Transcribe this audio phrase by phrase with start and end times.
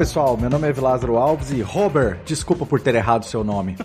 [0.00, 3.76] Pessoal, meu nome é Vilázaro Alves e Robert, desculpa por ter errado seu nome.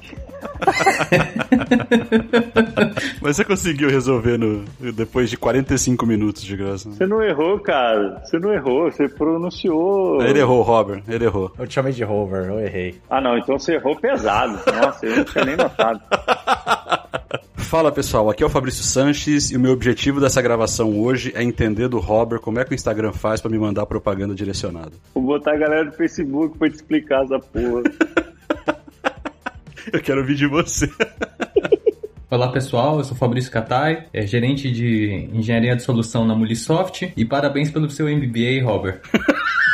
[3.21, 6.89] Mas você conseguiu resolver no, depois de 45 minutos de graça.
[6.89, 8.21] Você não errou, cara.
[8.23, 10.21] Você não errou, você pronunciou.
[10.21, 11.04] Ele errou, Robert.
[11.06, 11.51] Ele errou.
[11.59, 13.01] Eu te chamei de Rover, eu errei.
[13.09, 14.57] Ah, não, então você errou pesado.
[14.73, 16.00] Nossa, eu não tinha nem notado.
[17.65, 21.43] Fala pessoal, aqui é o Fabrício Sanches e o meu objetivo dessa gravação hoje é
[21.43, 24.92] entender do Robert como é que o Instagram faz pra me mandar propaganda direcionada.
[25.15, 27.82] Vou botar a galera do Facebook pra te explicar essa porra.
[29.92, 30.89] Eu quero ouvir de você.
[32.30, 37.23] Olá pessoal, eu sou Fabrício Catai, é gerente de engenharia de solução na Mulisoft e
[37.23, 39.00] parabéns pelo seu MBA, Robert.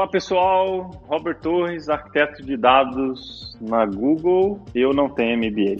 [0.00, 4.64] Olá pessoal, Robert Torres, arquiteto de dados na Google.
[4.74, 5.76] Eu não tenho MBA.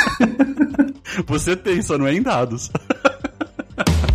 [1.28, 2.70] Você tem, só não é em dados.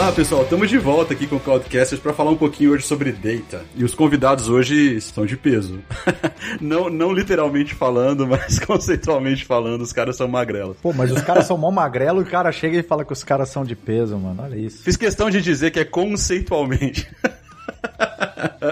[0.00, 0.42] Vamos lá, pessoal.
[0.44, 3.62] Estamos de volta aqui com o Cloudcasters para falar um pouquinho hoje sobre data.
[3.76, 5.78] E os convidados hoje são de peso.
[6.58, 10.78] não, não literalmente falando, mas conceitualmente falando, os caras são magrelos.
[10.80, 13.22] Pô, mas os caras são mó magrelo e o cara chega e fala que os
[13.22, 14.42] caras são de peso, mano.
[14.42, 14.82] Olha isso.
[14.82, 17.06] Fiz questão de dizer que é conceitualmente.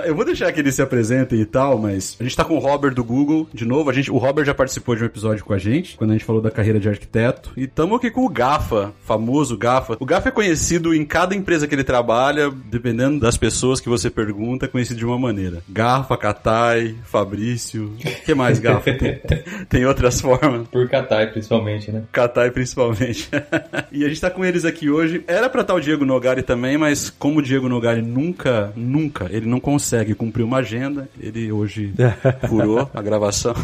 [0.07, 2.59] Eu vou deixar que eles se apresentem e tal, mas a gente tá com o
[2.59, 3.91] Robert do Google, de novo.
[3.91, 6.25] A gente, o Robert já participou de um episódio com a gente, quando a gente
[6.25, 7.53] falou da carreira de arquiteto.
[7.57, 9.97] E estamos aqui com o Gafa, famoso Gafa.
[10.01, 14.11] O Gafa é conhecido em cada empresa que ele trabalha, dependendo das pessoas que você
[14.11, 15.63] pergunta, é conhecido de uma maneira.
[15.69, 17.93] Gafa, Katai, Fabrício.
[17.95, 18.93] O que mais, Gafa?
[18.93, 19.21] Tem,
[19.69, 20.69] tem outras formas.
[20.69, 22.05] Por Catai, principalmente, né?
[22.13, 23.29] Katai, principalmente.
[23.93, 25.25] e a gente tá com eles aqui hoje.
[25.27, 28.98] Era pra estar o Diego Nogari também, mas como o Diego Nogari nunca, nunca,
[29.31, 31.93] ele não consegue cumprir uma agenda, ele hoje
[32.49, 33.55] furou a gravação.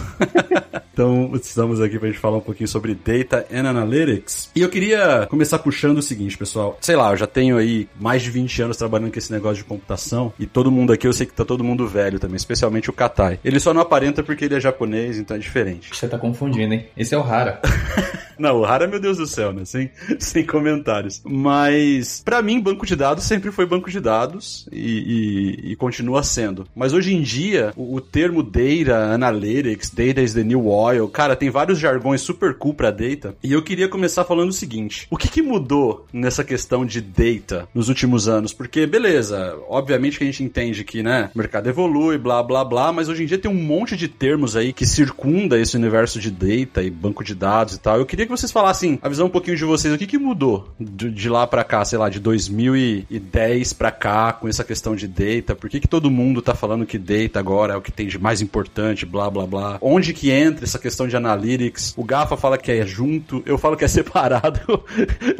[0.92, 4.50] então, estamos aqui pra gente falar um pouquinho sobre Data and Analytics.
[4.54, 6.78] E eu queria começar puxando o seguinte, pessoal.
[6.80, 9.64] Sei lá, eu já tenho aí mais de 20 anos trabalhando com esse negócio de
[9.64, 12.92] computação e todo mundo aqui, eu sei que tá todo mundo velho também, especialmente o
[12.92, 13.38] Katai.
[13.44, 15.90] Ele só não aparenta porque ele é japonês, então é diferente.
[15.92, 16.86] Você tá confundindo, hein?
[16.96, 17.60] Esse é o Rara.
[18.38, 19.64] Não, o Rara, meu Deus do céu, né?
[19.64, 21.22] Sem, sem comentários.
[21.24, 26.22] Mas, pra mim, banco de dados sempre foi banco de dados e, e- e continua
[26.22, 26.66] sendo.
[26.74, 31.36] Mas hoje em dia, o, o termo Data Analytics, Data is the New Oil, cara,
[31.36, 33.36] tem vários jargões super cool pra data.
[33.42, 37.68] E eu queria começar falando o seguinte: o que, que mudou nessa questão de data
[37.74, 38.52] nos últimos anos?
[38.52, 42.92] Porque, beleza, obviamente que a gente entende que, né, o mercado evolui, blá, blá, blá,
[42.92, 46.30] mas hoje em dia tem um monte de termos aí que circunda esse universo de
[46.30, 47.98] data e banco de dados e tal.
[47.98, 50.68] Eu queria que vocês falassem, a visão um pouquinho de vocês, o que, que mudou
[50.78, 55.08] de, de lá pra cá, sei lá, de 2010 pra cá, com essa questão de
[55.14, 55.54] data?
[55.54, 58.18] Por que, que todo mundo tá falando que data agora é o que tem de
[58.18, 59.78] mais importante, blá, blá, blá?
[59.80, 61.94] Onde que entra essa questão de analytics?
[61.96, 64.84] O Gafa fala que é junto, eu falo que é separado.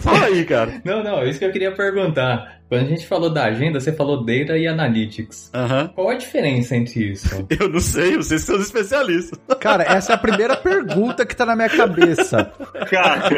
[0.01, 0.81] Fala aí, cara.
[0.85, 2.61] Não, não, é isso que eu queria perguntar.
[2.69, 5.51] Quando a gente falou da agenda, você falou Data e Analytics.
[5.55, 5.89] Aham.
[5.95, 7.47] Qual a diferença entre isso?
[7.61, 9.39] Eu não sei, vocês são os especialistas.
[9.61, 12.53] Cara, essa é a primeira pergunta que tá na minha cabeça.
[12.91, 13.29] Cara,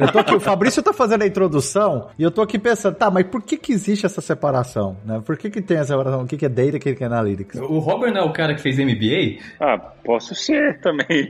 [0.00, 3.10] Eu tô aqui, o Fabrício tá fazendo a introdução e eu tô aqui pensando, tá,
[3.10, 4.96] mas por que que existe essa separação?
[5.04, 5.20] Né?
[5.24, 6.22] Por que que tem essa separação?
[6.22, 7.60] O que que é data e o que que é analytics?
[7.60, 9.42] O Robert não é o cara que fez MBA?
[9.60, 11.28] ah, posso ser também.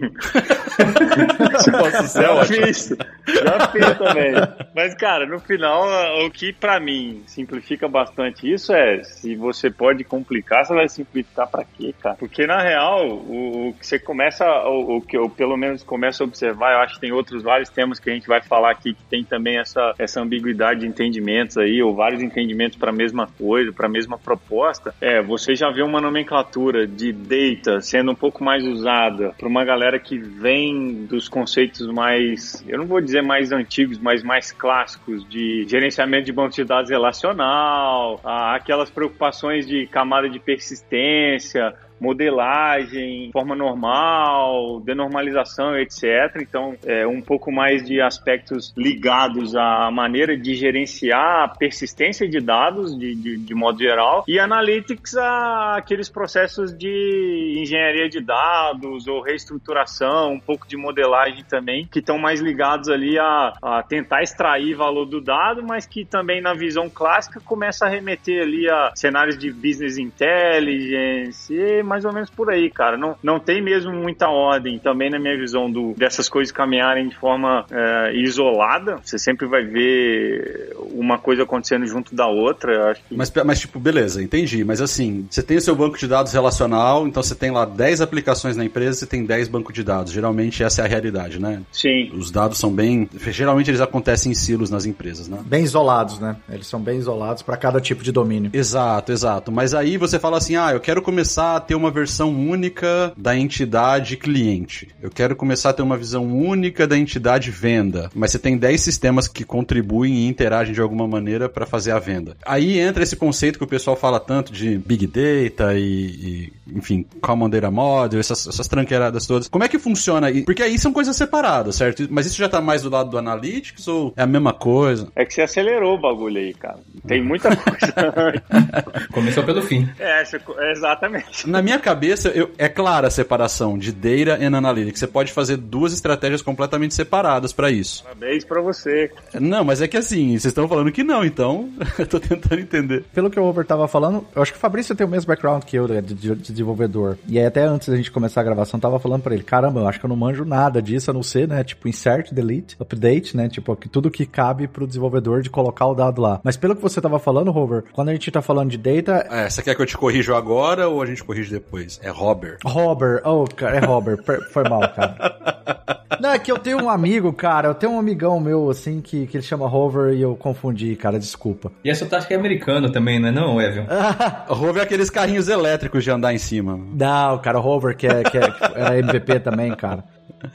[1.78, 2.66] Posso ser, ótimo.
[2.66, 2.88] fiz.
[3.26, 4.32] Já fiz também.
[4.74, 5.84] Mas, cara, no final,
[6.24, 11.48] o que pra mim simplifica bastante isso é se você pode complicar, você vai simplificar
[11.48, 12.16] pra quê, cara?
[12.16, 16.22] Porque na real, o, o que você começa, o, o que eu pelo menos começo
[16.22, 18.94] a observar, eu acho que tem outros vários temas que a gente vai falar aqui
[18.94, 23.72] que tem também essa, essa ambiguidade de entendimentos aí, ou vários entendimentos pra mesma coisa,
[23.72, 24.94] pra mesma proposta.
[25.00, 29.64] É, você já vê uma nomenclatura de data sendo um pouco mais usada pra uma
[29.64, 35.28] galera que vem dos conceitos mais, eu não vou dizer mais antigos, mas mais clássicos
[35.28, 43.30] de gerenciamento de bancos de dados relacional, ah, aquelas preocupações de camada de persistência, modelagem,
[43.32, 46.36] forma normal, denormalização, etc.
[46.40, 52.40] Então, é um pouco mais de aspectos ligados à maneira de gerenciar a persistência de
[52.40, 59.06] dados, de, de, de modo geral, e analytics, a aqueles processos de engenharia de dados
[59.06, 64.22] ou reestruturação, um pouco de modelagem também, que estão mais ligados ali a, a tentar
[64.22, 68.92] extrair valor do dado, mas que também na visão clássica começa a remeter ali a
[68.94, 71.54] cenários de business intelligence
[71.86, 72.96] mais ou menos por aí, cara.
[72.96, 77.16] Não, não tem mesmo muita ordem também na minha visão do, dessas coisas caminharem de
[77.16, 78.98] forma é, isolada.
[79.02, 82.90] Você sempre vai ver uma coisa acontecendo junto da outra.
[82.90, 83.16] Acho que...
[83.16, 84.64] mas, mas, tipo, beleza, entendi.
[84.64, 88.00] Mas assim, você tem o seu banco de dados relacional, então você tem lá 10
[88.00, 90.12] aplicações na empresa, você tem 10 bancos de dados.
[90.12, 91.62] Geralmente essa é a realidade, né?
[91.72, 92.10] Sim.
[92.14, 93.08] Os dados são bem.
[93.28, 95.38] Geralmente eles acontecem em silos nas empresas, né?
[95.44, 96.36] Bem isolados, né?
[96.48, 98.50] Eles são bem isolados para cada tipo de domínio.
[98.52, 99.52] Exato, exato.
[99.52, 103.36] Mas aí você fala assim: ah, eu quero começar a ter uma versão única da
[103.36, 104.88] entidade cliente.
[105.00, 108.10] Eu quero começar a ter uma visão única da entidade venda.
[108.14, 111.98] Mas você tem 10 sistemas que contribuem e interagem de alguma maneira para fazer a
[111.98, 112.36] venda.
[112.44, 117.06] Aí entra esse conceito que o pessoal fala tanto de Big Data e, e enfim,
[117.20, 119.48] Common Data Model, essas, essas tranqueiradas todas.
[119.48, 120.28] Como é que funciona?
[120.44, 122.06] Porque aí são coisas separadas, certo?
[122.10, 125.08] Mas isso já tá mais do lado do Analytics ou é a mesma coisa?
[125.14, 126.78] É que você acelerou o bagulho aí, cara.
[127.06, 127.94] Tem muita coisa.
[129.12, 129.88] Começou pelo fim.
[129.98, 130.22] É,
[130.70, 131.48] exatamente.
[131.48, 135.00] Na minha cabeça, eu, é clara a separação de Data e Analytics.
[135.00, 138.04] Você pode fazer duas estratégias completamente separadas para isso.
[138.04, 139.10] Parabéns pra você.
[139.34, 141.68] Não, mas é que assim, vocês estão falando que não, então
[141.98, 143.04] eu tô tentando entender.
[143.12, 145.64] Pelo que o Over tava falando, eu acho que o Fabrício tem o mesmo background
[145.64, 147.18] que eu, né, de, de, de desenvolvedor.
[147.26, 149.88] E aí até antes da gente começar a gravação, tava falando para ele, caramba, eu
[149.88, 153.36] acho que eu não manjo nada disso, a não ser, né, tipo, insert, delete, update,
[153.36, 156.40] né, tipo, tudo que cabe pro desenvolvedor de colocar o dado lá.
[156.44, 159.26] Mas pelo que você tava falando, Rover, quando a gente tá falando de data...
[159.28, 161.98] É, você quer que eu te corrijo agora ou a gente corrige depois?
[162.02, 162.58] É Robert.
[162.64, 164.18] Robert, oh, cara, é Robert,
[164.50, 165.96] foi mal, cara.
[166.20, 169.26] Não, é que eu tenho um amigo, cara, eu tenho um amigão meu, assim, que,
[169.26, 171.70] que ele chama Rover e eu confundi, cara, desculpa.
[171.84, 173.86] E essa tática é americano também, não é não, Evan?
[174.48, 176.78] Rover é aqueles carrinhos elétricos de andar em cima.
[176.92, 180.04] Não, cara, o Rover, que, é, que, é, que era MVP também, cara.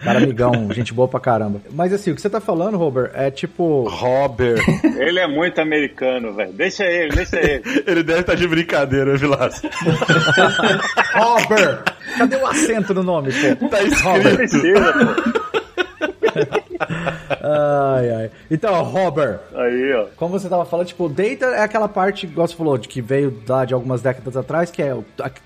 [0.03, 1.61] Cara amigão, gente boa pra caramba.
[1.71, 3.87] Mas assim, o que você tá falando, Robert, é tipo.
[3.89, 4.61] Robert.
[4.97, 6.53] Ele é muito americano, velho.
[6.53, 7.63] Deixa ele, deixa ele.
[7.87, 9.61] ele deve estar tá de brincadeira, Vilas.
[11.13, 11.83] Robert!
[12.17, 13.67] Cadê o acento no nome, pô?
[13.67, 14.03] Tá escrito.
[14.03, 14.35] Robert.
[14.35, 16.70] Precisa, pô
[17.41, 18.31] ai, ai.
[18.49, 19.39] Então, Robert.
[19.55, 20.05] Aí, ó.
[20.15, 23.41] Como você tava falando, tipo, data é aquela parte, igual você falou, de que veio
[23.47, 24.97] lá de algumas décadas atrás, que é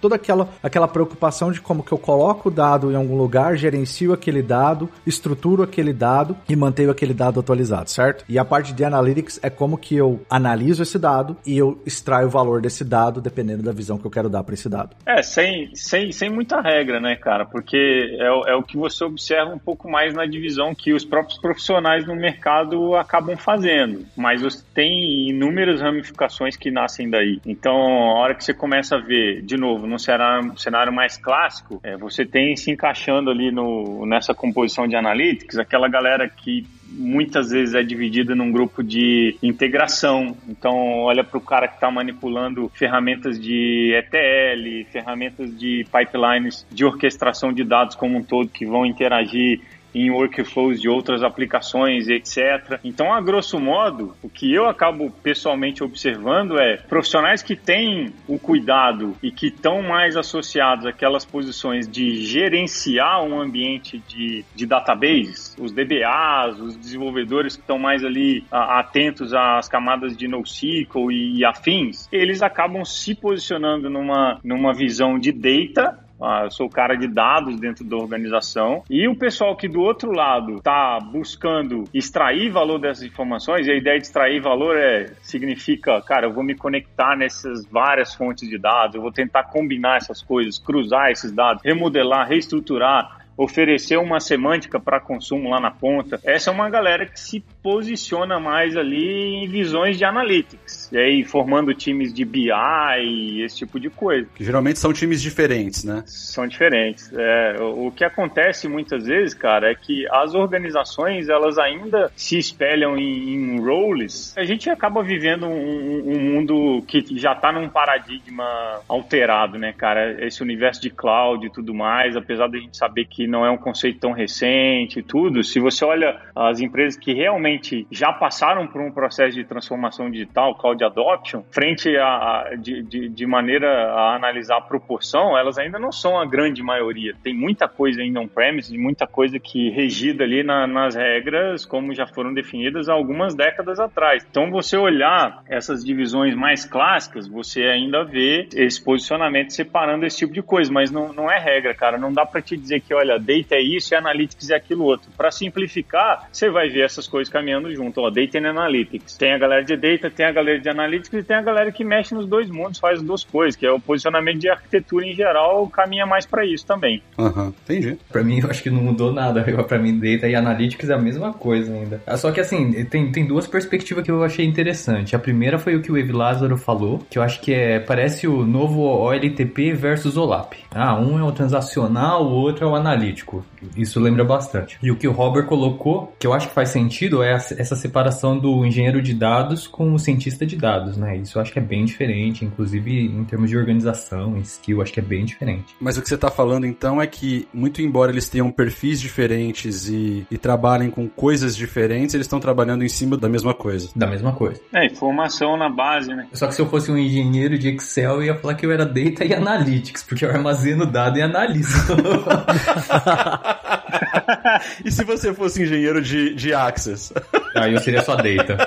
[0.01, 4.13] toda aquela, aquela preocupação de como que eu coloco o dado em algum lugar, gerencio
[4.13, 8.23] aquele dado, estruturo aquele dado e mantenho aquele dado atualizado, certo?
[8.27, 12.27] E a parte de analytics é como que eu analiso esse dado e eu extraio
[12.27, 14.95] o valor desse dado dependendo da visão que eu quero dar para esse dado.
[15.05, 17.45] É, sem, sem, sem muita regra, né, cara?
[17.45, 21.24] Porque é, é o que você observa um pouco mais na divisão que os próprios
[21.39, 27.39] profissionais no mercado acabam fazendo, mas você tem inúmeras ramificações que nascem daí.
[27.45, 31.79] Então, a hora que você começa a ver, de novo, num cenário, cenário mais clássico,
[31.83, 37.49] é, você tem se encaixando ali no, nessa composição de analytics, aquela galera que muitas
[37.49, 40.35] vezes é dividida num grupo de integração.
[40.47, 40.73] Então,
[41.03, 47.51] olha para o cara que está manipulando ferramentas de ETL, ferramentas de pipelines de orquestração
[47.51, 49.61] de dados como um todo que vão interagir
[49.95, 52.79] em workflows de outras aplicações, etc.
[52.83, 58.37] Então, a grosso modo, o que eu acabo pessoalmente observando é profissionais que têm o
[58.37, 65.55] cuidado e que estão mais associados àquelas posições de gerenciar um ambiente de, de databases,
[65.57, 71.37] os DBAs, os desenvolvedores que estão mais ali a, atentos às camadas de NoSQL e,
[71.37, 76.69] e afins, eles acabam se posicionando numa, numa visão de data ah, eu sou o
[76.69, 78.83] cara de dados dentro da organização.
[78.89, 83.75] E o pessoal que do outro lado está buscando extrair valor dessas informações, e a
[83.75, 88.57] ideia de extrair valor é significa, cara, eu vou me conectar nessas várias fontes de
[88.57, 94.79] dados, eu vou tentar combinar essas coisas, cruzar esses dados, remodelar, reestruturar oferecer uma semântica
[94.79, 96.19] para consumo lá na ponta.
[96.23, 101.23] Essa é uma galera que se posiciona mais ali em visões de analytics, e aí
[101.23, 104.27] formando times de BI e esse tipo de coisa.
[104.35, 106.03] Que geralmente são times diferentes, né?
[106.05, 107.11] São diferentes.
[107.11, 112.99] É, o que acontece muitas vezes, cara, é que as organizações elas ainda se espelham
[112.99, 114.37] em, em roles.
[114.37, 118.45] A gente acaba vivendo um, um mundo que já está num paradigma
[118.87, 120.23] alterado, né, cara?
[120.23, 123.57] Esse universo de cloud e tudo mais, apesar da gente saber que não é um
[123.57, 127.54] conceito tão recente e tudo, se você olha as empresas que realmente
[127.91, 133.25] já passaram por um processo de transformação digital, cloud adoption, frente a, de, de, de
[133.25, 137.13] maneira a analisar a proporção, elas ainda não são a grande maioria.
[137.23, 142.05] Tem muita coisa ainda on-premise, muita coisa que regida ali na, nas regras, como já
[142.07, 144.25] foram definidas algumas décadas atrás.
[144.29, 150.33] Então, você olhar essas divisões mais clássicas, você ainda vê esse posicionamento separando esse tipo
[150.33, 151.97] de coisa, mas não, não é regra, cara.
[151.97, 155.09] Não dá para te dizer que, olha, data é isso e analytics é aquilo outro.
[155.15, 159.17] Para simplificar, você vai ver essas coisas caminhando caminhando junto, ó, Data and Analytics.
[159.17, 161.83] Tem a galera de Data, tem a galera de Analytics e tem a galera que
[161.83, 165.13] mexe nos dois mundos, faz as duas coisas, que é o posicionamento de arquitetura em
[165.13, 167.03] geral, caminha mais para isso também.
[167.19, 167.97] Aham, entendi.
[168.11, 169.45] Pra mim, eu acho que não mudou nada.
[169.65, 172.01] Pra mim, Data e Analytics é a mesma coisa ainda.
[172.05, 175.15] Ah, Só que assim, tem, tem duas perspectivas que eu achei interessante.
[175.15, 178.27] A primeira foi o que o Ev Lázaro falou, que eu acho que é parece
[178.27, 180.53] o novo OLTP versus OLAP.
[180.73, 183.43] Ah, um é o transacional, o outro é o analítico.
[183.75, 184.77] Isso lembra bastante.
[184.81, 188.37] E o que o Robert colocou, que eu acho que faz sentido, é essa separação
[188.37, 191.17] do engenheiro de dados com o cientista de dados, né?
[191.17, 194.99] Isso eu acho que é bem diferente, inclusive em termos de organização, skill, acho que
[194.99, 195.75] é bem diferente.
[195.79, 199.89] Mas o que você tá falando então é que, muito embora eles tenham perfis diferentes
[199.89, 203.89] e, e trabalhem com coisas diferentes, eles estão trabalhando em cima da mesma coisa.
[203.95, 204.59] Da mesma coisa.
[204.73, 206.27] É, informação na base, né?
[206.33, 208.85] Só que se eu fosse um engenheiro de Excel, eu ia falar que eu era
[208.85, 211.75] Data e Analytics, porque eu armazeno dado e analiso.
[214.83, 217.13] E se você fosse engenheiro de, de Access?
[217.55, 218.57] Aí eu seria só Data.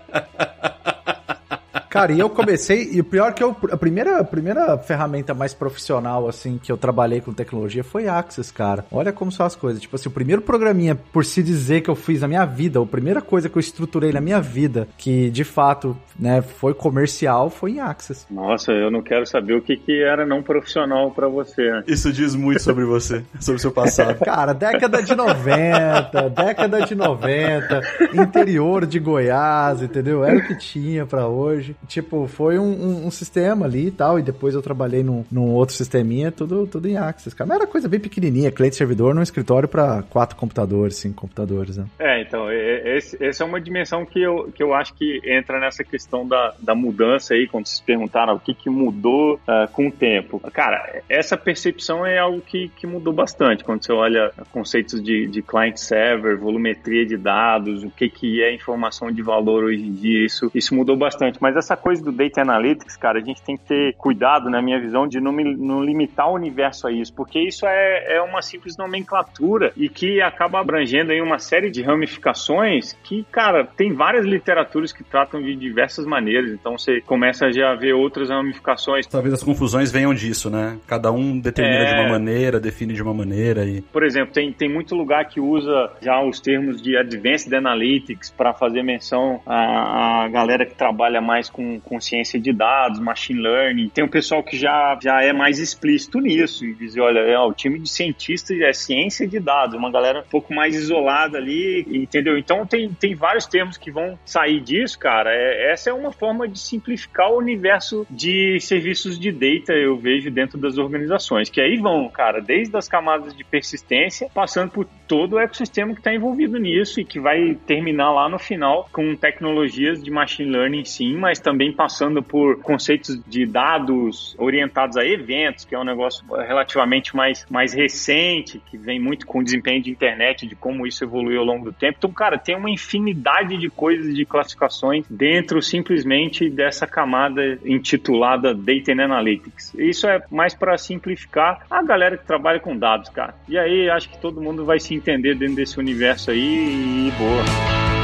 [1.91, 5.53] Cara, e eu comecei, e o pior que eu, a primeira, a primeira ferramenta mais
[5.53, 8.85] profissional, assim, que eu trabalhei com tecnologia foi Access, cara.
[8.89, 9.81] Olha como são as coisas.
[9.81, 12.85] Tipo assim, o primeiro programinha, por se dizer que eu fiz na minha vida, a
[12.85, 17.71] primeira coisa que eu estruturei na minha vida, que de fato, né, foi comercial, foi
[17.71, 18.25] em Access.
[18.31, 21.71] Nossa, eu não quero saber o que, que era não profissional para você.
[21.71, 21.83] né?
[21.87, 24.17] Isso diz muito sobre você, sobre o seu passado.
[24.23, 27.81] Cara, década de 90, década de 90,
[28.13, 30.23] interior de Goiás, entendeu?
[30.23, 31.75] Era o que tinha pra hoje.
[31.87, 35.49] Tipo, foi um, um- um sistema ali e tal, e depois eu trabalhei num, num
[35.53, 37.47] outro sisteminha, tudo, tudo em Access, cara.
[37.47, 41.85] Mas era coisa bem pequenininha, cliente-servidor num escritório pra quatro computadores, cinco computadores, né?
[41.99, 45.83] É, então, esse- essa é uma dimensão que eu, que eu acho que entra nessa
[45.83, 49.91] questão da, da mudança aí, quando vocês perguntaram o que, que mudou ah, com o
[49.91, 50.39] tempo.
[50.53, 55.41] Cara, essa percepção é algo que, que mudou bastante quando você olha conceitos de, de
[55.41, 60.51] client-server, volumetria de dados, o que, que é informação de valor hoje em dia, isso,
[60.53, 61.37] isso mudou bastante.
[61.41, 64.79] Mas essa coisa do Data Analytics, cara, a gente tem que ter cuidado, na minha
[64.79, 68.41] visão, de não, me- não limitar o universo a isso, porque isso é, é uma
[68.41, 74.25] simples nomenclatura e que acaba abrangendo aí uma série de ramificações que, cara, tem várias
[74.25, 79.07] literaturas que tratam de diversas maneiras, então você começa já a ver outras ramificações.
[79.07, 80.77] Talvez as confusões venham disso, né?
[80.87, 81.85] Cada um determina É.
[81.85, 83.81] de uma maneira, define de uma maneira e.
[83.81, 88.53] Por exemplo, tem, tem muito lugar que usa já os termos de Advanced Analytics para
[88.53, 93.89] fazer menção à, à galera que trabalha mais com, com ciência de dados, machine learning.
[93.89, 97.53] Tem um pessoal que já, já é mais explícito nisso e diz, olha, é, o
[97.53, 102.37] time de cientistas é ciência de dados, uma galera um pouco mais isolada ali, entendeu?
[102.37, 105.31] Então tem, tem vários termos que vão sair disso, cara.
[105.33, 110.31] É, essa é uma forma de simplificar o universo de serviços de data, eu vejo,
[110.31, 115.33] dentro das organizações, que aí vão, cara, desde as camadas de persistência, passando por todo
[115.33, 120.01] o ecossistema que está envolvido nisso e que vai terminar lá no final com tecnologias
[120.01, 125.75] de machine learning, sim, mas também passando por conceitos de dados orientados a eventos, que
[125.75, 130.47] é um negócio relativamente mais, mais recente, que vem muito com o desempenho de internet,
[130.47, 131.97] de como isso evoluiu ao longo do tempo.
[131.97, 138.91] Então, cara, tem uma infinidade de coisas, de classificações dentro simplesmente dessa camada intitulada Data
[138.91, 139.73] and Analytics.
[139.75, 143.35] Isso é mais para simplificar a galera que trabalha com dados, cara.
[143.47, 148.00] E aí acho que todo mundo vai se entender dentro desse universo aí e boa.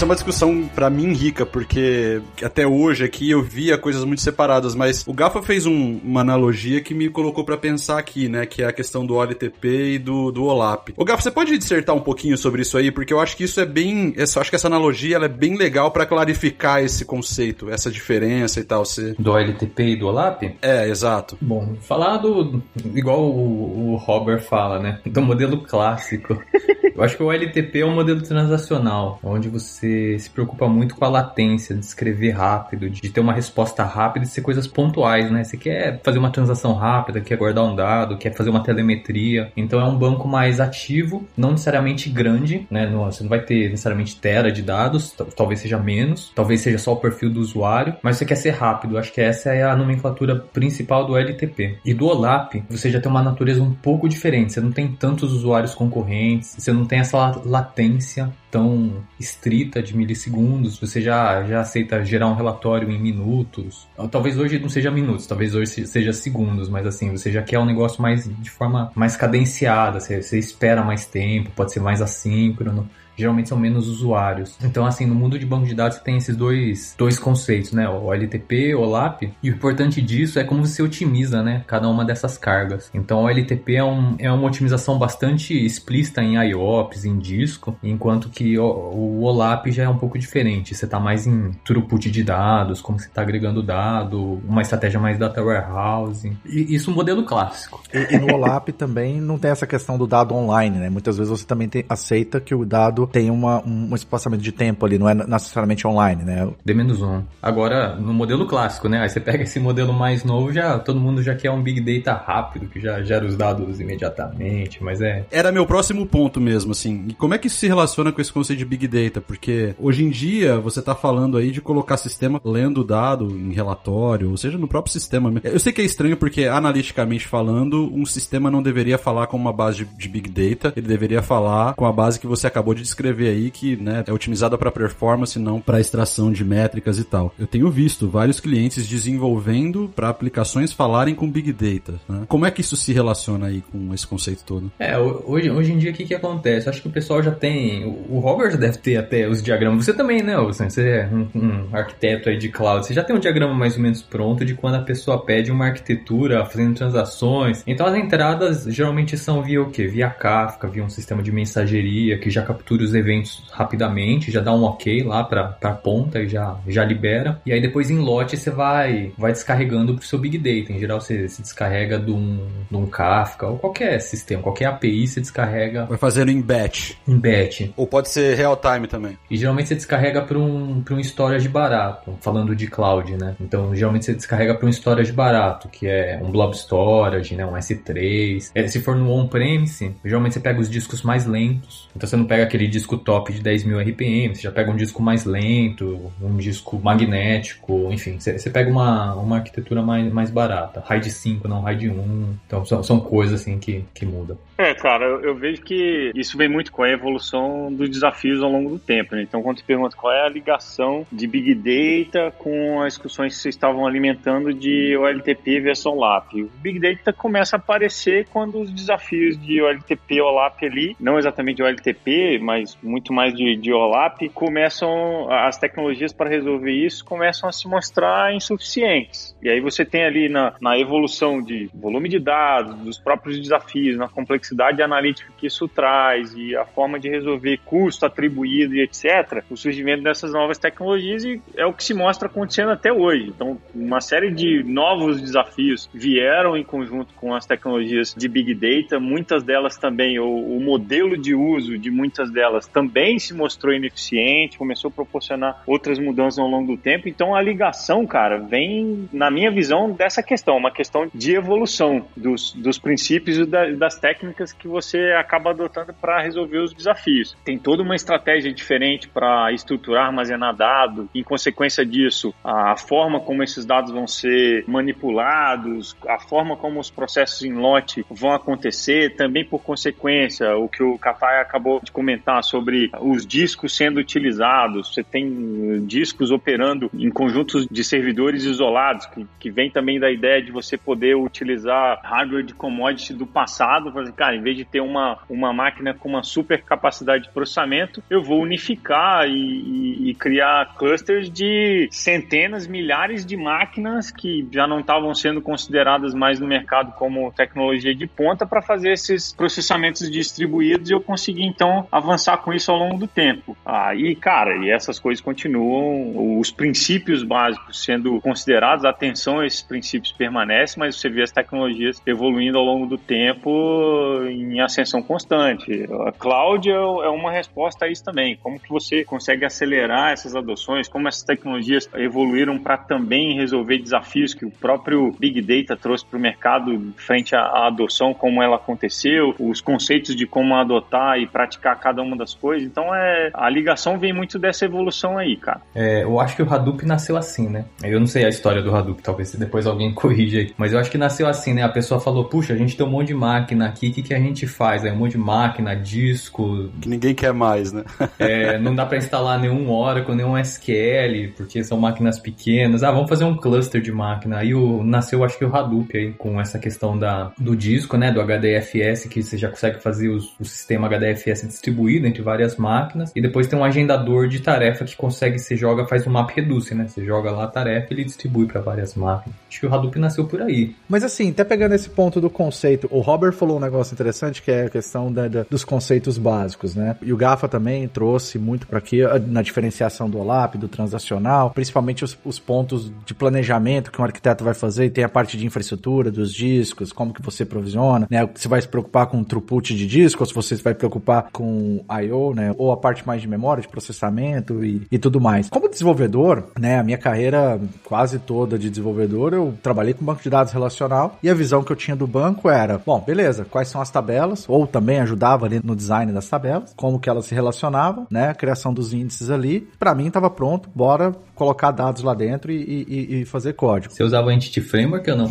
[0.00, 4.22] Essa é uma discussão pra mim rica, porque até hoje aqui eu via coisas muito
[4.22, 8.46] separadas, mas o Gafa fez um- uma analogia que me colocou pra pensar aqui, né,
[8.46, 10.94] que é a questão do OLTP e do, do OLAP.
[10.96, 13.60] O Gafa, você pode dissertar um pouquinho sobre isso aí, porque eu acho que isso
[13.60, 17.90] é bem, essa- acho que essa analogia é bem legal pra clarificar esse conceito, essa
[17.90, 18.86] diferença e tal.
[18.86, 19.14] Você...
[19.18, 20.44] Do OLTP e do OLAP?
[20.62, 21.36] É, exato.
[21.42, 22.62] Bom, falar do.
[22.94, 24.98] Igual o, o Robert fala, né?
[25.04, 26.42] Do modelo clássico.
[26.96, 31.04] Eu acho que o OLTP é um modelo transacional, onde você se preocupa muito com
[31.04, 35.44] a latência, de escrever rápido, de ter uma resposta rápida e ser coisas pontuais, né?
[35.44, 39.52] Você quer fazer uma transação rápida, quer guardar um dado, quer fazer uma telemetria.
[39.56, 42.86] Então é um banco mais ativo, não necessariamente grande, né?
[42.86, 46.92] Você não vai ter necessariamente tera de dados, tal- talvez seja menos, talvez seja só
[46.92, 48.98] o perfil do usuário, mas você quer ser rápido.
[48.98, 51.78] Acho que essa é a nomenclatura principal do LTP.
[51.84, 54.52] E do OLAP, você já tem uma natureza um pouco diferente.
[54.52, 59.96] Você não tem tantos usuários concorrentes, você não tem essa la- latência tão estrita de
[59.96, 63.88] milissegundos, você já, já aceita gerar um relatório em minutos.
[64.10, 67.64] Talvez hoje não seja minutos, talvez hoje seja segundos, mas assim, você já quer um
[67.64, 72.88] negócio mais de forma mais cadenciada, você, você espera mais tempo, pode ser mais assíncrono
[73.16, 74.56] geralmente são menos usuários.
[74.62, 77.88] Então, assim, no mundo de banco de dados você tem esses dois, dois conceitos, né?
[77.88, 79.22] O LTP, o OLAP.
[79.42, 81.64] E o importante disso é como você otimiza, né?
[81.66, 82.90] Cada uma dessas cargas.
[82.94, 88.28] Então, o LTP é, um, é uma otimização bastante explícita em IOPS, em disco, enquanto
[88.28, 90.74] que o, o OLAP já é um pouco diferente.
[90.74, 95.18] Você está mais em throughput de dados, como você está agregando dado, uma estratégia mais
[95.18, 96.32] data warehouse.
[96.44, 97.82] E isso é um modelo clássico.
[97.92, 100.90] E, e no OLAP também não tem essa questão do dado online, né?
[100.90, 104.84] Muitas vezes você também tem, aceita que o dado tem uma, um espaçamento de tempo
[104.84, 106.48] ali, não é necessariamente online, né?
[106.64, 107.22] D-1.
[107.42, 109.00] Agora, no modelo clássico, né?
[109.00, 112.20] Aí você pega esse modelo mais novo, já todo mundo já quer um Big Data
[112.20, 115.24] rápido, que já gera os dados imediatamente, mas é...
[115.30, 117.06] Era meu próximo ponto mesmo, assim.
[117.08, 119.20] E como é que isso se relaciona com esse conceito de Big Data?
[119.20, 124.30] Porque hoje em dia você tá falando aí de colocar sistema lendo dado em relatório,
[124.30, 125.32] ou seja, no próprio sistema.
[125.44, 129.52] Eu sei que é estranho porque, analiticamente falando, um sistema não deveria falar com uma
[129.52, 132.82] base de, de Big Data, ele deveria falar com a base que você acabou de
[132.90, 137.32] descrever aí que né, é otimizada para performance, não para extração de métricas e tal.
[137.38, 141.94] Eu tenho visto vários clientes desenvolvendo para aplicações falarem com Big Data.
[142.08, 142.24] Né?
[142.28, 144.70] Como é que isso se relaciona aí com esse conceito todo?
[144.78, 146.68] É, hoje, hoje em dia o que, que acontece?
[146.68, 147.84] Acho que o pessoal já tem.
[148.08, 149.84] O Robert deve ter até os diagramas.
[149.84, 150.68] Você também, né, Wilson?
[150.68, 152.86] Você é um, um arquiteto aí de cloud.
[152.86, 155.66] Você já tem um diagrama mais ou menos pronto de quando a pessoa pede uma
[155.66, 157.62] arquitetura fazendo transações.
[157.66, 159.86] Então as entradas geralmente são via o quê?
[159.86, 164.52] Via Kafka, via um sistema de mensageria que já captura os eventos rapidamente, já dá
[164.52, 167.40] um ok lá para a ponta e já, já libera.
[167.44, 170.72] E aí depois em lote você vai, vai descarregando pro seu Big Data.
[170.72, 175.06] Em geral você se descarrega de um, de um Kafka ou qualquer sistema, qualquer API
[175.06, 175.86] você descarrega.
[175.86, 176.92] Vai fazendo em batch.
[177.06, 177.70] Em batch.
[177.76, 179.18] Ou pode ser real time também.
[179.30, 183.36] E geralmente você descarrega para um, um storage barato, falando de cloud, né?
[183.40, 187.44] Então geralmente você descarrega para um storage barato, que é um blob storage, né?
[187.50, 188.50] um S3.
[188.54, 191.88] É, se for no on-premise, geralmente você pega os discos mais lentos.
[191.94, 194.76] Então você não pega aquele disco top de 10 mil RPM, você já pega um
[194.76, 200.82] disco mais lento, um disco magnético, enfim, você pega uma, uma arquitetura mais, mais barata.
[200.86, 202.34] RAID 5, não RAID 1.
[202.46, 204.38] Então são, são coisas assim que, que mudam.
[204.60, 208.52] É, cara, eu, eu, vejo que isso vem muito com a evolução dos desafios ao
[208.52, 209.14] longo do tempo.
[209.14, 209.22] Né?
[209.22, 213.40] Então, quando você pergunta qual é a ligação de Big Data com as discussões que
[213.40, 218.70] vocês estavam alimentando de OLTP versus OLAP, o Big Data começa a aparecer quando os
[218.70, 224.28] desafios de OLTP e OLAP ali, não exatamente OLTP, mas muito mais de, de OLAP,
[224.34, 229.34] começam, as tecnologias para resolver isso começam a se mostrar insuficientes.
[229.42, 233.96] E aí você tem ali na, na evolução de volume de dados, dos próprios desafios,
[233.96, 238.82] na complexidade complexidade analítica que isso traz e a forma de resolver custo atribuído e
[238.82, 241.24] etc., o surgimento dessas novas tecnologias
[241.56, 243.28] é o que se mostra acontecendo até hoje.
[243.28, 248.98] Então, uma série de novos desafios vieram em conjunto com as tecnologias de Big Data,
[248.98, 254.58] muitas delas também, o, o modelo de uso de muitas delas também se mostrou ineficiente,
[254.58, 257.08] começou a proporcionar outras mudanças ao longo do tempo.
[257.08, 262.52] Então, a ligação, cara, vem, na minha visão, dessa questão, uma questão de evolução dos,
[262.54, 267.36] dos princípios e das técnicas técnicas que você acaba adotando para resolver os desafios.
[267.44, 271.08] Tem toda uma estratégia diferente para estruturar, armazenar dado.
[271.14, 276.90] Em consequência disso, a forma como esses dados vão ser manipulados, a forma como os
[276.90, 282.42] processos em lote vão acontecer, também por consequência, o que o Katai acabou de comentar
[282.42, 284.94] sobre os discos sendo utilizados.
[284.94, 290.42] Você tem discos operando em conjuntos de servidores isolados, que, que vem também da ideia
[290.42, 295.16] de você poder utilizar hardware de commodity do passado, cara, em vez de ter uma,
[295.30, 300.74] uma máquina com uma super capacidade de processamento, eu vou unificar e, e, e criar
[300.76, 306.92] clusters de centenas, milhares de máquinas que já não estavam sendo consideradas mais no mercado
[306.92, 312.52] como tecnologia de ponta para fazer esses processamentos distribuídos e eu consegui então avançar com
[312.52, 313.56] isso ao longo do tempo.
[313.64, 319.62] Aí, ah, cara, e essas coisas continuam, os princípios básicos sendo considerados, atenção a esses
[319.62, 325.86] princípios permanece, mas você vê as tecnologias evoluindo ao longo do tempo em ascensão constante.
[326.06, 328.36] A cloud é, é uma resposta a isso também.
[328.36, 330.88] Como que você consegue acelerar essas adoções?
[330.88, 336.18] Como essas tecnologias evoluíram para também resolver desafios que o próprio Big Data trouxe para
[336.18, 341.78] o mercado frente à adoção, como ela aconteceu, os conceitos de como adotar e praticar
[341.78, 342.66] cada uma das coisas.
[342.66, 345.60] Então, é, a ligação vem muito dessa evolução aí, cara.
[345.74, 347.64] É, eu acho que o Hadoop nasceu assim, né?
[347.82, 350.52] Eu não sei a história do Hadoop, talvez depois alguém corrija aí.
[350.56, 351.62] Mas eu acho que nasceu assim, né?
[351.62, 354.18] A pessoa falou, puxa, a gente tem um monte de máquina aqui, que, que a
[354.18, 354.84] gente faz?
[354.84, 356.70] É um monte de máquina, disco.
[356.80, 357.84] Que ninguém quer mais, né?
[358.18, 362.82] É, não dá para instalar nenhum Oracle, nenhum SQL, porque são máquinas pequenas.
[362.82, 364.38] Ah, vamos fazer um cluster de máquina.
[364.38, 368.12] Aí o, nasceu, acho que o Hadoop aí, com essa questão da, do disco, né,
[368.12, 373.10] do HDFS, que você já consegue fazer os, o sistema HDFS distribuído entre várias máquinas.
[373.14, 376.74] E depois tem um agendador de tarefa que consegue, você joga, faz um map reduce,
[376.74, 376.86] né?
[376.86, 379.36] Você joga lá a tarefa e ele distribui para várias máquinas.
[379.48, 380.74] Acho que o Hadoop nasceu por aí.
[380.88, 384.50] Mas assim, até pegando esse ponto do conceito, o Robert falou um negócio interessante que
[384.50, 386.96] é a questão da, da, dos conceitos básicos, né?
[387.02, 392.04] E o GAFA também trouxe muito para aqui na diferenciação do OLAP, do transacional, principalmente
[392.04, 395.46] os, os, pontos de planejamento que um arquiteto vai fazer, e tem a parte de
[395.46, 398.28] infraestrutura dos discos, como que você provisiona, né?
[398.34, 402.34] Você vai se preocupar com throughput de disco, ou se você vai preocupar com I/O,
[402.34, 402.54] né?
[402.58, 405.48] Ou a parte mais de memória, de processamento e, e tudo mais.
[405.48, 406.78] Como desenvolvedor, né?
[406.78, 411.28] A minha carreira quase toda de desenvolvedor, eu trabalhei com banco de dados relacional e
[411.28, 414.66] a visão que eu tinha do banco era, bom, beleza, quais são as tabelas, ou
[414.66, 418.30] também ajudava ali no design das tabelas, como que elas se relacionavam, né?
[418.30, 419.68] A criação dos índices ali.
[419.78, 423.94] Para mim estava pronto, bora colocar dados lá dentro e, e, e, fazer código.
[423.94, 425.30] Você usava o Entity Framework ou não?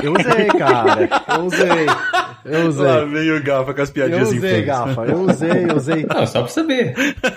[0.00, 1.08] Eu usei, cara.
[1.36, 1.86] Eu usei.
[2.44, 2.86] Eu usei.
[2.86, 5.04] Lá veio o Gafa com as piadinhas Eu usei, Gafa.
[5.04, 6.06] Eu usei, eu usei.
[6.06, 6.94] Não, só pra saber.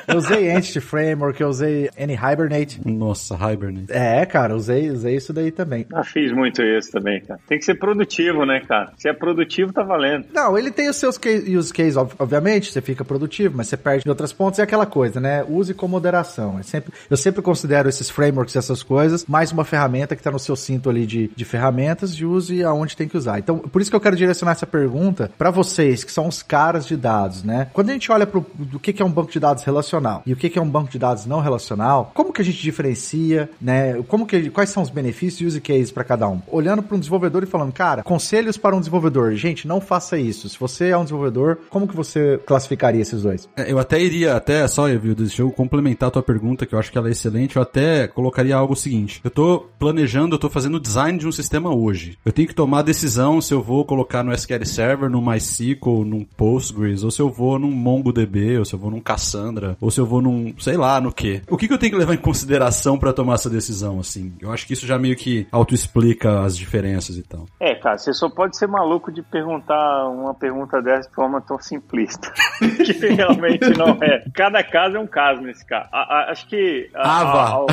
[0.07, 2.81] Eu usei Entity Framework, eu usei Any-Hibernate.
[2.85, 3.91] Nossa, Hibernate.
[3.91, 5.85] É, cara, usei, usei isso daí também.
[5.93, 7.39] Ah, fiz muito isso também, cara.
[7.47, 8.93] Tem que ser produtivo, né, cara?
[8.97, 10.25] Se é produtivo, tá valendo.
[10.33, 11.19] Não, ele tem os seus
[11.57, 14.59] use cases, obviamente, você fica produtivo, mas você perde em outras pontas.
[14.59, 15.43] É aquela coisa, né?
[15.47, 16.59] Use com moderação.
[16.59, 20.31] É sempre, eu sempre considero esses frameworks e essas coisas mais uma ferramenta que tá
[20.31, 23.39] no seu cinto ali de, de ferramentas e use aonde tem que usar.
[23.39, 26.85] Então, por isso que eu quero direcionar essa pergunta para vocês, que são os caras
[26.85, 27.69] de dados, né?
[27.73, 30.33] Quando a gente olha pro do que, que é um banco de dados relacional e
[30.33, 33.49] o que, que é um banco de dados não relacional, como que a gente diferencia,
[33.61, 34.01] né?
[34.07, 36.41] Como que, quais são os benefícios e use cases para cada um?
[36.47, 39.33] Olhando para um desenvolvedor e falando, cara, conselhos para um desenvolvedor.
[39.33, 40.40] Gente, não faça isso.
[40.49, 43.49] Se você é um desenvolvedor, como que você classificaria esses dois?
[43.55, 46.79] É, eu até iria, até só, viu, deixa eu complementar a tua pergunta, que eu
[46.79, 47.55] acho que ela é excelente.
[47.55, 51.73] Eu até colocaria algo seguinte: eu tô planejando, eu tô fazendo design de um sistema
[51.73, 52.17] hoje.
[52.25, 56.05] Eu tenho que tomar a decisão se eu vou colocar no SQL Server, no MySQL,
[56.05, 59.91] num Postgres, ou se eu vou num MongoDB, ou se eu vou num Cassandra, ou
[59.91, 61.41] se eu vou num, sei lá, no que.
[61.49, 64.33] O que, que eu tenho que levar em consideração para tomar essa decisão, assim?
[64.39, 67.45] Eu acho que isso já meio que auto-explica as diferenças e tal.
[67.59, 71.59] É, cara, você só pode ser maluco de perguntar uma pergunta dessa de forma tão
[71.59, 72.31] simplista.
[72.59, 74.23] que realmente não é.
[74.33, 75.87] Cada caso é um caso nesse caso.
[75.91, 76.89] A, a, acho que.
[76.93, 77.65] A, Ava.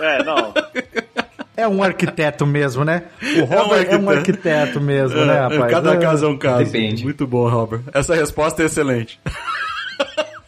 [0.00, 0.52] é, não.
[1.56, 3.02] É um arquiteto mesmo, né?
[3.38, 5.70] O Robert é um arquiteto, é um arquiteto mesmo, né, é, né, rapaz?
[5.70, 6.64] Cada caso é um caso.
[6.64, 7.04] Depende.
[7.04, 7.82] Muito bom, Robert.
[7.92, 9.20] Essa resposta é excelente.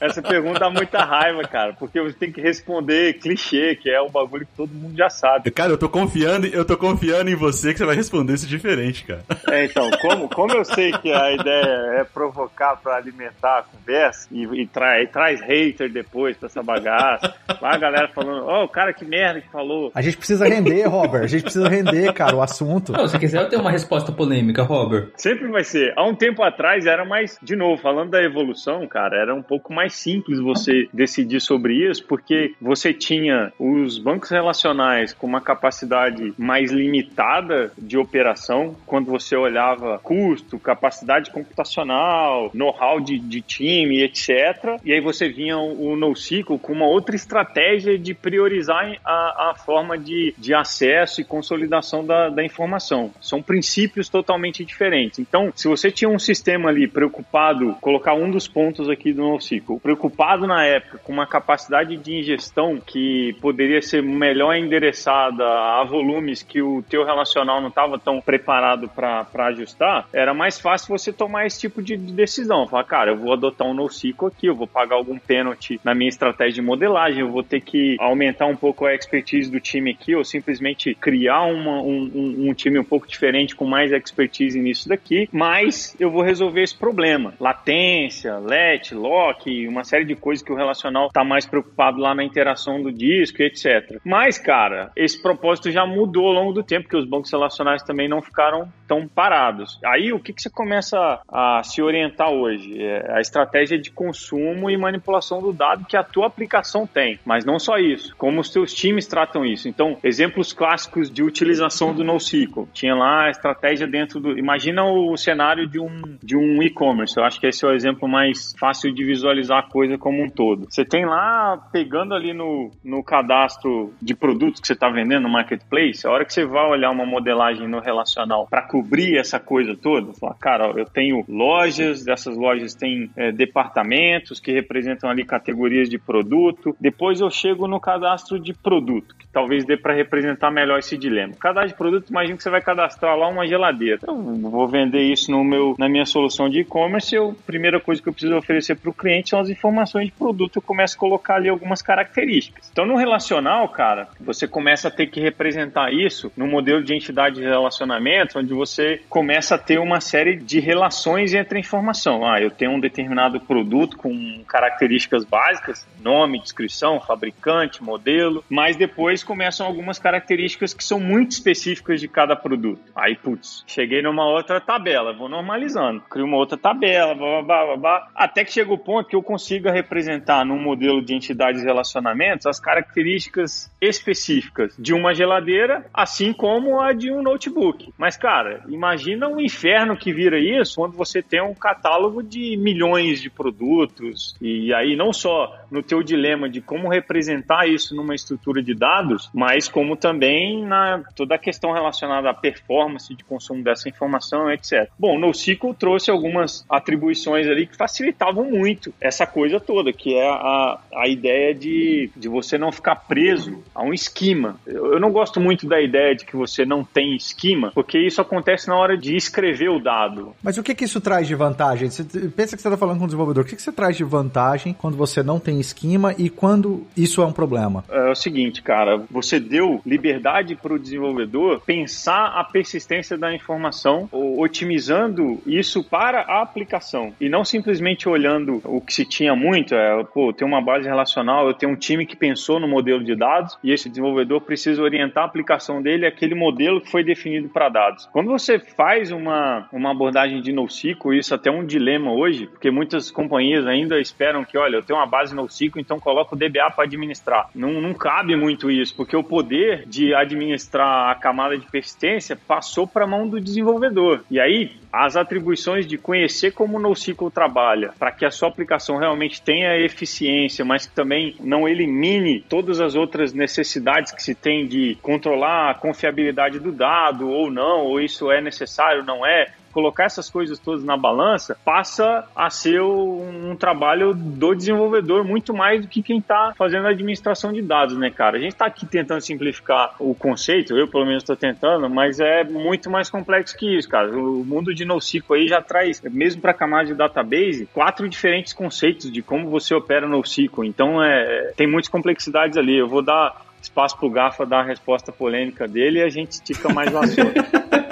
[0.05, 4.11] Essa pergunta dá muita raiva, cara, porque você tem que responder clichê, que é um
[4.11, 5.51] bagulho que todo mundo já sabe.
[5.51, 9.05] Cara, eu tô confiando, eu tô confiando em você que você vai responder isso diferente,
[9.05, 9.25] cara.
[9.51, 14.29] É, então, como, como eu sei que a ideia é provocar para alimentar a conversa
[14.31, 18.61] e, e, tra, e traz hater depois pra essa bagaça, lá a galera falando, ó,
[18.61, 19.91] oh, o cara que merda que falou.
[19.95, 22.93] A gente precisa render, Robert, a gente precisa render, cara, o assunto.
[22.93, 25.09] Não, se quiser eu tenho uma resposta polêmica, Robert.
[25.17, 25.95] Sempre vai ser.
[25.97, 29.73] Há um tempo atrás era mais, de novo, falando da evolução, cara, era um pouco
[29.73, 36.35] mais simples você decidir sobre isso, porque você tinha os bancos relacionais com uma capacidade
[36.37, 44.81] mais limitada de operação, quando você olhava custo, capacidade computacional, know-how de, de, time, etc.
[44.85, 49.97] E aí você vinha o, NoSQL com uma outra estratégia de priorizar a, a forma
[49.99, 53.13] de, de acesso e consolidação da, da informação.
[53.21, 55.19] São princípios totalmente diferentes.
[55.19, 59.81] Então, se você tinha um sistema ali preocupado, colocar um dos pontos aqui do NoSQL,
[59.85, 66.43] preocupado na época com uma capacidade de ingestão que poderia ser melhor endereçada a volumes
[66.43, 71.45] que o teu relacional não estava tão preparado para ajustar, era mais fácil você tomar
[71.45, 72.67] esse tipo de decisão.
[72.67, 76.09] Falar, cara, eu vou adotar um NoSQL aqui, eu vou pagar algum pênalti na minha
[76.09, 80.15] estratégia de modelagem, eu vou ter que aumentar um pouco a expertise do time aqui,
[80.15, 85.29] ou simplesmente criar uma, um, um time um pouco diferente com mais expertise nisso daqui,
[85.31, 87.35] mas eu vou resolver esse problema.
[87.39, 92.25] Latência, let, lock, uma série de coisas que o relacional está mais preocupado lá na
[92.25, 93.99] interação do disco e etc.
[94.05, 98.09] Mas, cara, esse propósito já mudou ao longo do tempo, porque os bancos relacionais também
[98.09, 99.79] não ficaram tão parados.
[99.85, 102.83] Aí, o que, que você começa a, se orientar hoje?
[102.83, 107.19] É a estratégia de consumo e manipulação do dado que a tua aplicação tem.
[107.25, 109.69] Mas não só isso, como os teus times tratam isso.
[109.69, 112.69] Então, exemplos clássicos de utilização do NoSQL.
[112.73, 114.39] Tinha lá a estratégia dentro do...
[114.39, 117.17] Imagina o cenário de um, de um e-commerce.
[117.17, 120.23] Eu acho que esse é o exemplo mais fácil de visualizar analisar a coisa como
[120.23, 120.67] um todo.
[120.69, 125.29] Você tem lá, pegando ali no, no cadastro de produtos que você está vendendo no
[125.29, 129.77] marketplace, a hora que você vai olhar uma modelagem no relacional para cobrir essa coisa
[129.77, 135.25] toda, falar, cara, ó, eu tenho lojas, dessas lojas tem é, departamentos que representam ali
[135.25, 136.77] categorias de produto.
[136.81, 141.35] Depois eu chego no cadastro de produto, que talvez dê para representar melhor esse dilema.
[141.35, 144.01] Cadastro de produto, imagina que você vai cadastrar lá uma geladeira.
[144.07, 144.15] Eu
[144.51, 147.17] vou vender isso no meu, na minha solução de e-commerce.
[147.17, 150.57] A primeira coisa que eu preciso oferecer para o cliente são as informações de produto.
[150.57, 152.69] Eu começo a colocar ali algumas características.
[152.73, 157.37] Então, no relacional, cara, você começa a ter que representar isso no modelo de entidade
[157.37, 162.27] de relacionamento, onde você começa a ter uma série de relações entre a informação.
[162.27, 169.23] Ah, eu tenho um determinado produto com características básicas, nome, descrição, fabricante, modelo, mas depois
[169.23, 172.81] começam algumas características que são muito específicas de cada produto.
[172.95, 177.77] Aí, putz, cheguei numa outra tabela, vou normalizando, crio uma outra tabela, blá, blá, blá,
[177.77, 181.65] blá, até que chega o ponto que eu consiga representar num modelo de entidades e
[181.65, 187.93] relacionamentos as características específicas de uma geladeira, assim como a de um notebook.
[187.99, 193.21] Mas, cara, imagina o inferno que vira isso quando você tem um catálogo de milhões
[193.21, 198.63] de produtos e aí não só no teu dilema de como representar isso numa estrutura
[198.63, 203.89] de dados, mas como também na toda a questão relacionada à performance de consumo dessa
[203.89, 204.89] informação, etc.
[204.97, 208.95] Bom, o NoSQL trouxe algumas atribuições ali que facilitavam muito
[209.25, 213.83] essa coisa toda, que é a, a ideia de, de você não ficar preso a
[213.83, 214.57] um esquema.
[214.67, 218.21] Eu, eu não gosto muito da ideia de que você não tem esquema, porque isso
[218.21, 220.35] acontece na hora de escrever o dado.
[220.43, 221.91] Mas o que, que isso traz de vantagem?
[221.91, 224.05] Você pensa que você está falando com o desenvolvedor, o que, que você traz de
[224.05, 227.85] vantagem quando você não tem esquema e quando isso é um problema?
[227.89, 234.09] É o seguinte, cara, você deu liberdade para o desenvolvedor pensar a persistência da informação,
[234.13, 240.03] otimizando isso para a aplicação e não simplesmente olhando o que se tinha muito, é,
[240.13, 243.57] pô, tem uma base relacional, eu tenho um time que pensou no modelo de dados
[243.63, 248.09] e esse desenvolvedor precisa orientar a aplicação dele aquele modelo que foi definido para dados.
[248.13, 252.71] Quando você faz uma, uma abordagem de NoSQL, isso até é um dilema hoje, porque
[252.71, 256.71] muitas companhias ainda esperam que, olha, eu tenho uma base NoSQL, então coloco o DBA
[256.75, 257.49] para administrar.
[257.55, 262.87] Não, não cabe muito isso, porque o poder de administrar a camada de persistência passou
[262.87, 264.25] para a mão do desenvolvedor.
[264.29, 268.97] E aí, as atribuições de conhecer como o NoSQL trabalha, para que a sua aplicação
[269.05, 274.67] realmente tenha eficiência, mas que também não elimine todas as outras necessidades que se tem
[274.67, 280.05] de controlar a confiabilidade do dado ou não, ou isso é necessário, não é, colocar
[280.05, 285.89] essas coisas todas na balança passa a ser um, trabalho do desenvolvedor muito mais do
[285.89, 288.37] que quem está fazendo a administração de dados, né, cara?
[288.37, 292.45] A gente está aqui tentando simplificar o conceito, eu pelo menos estou tentando, mas é
[292.45, 294.17] muito mais complexo que isso, cara.
[294.17, 299.11] O mundo de NoSQL aí já traz, mesmo para camada de database, quatro diferentes conceitos
[299.11, 300.65] de como você opera NoSQL.
[300.65, 302.79] Então, é, tem muitas complexidades ali.
[302.79, 306.73] Eu vou dar espaço pro Gafa dar a resposta polêmica dele e a gente estica
[306.73, 307.35] mais o assunto.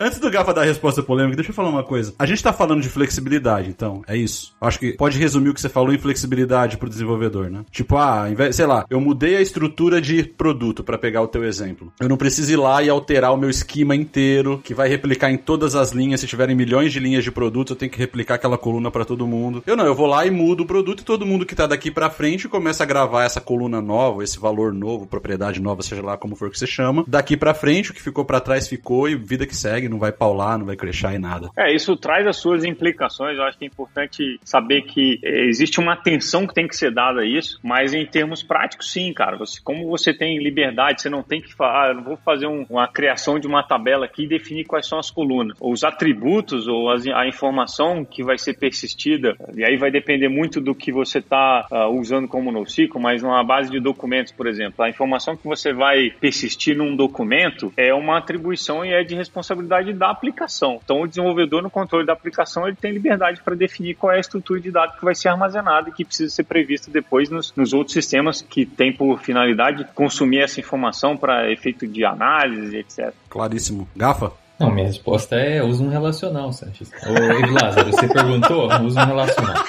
[0.00, 2.14] Antes do Gafa dar a resposta polêmica, deixa eu falar uma coisa.
[2.18, 4.52] A gente tá falando de flexibilidade, então, é isso.
[4.60, 7.64] Acho que pode resumir o que você falou em flexibilidade pro desenvolvedor, né?
[7.70, 11.92] Tipo, ah, sei lá, eu mudei a estrutura de produto, para pegar o teu exemplo.
[12.00, 15.36] Eu não preciso ir lá e alterar o meu esquema inteiro, que vai replicar em
[15.36, 16.20] todas as linhas.
[16.20, 19.26] Se tiverem milhões de linhas de produto, eu tenho que replicar aquela coluna para todo
[19.26, 19.62] mundo.
[19.66, 21.90] Eu não, eu vou lá e mudo o produto e todo mundo que tá daqui
[21.90, 26.16] para frente começa a gravar essa coluna nova, esse valor novo, propriedade nova, seja lá
[26.16, 27.04] como for que você chama.
[27.06, 30.12] Daqui para frente, o que ficou para trás ficou e vida que segue, não vai
[30.12, 31.50] paular, não vai crescer e nada.
[31.56, 33.36] É, isso traz as suas implicações.
[33.36, 36.92] Eu acho que é importante saber que é, existe uma atenção que tem que ser
[36.92, 39.36] dada a isso, mas em termos práticos, sim, cara.
[39.36, 42.88] Você, como você tem liberdade, você não tem que falar, ah, vou fazer um, uma
[42.88, 46.90] criação de uma tabela aqui e definir quais são as colunas, ou os atributos, ou
[46.90, 49.36] as, a informação que vai ser persistida.
[49.56, 53.22] E aí vai depender muito do que você está uh, ah, usando como NoSQL, mas
[53.22, 57.92] numa base de documentos, por exemplo, a informação que você vai persistir num documento é
[57.92, 58.53] uma atribuição
[58.84, 60.80] e é de responsabilidade da aplicação.
[60.82, 64.20] Então, o desenvolvedor no controle da aplicação ele tem liberdade para definir qual é a
[64.20, 67.72] estrutura de dados que vai ser armazenada e que precisa ser prevista depois nos, nos
[67.72, 73.12] outros sistemas que tem por finalidade consumir essa informação para efeito de análise, etc.
[73.28, 73.88] Claríssimo.
[73.96, 74.32] Gafa?
[74.58, 76.90] Não, minha resposta é usa um relacional, Sanches.
[77.06, 78.68] Ô, Lázaro, você perguntou?
[78.82, 79.64] Usa um relacional.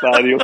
[0.00, 0.38] Pariu.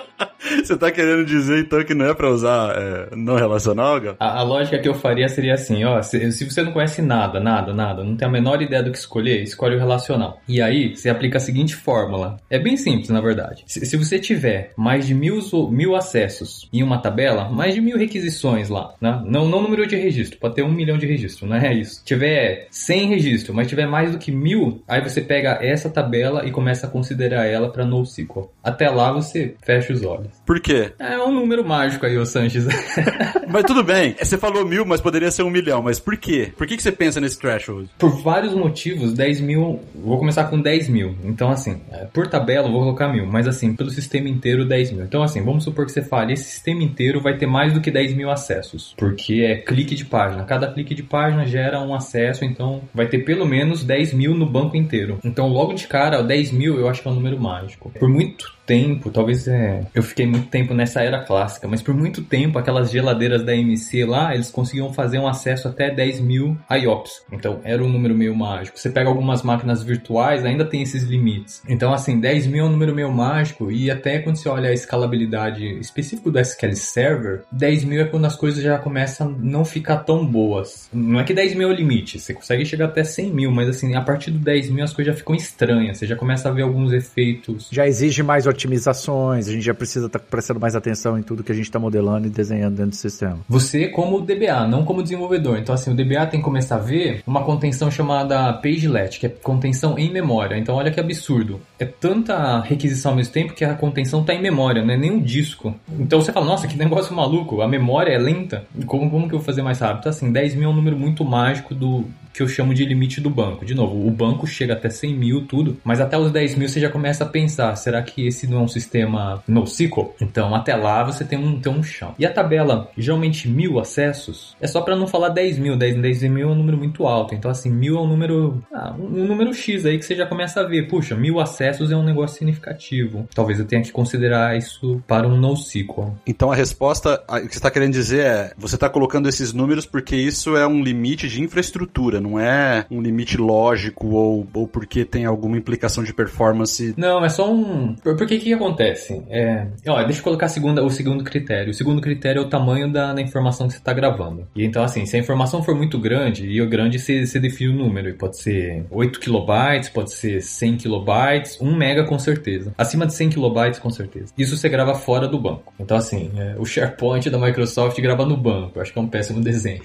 [0.65, 4.17] Você tá querendo dizer então que não é pra usar é, não relacional, Gal?
[4.19, 7.41] A, a, lógica que eu faria seria assim, ó, se, se, você não conhece nada,
[7.41, 10.41] nada, nada, não tem a menor ideia do que escolher, escolhe o relacional.
[10.49, 12.37] E aí, você aplica a seguinte fórmula.
[12.49, 13.65] É bem simples, na verdade.
[13.67, 15.39] Se, se você tiver mais de mil,
[15.71, 19.23] mil acessos em uma tabela, mais de mil requisições lá, né?
[19.27, 22.03] Não, não número de registro, pode ter um milhão de registro, não é isso.
[22.05, 26.51] Tiver 100 registros, mas tiver mais do que mil, aí você pega essa tabela e
[26.51, 28.51] começa a considerar ela para NoSQL.
[28.63, 30.44] Até lá você fecha os olhos.
[30.45, 30.93] Por quê?
[30.99, 32.67] É um número mágico aí, ô Sanches.
[33.49, 35.83] mas tudo bem, você falou mil, mas poderia ser um milhão.
[35.83, 36.53] Mas por quê?
[36.57, 37.89] Por que, que você pensa nesse threshold?
[37.99, 39.81] Por vários motivos, 10 mil.
[39.95, 41.17] Vou começar com 10 mil.
[41.25, 43.27] Então, assim, é, por tabela, vou colocar mil.
[43.27, 45.05] Mas, assim, pelo sistema inteiro, 10 mil.
[45.05, 47.91] Então, assim, vamos supor que você fale: esse sistema inteiro vai ter mais do que
[47.91, 48.95] 10 mil acessos.
[48.97, 50.45] Porque é clique de página.
[50.45, 52.45] Cada clique de página gera um acesso.
[52.45, 55.19] Então, vai ter pelo menos 10 mil no banco inteiro.
[55.25, 57.91] Então, logo de cara, 10 mil eu acho que é um número mágico.
[57.99, 62.23] Por muito tempo, talvez é, eu fiquei muito tempo nessa era clássica, mas por muito
[62.23, 67.25] tempo aquelas geladeiras da MC lá, eles conseguiam fazer um acesso até 10 mil IOPS.
[67.33, 68.79] Então era um número meio mágico.
[68.79, 71.63] Você pega algumas máquinas virtuais, ainda tem esses limites.
[71.69, 74.73] Então assim, 10 mil é um número meio mágico e até quando você olha a
[74.73, 79.65] escalabilidade específica do SQL Server, 10 mil é quando as coisas já começam a não
[79.65, 80.89] ficar tão boas.
[80.93, 83.69] Não é que 10 mil é o limite, você consegue chegar até 100 mil, mas
[83.69, 86.53] assim, a partir do 10 mil as coisas já ficam estranhas, você já começa a
[86.53, 87.69] ver alguns efeitos.
[87.71, 91.43] Já exige mais otimizações, a gente já precisa estar tá prestando mais atenção em tudo
[91.43, 93.41] que a gente está modelando e desenhando dentro do sistema.
[93.49, 95.59] Você como DBA, não como desenvolvedor.
[95.59, 99.29] Então assim, o DBA tem que começar a ver uma contenção chamada pagelet, que é
[99.29, 100.57] contenção em memória.
[100.57, 101.61] Então olha que absurdo.
[101.79, 105.11] É tanta requisição ao mesmo tempo que a contenção está em memória, não é nem
[105.11, 105.75] um disco.
[105.99, 108.65] Então você fala, nossa, que negócio maluco, a memória é lenta.
[108.87, 110.01] Como, como que eu vou fazer mais rápido?
[110.01, 113.21] Então, assim, 10 mil é um número muito mágico do, que eu chamo de limite
[113.21, 113.65] do banco.
[113.65, 116.81] De novo, o banco chega até 100 mil, tudo, mas até os 10 mil você
[116.81, 120.15] já começa a pensar: será que esse não é um sistema NoSQL?
[120.21, 122.15] Então, até lá você tem um, tem um chão.
[122.19, 125.77] E a tabela, geralmente mil acessos, é só para não falar 10 mil.
[125.77, 127.35] 10, 10 mil é um número muito alto.
[127.35, 130.61] Então, assim, mil é um número, ah, um número X aí que você já começa
[130.61, 133.29] a ver: puxa, mil acessos é um negócio significativo.
[133.33, 136.17] Talvez eu tenha que considerar isso para um NoSQL.
[136.27, 140.17] Então, a resposta, que você está querendo dizer é: você está colocando esses números porque
[140.17, 145.27] isso é um limite de infraestrutura não é um limite lógico ou, ou porque tem
[145.27, 146.95] alguma implicação de performance.
[146.97, 147.95] Não, é só um.
[147.95, 149.23] Porque o que, que acontece?
[149.29, 149.67] É...
[149.87, 151.71] Ó, deixa eu colocar segunda, o segundo critério.
[151.71, 154.47] O segundo critério é o tamanho da, da informação que você está gravando.
[154.57, 157.75] E então, assim, se a informação for muito grande, e o grande você, você define
[157.75, 158.09] o número.
[158.09, 162.73] E pode ser 8 kilobytes, pode ser 100 kilobytes, 1 mega com certeza.
[162.79, 164.33] Acima de 100 kilobytes, com certeza.
[164.39, 165.73] Isso você grava fora do banco.
[165.79, 168.73] Então, assim, é, o SharePoint da Microsoft grava no banco.
[168.79, 169.83] Eu acho que é um péssimo desenho.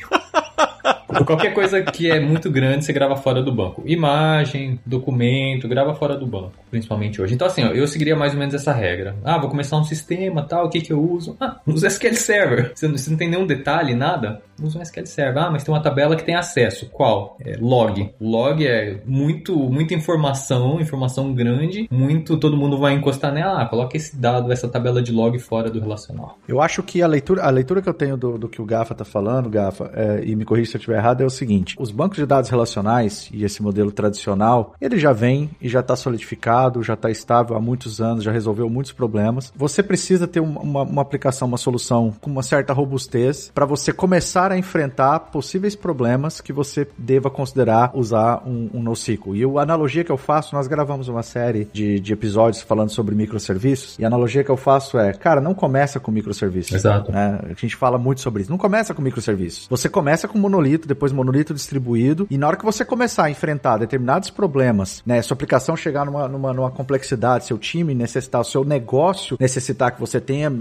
[1.25, 3.81] Qualquer coisa que é muito grande, você grava fora do banco.
[3.85, 7.33] Imagem, documento, grava fora do banco, principalmente hoje.
[7.33, 9.15] Então, assim, ó, eu seguiria mais ou menos essa regra.
[9.23, 11.35] Ah, vou começar um sistema, tal, o que que eu uso?
[11.39, 12.71] Ah, uso SQL Server.
[12.75, 14.41] Você não, você não tem nenhum detalhe, nada?
[14.61, 15.43] Usa um SQL Server.
[15.43, 16.87] Ah, mas tem uma tabela que tem acesso.
[16.89, 17.37] Qual?
[17.39, 18.13] É log.
[18.19, 23.61] Log é muito, muita informação, informação grande, muito, todo mundo vai encostar nela.
[23.61, 26.37] Ah, coloca esse dado, essa tabela de log fora do relacional.
[26.47, 28.93] Eu acho que a leitura, a leitura que eu tenho do, do que o Gafa
[28.93, 31.91] tá falando, Gafa, é, e me corrija se eu estiver errado, é o seguinte: os
[31.91, 36.83] bancos de dados relacionais e esse modelo tradicional, ele já vem e já está solidificado,
[36.83, 39.51] já está estável há muitos anos, já resolveu muitos problemas.
[39.55, 44.48] Você precisa ter uma, uma aplicação, uma solução com uma certa robustez para você começar
[44.51, 49.35] a enfrentar possíveis problemas que você deva considerar usar um, um NoSQL.
[49.35, 53.15] E a analogia que eu faço, nós gravamos uma série de, de episódios falando sobre
[53.15, 56.73] microserviços, e a analogia que eu faço é, cara, não começa com microserviços.
[56.73, 57.11] Exato.
[57.11, 57.39] Né?
[57.43, 58.51] A gente fala muito sobre isso.
[58.51, 59.67] Não começa com microserviços.
[59.69, 63.77] Você começa com monolito, depois monolito distribuído, e na hora que você começar a enfrentar
[63.77, 68.63] determinados problemas, né, sua aplicação chegar numa, numa, numa complexidade, seu time necessitar, o seu
[68.63, 70.51] negócio necessitar que você tenha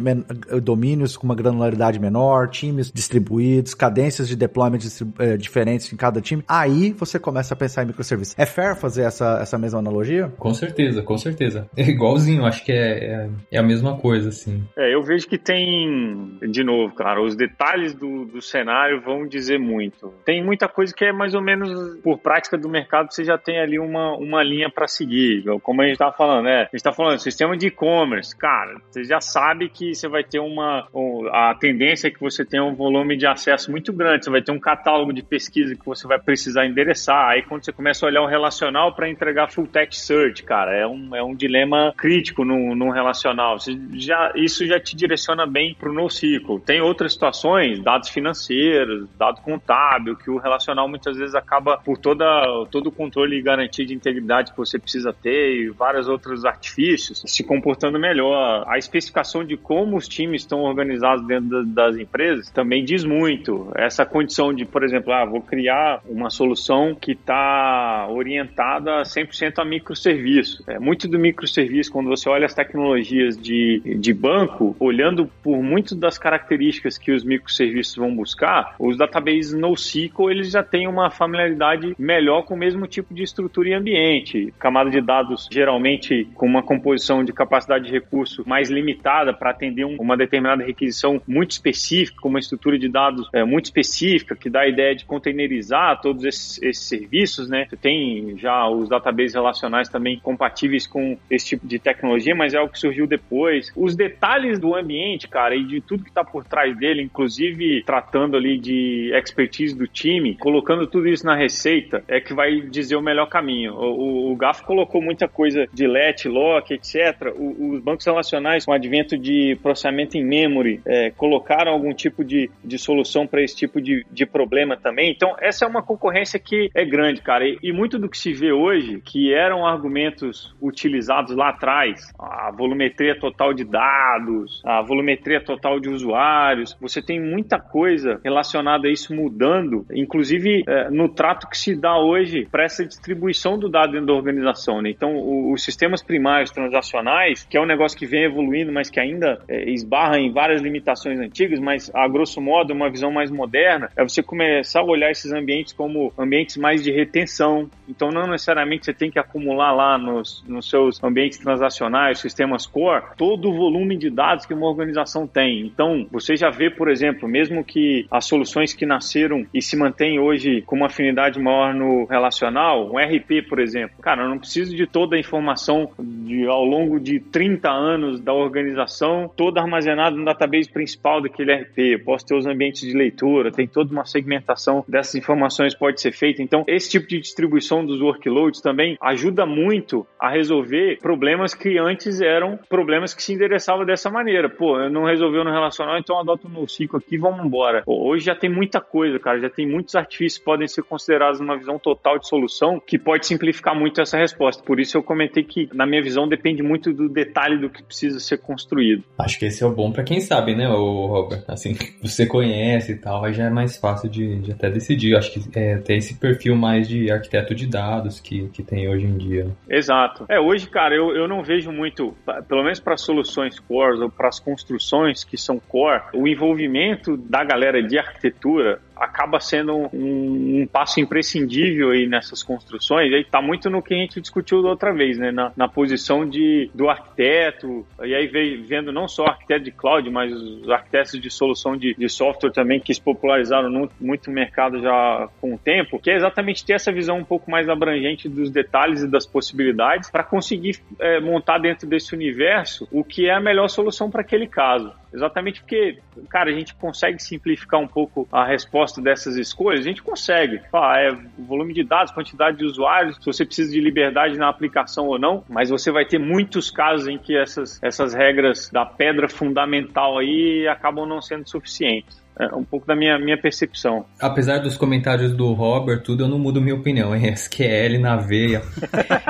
[0.62, 4.78] domínios com uma granularidade menor, times distribuídos, cadências de deployment
[5.18, 8.34] é, diferentes em cada time, aí você começa a pensar em microserviços.
[8.38, 10.32] É fair fazer essa, essa mesma analogia?
[10.36, 11.68] Com certeza, com certeza.
[11.78, 14.64] É igualzinho, acho que é, é, é, a mesma coisa, assim.
[14.76, 19.58] É, eu vejo que tem, de novo, cara, os detalhes do, do cenário vão dizer
[19.58, 20.12] muito.
[20.24, 23.60] Tem muita coisa que é mais ou menos por prática do mercado, você já tem
[23.60, 25.44] ali uma, uma linha para seguir.
[25.62, 26.62] Como a gente tá falando, né?
[26.62, 28.36] A gente tá falando sistema de e-commerce.
[28.36, 30.88] Cara, você já sabe que você vai ter uma.
[31.32, 34.24] A tendência é que você tenha um volume de acesso muito grande.
[34.24, 37.30] Você vai ter um catálogo de pesquisa que você vai precisar endereçar.
[37.30, 40.86] Aí quando você começa a olhar o relacional para entregar full text search, cara, é
[40.86, 43.58] um, é um dilema crítico num, num relacional.
[43.58, 46.60] Você já, isso já te direciona bem para o NoSQL.
[46.60, 52.24] Tem outras situações, dados financeiros, dado contábil, que o relacional muitas vezes acaba por toda,
[52.70, 57.22] todo o controle e garantia de integridade que você precisa ter e vários outros artifícios
[57.26, 58.64] se comportando melhor.
[58.66, 63.57] A especificação de como os times estão organizados dentro das empresas também diz muito.
[63.74, 69.64] Essa condição de, por exemplo, ah, vou criar uma solução que está orientada 100% a
[69.64, 70.62] microserviço.
[70.66, 75.96] É, muito do microserviço, quando você olha as tecnologias de, de banco, olhando por muitas
[75.96, 81.94] das características que os microserviços vão buscar, os databases NoSQL eles já têm uma familiaridade
[81.98, 84.52] melhor com o mesmo tipo de estrutura e ambiente.
[84.58, 89.84] Camada de dados geralmente com uma composição de capacidade de recurso mais limitada para atender
[89.84, 94.60] um, uma determinada requisição muito específica, uma estrutura de dados é, muito específica, que dá
[94.60, 97.66] a ideia de containerizar todos esses, esses serviços, né?
[97.68, 102.58] Você tem já os databases relacionais também compatíveis com esse tipo de tecnologia, mas é
[102.58, 103.72] algo que surgiu depois.
[103.76, 108.36] Os detalhes do ambiente, cara, e de tudo que está por trás dele, inclusive tratando
[108.36, 113.02] ali de expertise do time, colocando tudo isso na receita, é que vai dizer o
[113.02, 113.74] melhor caminho.
[113.74, 117.32] O, o, o GAF colocou muita coisa de let, lock, etc.
[117.36, 122.24] O, os bancos relacionais, com o advento de processamento em memory, é, colocaram algum tipo
[122.24, 125.10] de, de solução para esse tipo de, de problema também.
[125.10, 127.46] Então, essa é uma concorrência que é grande, cara.
[127.46, 132.50] E, e muito do que se vê hoje, que eram argumentos utilizados lá atrás, a
[132.50, 138.90] volumetria total de dados, a volumetria total de usuários, você tem muita coisa relacionada a
[138.90, 143.92] isso mudando, inclusive é, no trato que se dá hoje para essa distribuição do dado
[143.92, 144.80] dentro da organização.
[144.82, 144.90] Né?
[144.90, 149.00] Então, o, os sistemas primários transacionais, que é um negócio que vem evoluindo, mas que
[149.00, 153.90] ainda é, esbarra em várias limitações antigas, mas a grosso modo, uma visão mais moderna,
[153.96, 157.68] é você começar a olhar esses ambientes como ambientes mais de retenção.
[157.88, 163.04] Então, não necessariamente você tem que acumular lá nos, nos seus ambientes transacionais, sistemas core,
[163.16, 165.66] todo o volume de dados que uma organização tem.
[165.66, 170.20] Então, você já vê, por exemplo, mesmo que as soluções que nasceram e se mantêm
[170.20, 174.76] hoje com uma afinidade maior no relacional, um RP, por exemplo, cara, eu não preciso
[174.76, 180.24] de toda a informação de, ao longo de 30 anos da organização, toda armazenada no
[180.24, 181.78] database principal daquele RP.
[181.78, 183.07] Eu posso ter os ambientes de leitura,
[183.52, 186.42] tem toda uma segmentação dessas informações pode ser feita.
[186.42, 192.20] Então, esse tipo de distribuição dos workloads também ajuda muito a resolver problemas que antes
[192.20, 194.48] eram problemas que se endereçavam dessa maneira.
[194.48, 197.82] Pô, eu não resolveu no relacional, então adoto um NoSQL aqui e vamos embora.
[197.86, 201.56] Hoje já tem muita coisa, cara, já tem muitos artifícios que podem ser considerados numa
[201.56, 204.62] visão total de solução que pode simplificar muito essa resposta.
[204.62, 208.18] Por isso eu comentei que, na minha visão, depende muito do detalhe do que precisa
[208.18, 209.04] ser construído.
[209.18, 211.44] Acho que esse é o bom para quem sabe, né, o Robert?
[211.48, 215.16] Assim, você conhece tal, aí já é mais fácil de, de até decidir.
[215.16, 219.06] Acho que é, tem esse perfil mais de arquiteto de dados que, que tem hoje
[219.06, 219.46] em dia.
[219.68, 220.24] Exato.
[220.28, 222.14] É, hoje, cara, eu, eu não vejo muito,
[222.48, 227.44] pelo menos para soluções core ou para as construções que são core, o envolvimento da
[227.44, 233.12] galera de arquitetura acaba sendo um, um, passo imprescindível aí nessas construções.
[233.12, 235.30] Aí tá muito no que a gente discutiu da outra vez, né?
[235.30, 240.32] Na, na posição de, do arquiteto, e aí vendo não só arquiteto de cloud, mas
[240.32, 244.80] os arquitetos de solução de, de software também que se popularizaram no, muito no mercado
[244.80, 248.50] já com o tempo, que é exatamente ter essa visão um pouco mais abrangente dos
[248.50, 253.40] detalhes e das possibilidades para conseguir é, montar dentro desse universo o que é a
[253.40, 254.92] melhor solução para aquele caso.
[255.12, 255.98] Exatamente porque,
[256.28, 260.60] cara, a gente consegue simplificar um pouco a resposta dessas escolhas, a gente consegue.
[260.72, 265.06] Ah, é volume de dados, quantidade de usuários, se você precisa de liberdade na aplicação
[265.06, 269.28] ou não, mas você vai ter muitos casos em que essas, essas regras da pedra
[269.28, 274.04] fundamental aí acabam não sendo suficientes é um pouco da minha, minha percepção.
[274.20, 277.28] Apesar dos comentários do Robert, tudo, eu não mudo minha opinião, hein?
[277.34, 278.62] SQL na veia.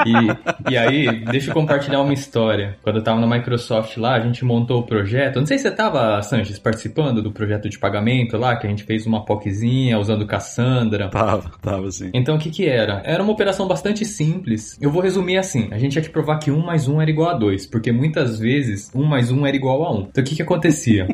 [0.07, 2.77] e, e aí, deixa eu compartilhar uma história.
[2.83, 5.39] Quando eu tava na Microsoft lá, a gente montou o projeto.
[5.39, 8.85] Não sei se você tava, Sanches, participando do projeto de pagamento lá, que a gente
[8.85, 11.09] fez uma POCzinha usando Cassandra.
[11.09, 12.11] Tava, tava sim.
[12.13, 13.01] Então o que que era?
[13.05, 14.77] Era uma operação bastante simples.
[14.81, 15.69] Eu vou resumir assim.
[15.71, 18.39] A gente ia te provar que 1 mais 1 era igual a 2, porque muitas
[18.39, 20.01] vezes 1 mais 1 era igual a 1.
[20.11, 21.09] Então o que que acontecia?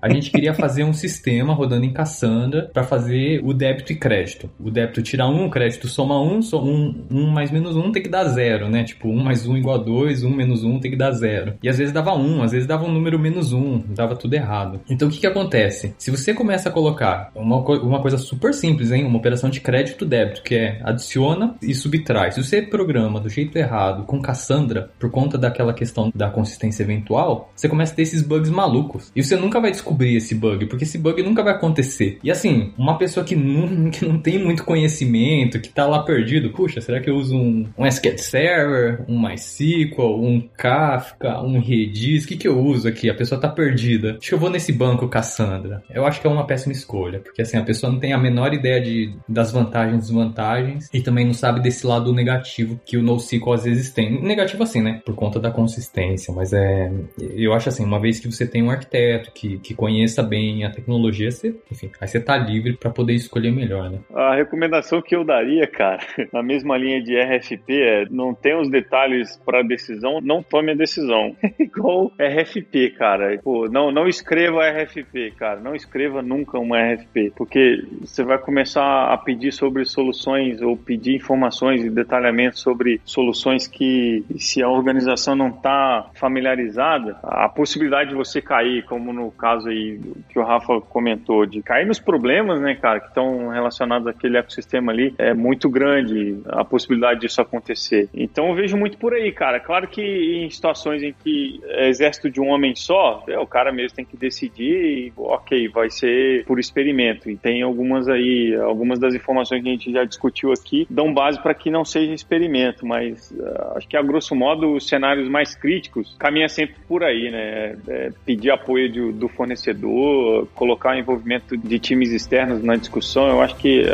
[0.00, 3.96] A gente queria fazer um sistema sistema rodando em Cassandra para fazer o débito e
[3.96, 4.50] crédito.
[4.60, 8.02] O débito tira um, o crédito soma um, so, um, um mais menos um tem
[8.02, 8.84] que dar zero, né?
[8.84, 11.54] Tipo, um mais um igual a dois, um menos um tem que dar zero.
[11.62, 14.80] E às vezes dava um, às vezes dava um número menos um, dava tudo errado.
[14.88, 15.94] Então o que que acontece?
[15.96, 19.04] Se você começa a colocar uma, uma coisa super simples, hein?
[19.04, 22.32] Uma operação de crédito-débito, que é adiciona e subtrai.
[22.32, 27.50] Se você programa do jeito errado com Cassandra, por conta daquela questão da consistência eventual,
[27.56, 29.10] você começa a ter esses bugs malucos.
[29.16, 32.18] E você nunca vai descobrir esse bug, porque esse bug nunca vai acontecer.
[32.22, 36.50] E assim, uma pessoa que não, que não tem muito conhecimento, que tá lá perdido,
[36.50, 42.24] puxa, será que eu uso um, um SQL Server, um MySQL, um Kafka, um Redis?
[42.24, 43.10] O que, que eu uso aqui?
[43.10, 44.16] A pessoa tá perdida.
[44.18, 45.82] Acho que eu vou nesse banco Cassandra.
[45.90, 48.52] Eu acho que é uma péssima escolha, porque assim, a pessoa não tem a menor
[48.52, 53.02] ideia de, das vantagens e desvantagens e também não sabe desse lado negativo que o
[53.02, 54.22] NoSQL às vezes tem.
[54.22, 55.00] Negativo assim, né?
[55.04, 56.92] Por conta da consistência, mas é.
[57.18, 60.70] Eu acho assim, uma vez que você tem um arquiteto que, que conheça bem a
[60.70, 63.98] tecnologia, você, enfim, aí você tá livre para poder escolher melhor, né?
[64.14, 66.00] A recomendação que eu daria, cara,
[66.32, 70.74] na mesma linha de RFP é não tem os detalhes para decisão, não tome a
[70.74, 71.36] decisão.
[71.58, 73.38] Igual RFP, cara.
[73.42, 75.60] Pô, não, não escreva RFP, cara.
[75.60, 81.16] Não escreva nunca uma RFP, porque você vai começar a pedir sobre soluções ou pedir
[81.16, 88.16] informações e detalhamento sobre soluções que, se a organização não está familiarizada, a possibilidade de
[88.16, 92.74] você cair, como no caso aí que o Rafa comentou, de cair nos problemas, né,
[92.74, 98.08] cara, que estão relacionados àquele ecossistema ali, é muito grande a possibilidade disso acontecer.
[98.12, 99.58] Então eu vejo muito por aí, cara.
[99.58, 103.72] Claro que em situações em que é exército de um homem só, é, o cara
[103.72, 107.30] mesmo tem que decidir e, ok, vai ser por experimento.
[107.30, 111.40] E tem algumas aí, algumas das informações que a gente já discutiu aqui, dão base
[111.42, 115.54] para que não seja experimento, mas uh, acho que a grosso modo os cenários mais
[115.54, 117.76] críticos caminha sempre por aí, né?
[117.88, 123.40] É pedir apoio de, do fornecedor, colocar o envolvimento de times externos na discussão, eu
[123.40, 123.84] acho que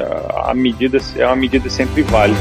[0.44, 2.40] a medida é uma medida sempre válida.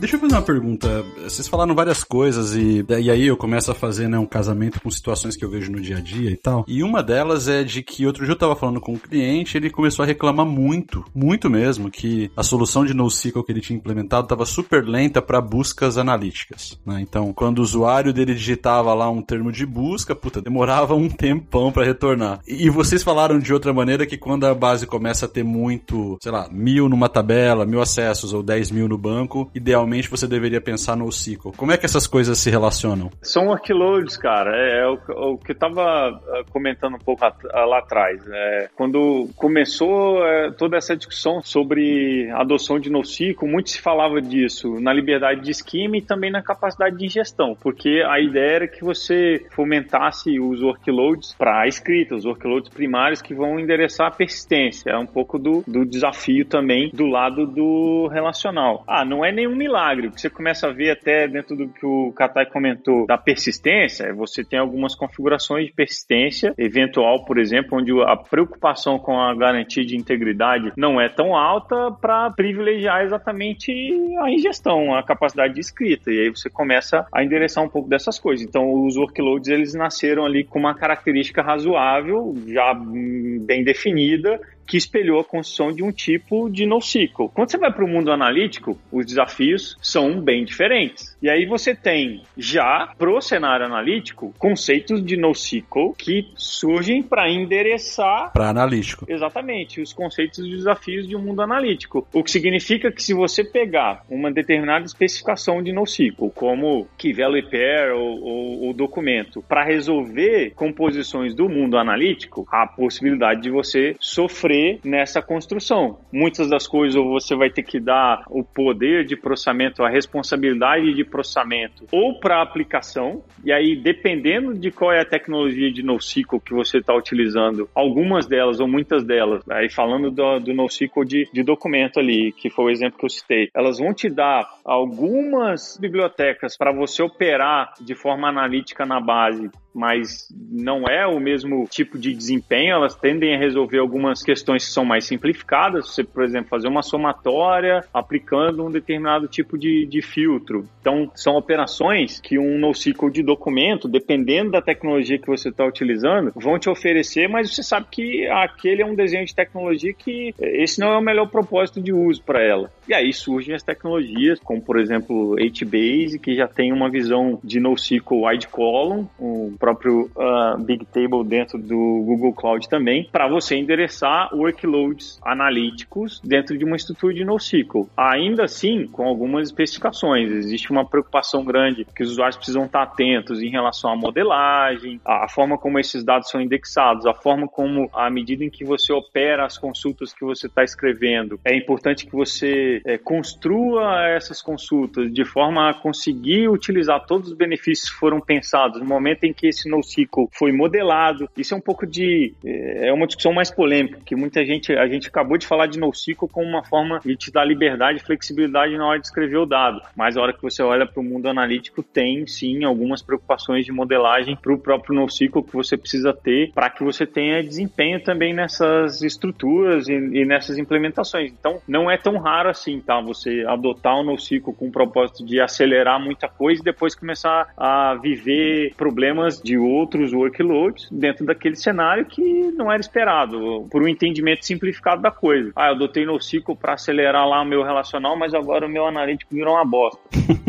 [0.00, 1.04] Deixa eu fazer uma pergunta.
[1.22, 4.90] Vocês falaram várias coisas e, e aí eu começo a fazer né, um casamento com
[4.90, 6.64] situações que eu vejo no dia a dia e tal.
[6.66, 9.68] E uma delas é de que outro dia eu tava falando com um cliente, ele
[9.68, 14.24] começou a reclamar muito, muito mesmo, que a solução de NoSQL que ele tinha implementado
[14.24, 16.80] estava super lenta para buscas analíticas.
[16.84, 17.02] Né?
[17.02, 21.70] Então, quando o usuário dele digitava lá um termo de busca, puta, demorava um tempão
[21.70, 22.40] para retornar.
[22.48, 26.32] E vocês falaram de outra maneira que quando a base começa a ter muito, sei
[26.32, 30.96] lá, mil numa tabela, mil acessos ou dez mil no banco, idealmente você deveria pensar
[30.96, 31.52] no ciclo.
[31.56, 33.10] Como é que essas coisas se relacionam?
[33.22, 34.56] São workloads, cara.
[34.56, 38.22] É, é o, o, que eu estava ah, comentando um pouco lá atrás.
[38.26, 44.80] É, quando começou é, toda essa discussão sobre adoção de NoSQL, muito se falava disso
[44.80, 48.82] na liberdade de esquema e também na capacidade de ingestão, porque a ideia era que
[48.82, 54.90] você fomentasse os workloads para a escrita, os workloads primários que vão endereçar a persistência.
[54.90, 58.84] É um pouco do, do desafio também do lado do relacional.
[58.86, 60.10] Ah, não é nenhum milagre milagre.
[60.10, 64.44] Que você começa a ver até dentro do que o Katai comentou da persistência, você
[64.44, 69.96] tem algumas configurações de persistência eventual, por exemplo, onde a preocupação com a garantia de
[69.96, 73.72] integridade não é tão alta para privilegiar exatamente
[74.18, 76.10] a ingestão, a capacidade de escrita.
[76.10, 78.46] E aí você começa a endereçar um pouco dessas coisas.
[78.46, 84.40] Então, os workloads eles nasceram ali com uma característica razoável, já bem definida,
[84.70, 87.28] que espelhou a construção de um tipo de NoSQL.
[87.34, 91.18] Quando você vai para o mundo analítico, os desafios são bem diferentes.
[91.20, 98.32] E aí você tem já pro cenário analítico conceitos de NoSQL que surgem para endereçar
[98.32, 99.06] para analítico.
[99.08, 102.06] Exatamente, os conceitos e desafios de um mundo analítico.
[102.12, 107.42] O que significa que se você pegar uma determinada especificação de NoSQL, como key value
[107.50, 113.50] pair ou, ou, ou documento, para resolver composições do mundo analítico, há a possibilidade de
[113.50, 115.98] você sofrer nessa construção.
[116.12, 121.04] Muitas das coisas você vai ter que dar o poder de processamento, a responsabilidade de
[121.04, 126.54] processamento ou para aplicação, e aí dependendo de qual é a tecnologia de NoSQL que
[126.54, 131.42] você está utilizando, algumas delas ou muitas delas, aí falando do, do NoSQL de, de
[131.42, 136.56] documento ali, que foi o exemplo que eu citei, elas vão te dar algumas bibliotecas
[136.56, 142.14] para você operar de forma analítica na base mas não é o mesmo tipo de
[142.14, 146.68] desempenho, elas tendem a resolver algumas questões que são mais simplificadas, você, por exemplo, fazer
[146.68, 150.66] uma somatória aplicando um determinado tipo de, de filtro.
[150.80, 156.32] Então, são operações que um NoSQL de documento, dependendo da tecnologia que você está utilizando,
[156.34, 160.80] vão te oferecer, mas você sabe que aquele é um desenho de tecnologia que esse
[160.80, 162.70] não é o melhor propósito de uso para ela.
[162.88, 167.60] E aí surgem as tecnologias, como por exemplo HBase, que já tem uma visão de
[167.60, 173.56] NoSQL wide column, um próprio uh, Big Table dentro do Google Cloud também, para você
[173.56, 177.88] endereçar workloads analíticos dentro de uma estrutura de NoSQL.
[177.96, 183.42] Ainda assim, com algumas especificações, existe uma preocupação grande que os usuários precisam estar atentos
[183.42, 188.08] em relação à modelagem, a forma como esses dados são indexados, a forma como, à
[188.08, 192.80] medida em que você opera as consultas que você está escrevendo, é importante que você
[192.86, 198.80] é, construa essas consultas de forma a conseguir utilizar todos os benefícios que foram pensados
[198.80, 201.28] no momento em que esse NoSQL foi modelado.
[201.36, 204.86] Isso é um pouco de é, é uma discussão mais polêmica, que muita gente a
[204.86, 208.76] gente acabou de falar de NoSQL como uma forma de te dar liberdade e flexibilidade
[208.76, 209.80] na hora de escrever o dado.
[209.96, 213.72] Mas a hora que você olha para o mundo analítico, tem sim algumas preocupações de
[213.72, 218.32] modelagem para o próprio NoSQL que você precisa ter para que você tenha desempenho também
[218.32, 221.32] nessas estruturas e, e, nessas implementações.
[221.32, 223.00] Então, não é tão raro assim, tá?
[223.00, 227.94] Você adotar o NoSQL com o propósito de acelerar muita coisa e depois começar a
[227.94, 232.22] viver problemas de outros workloads dentro daquele cenário que
[232.52, 235.52] não era esperado, por um entendimento simplificado da coisa.
[235.56, 239.34] Ah, eu adotei NoSQL para acelerar lá o meu relacional, mas agora o meu analítico
[239.34, 240.00] virou uma bosta.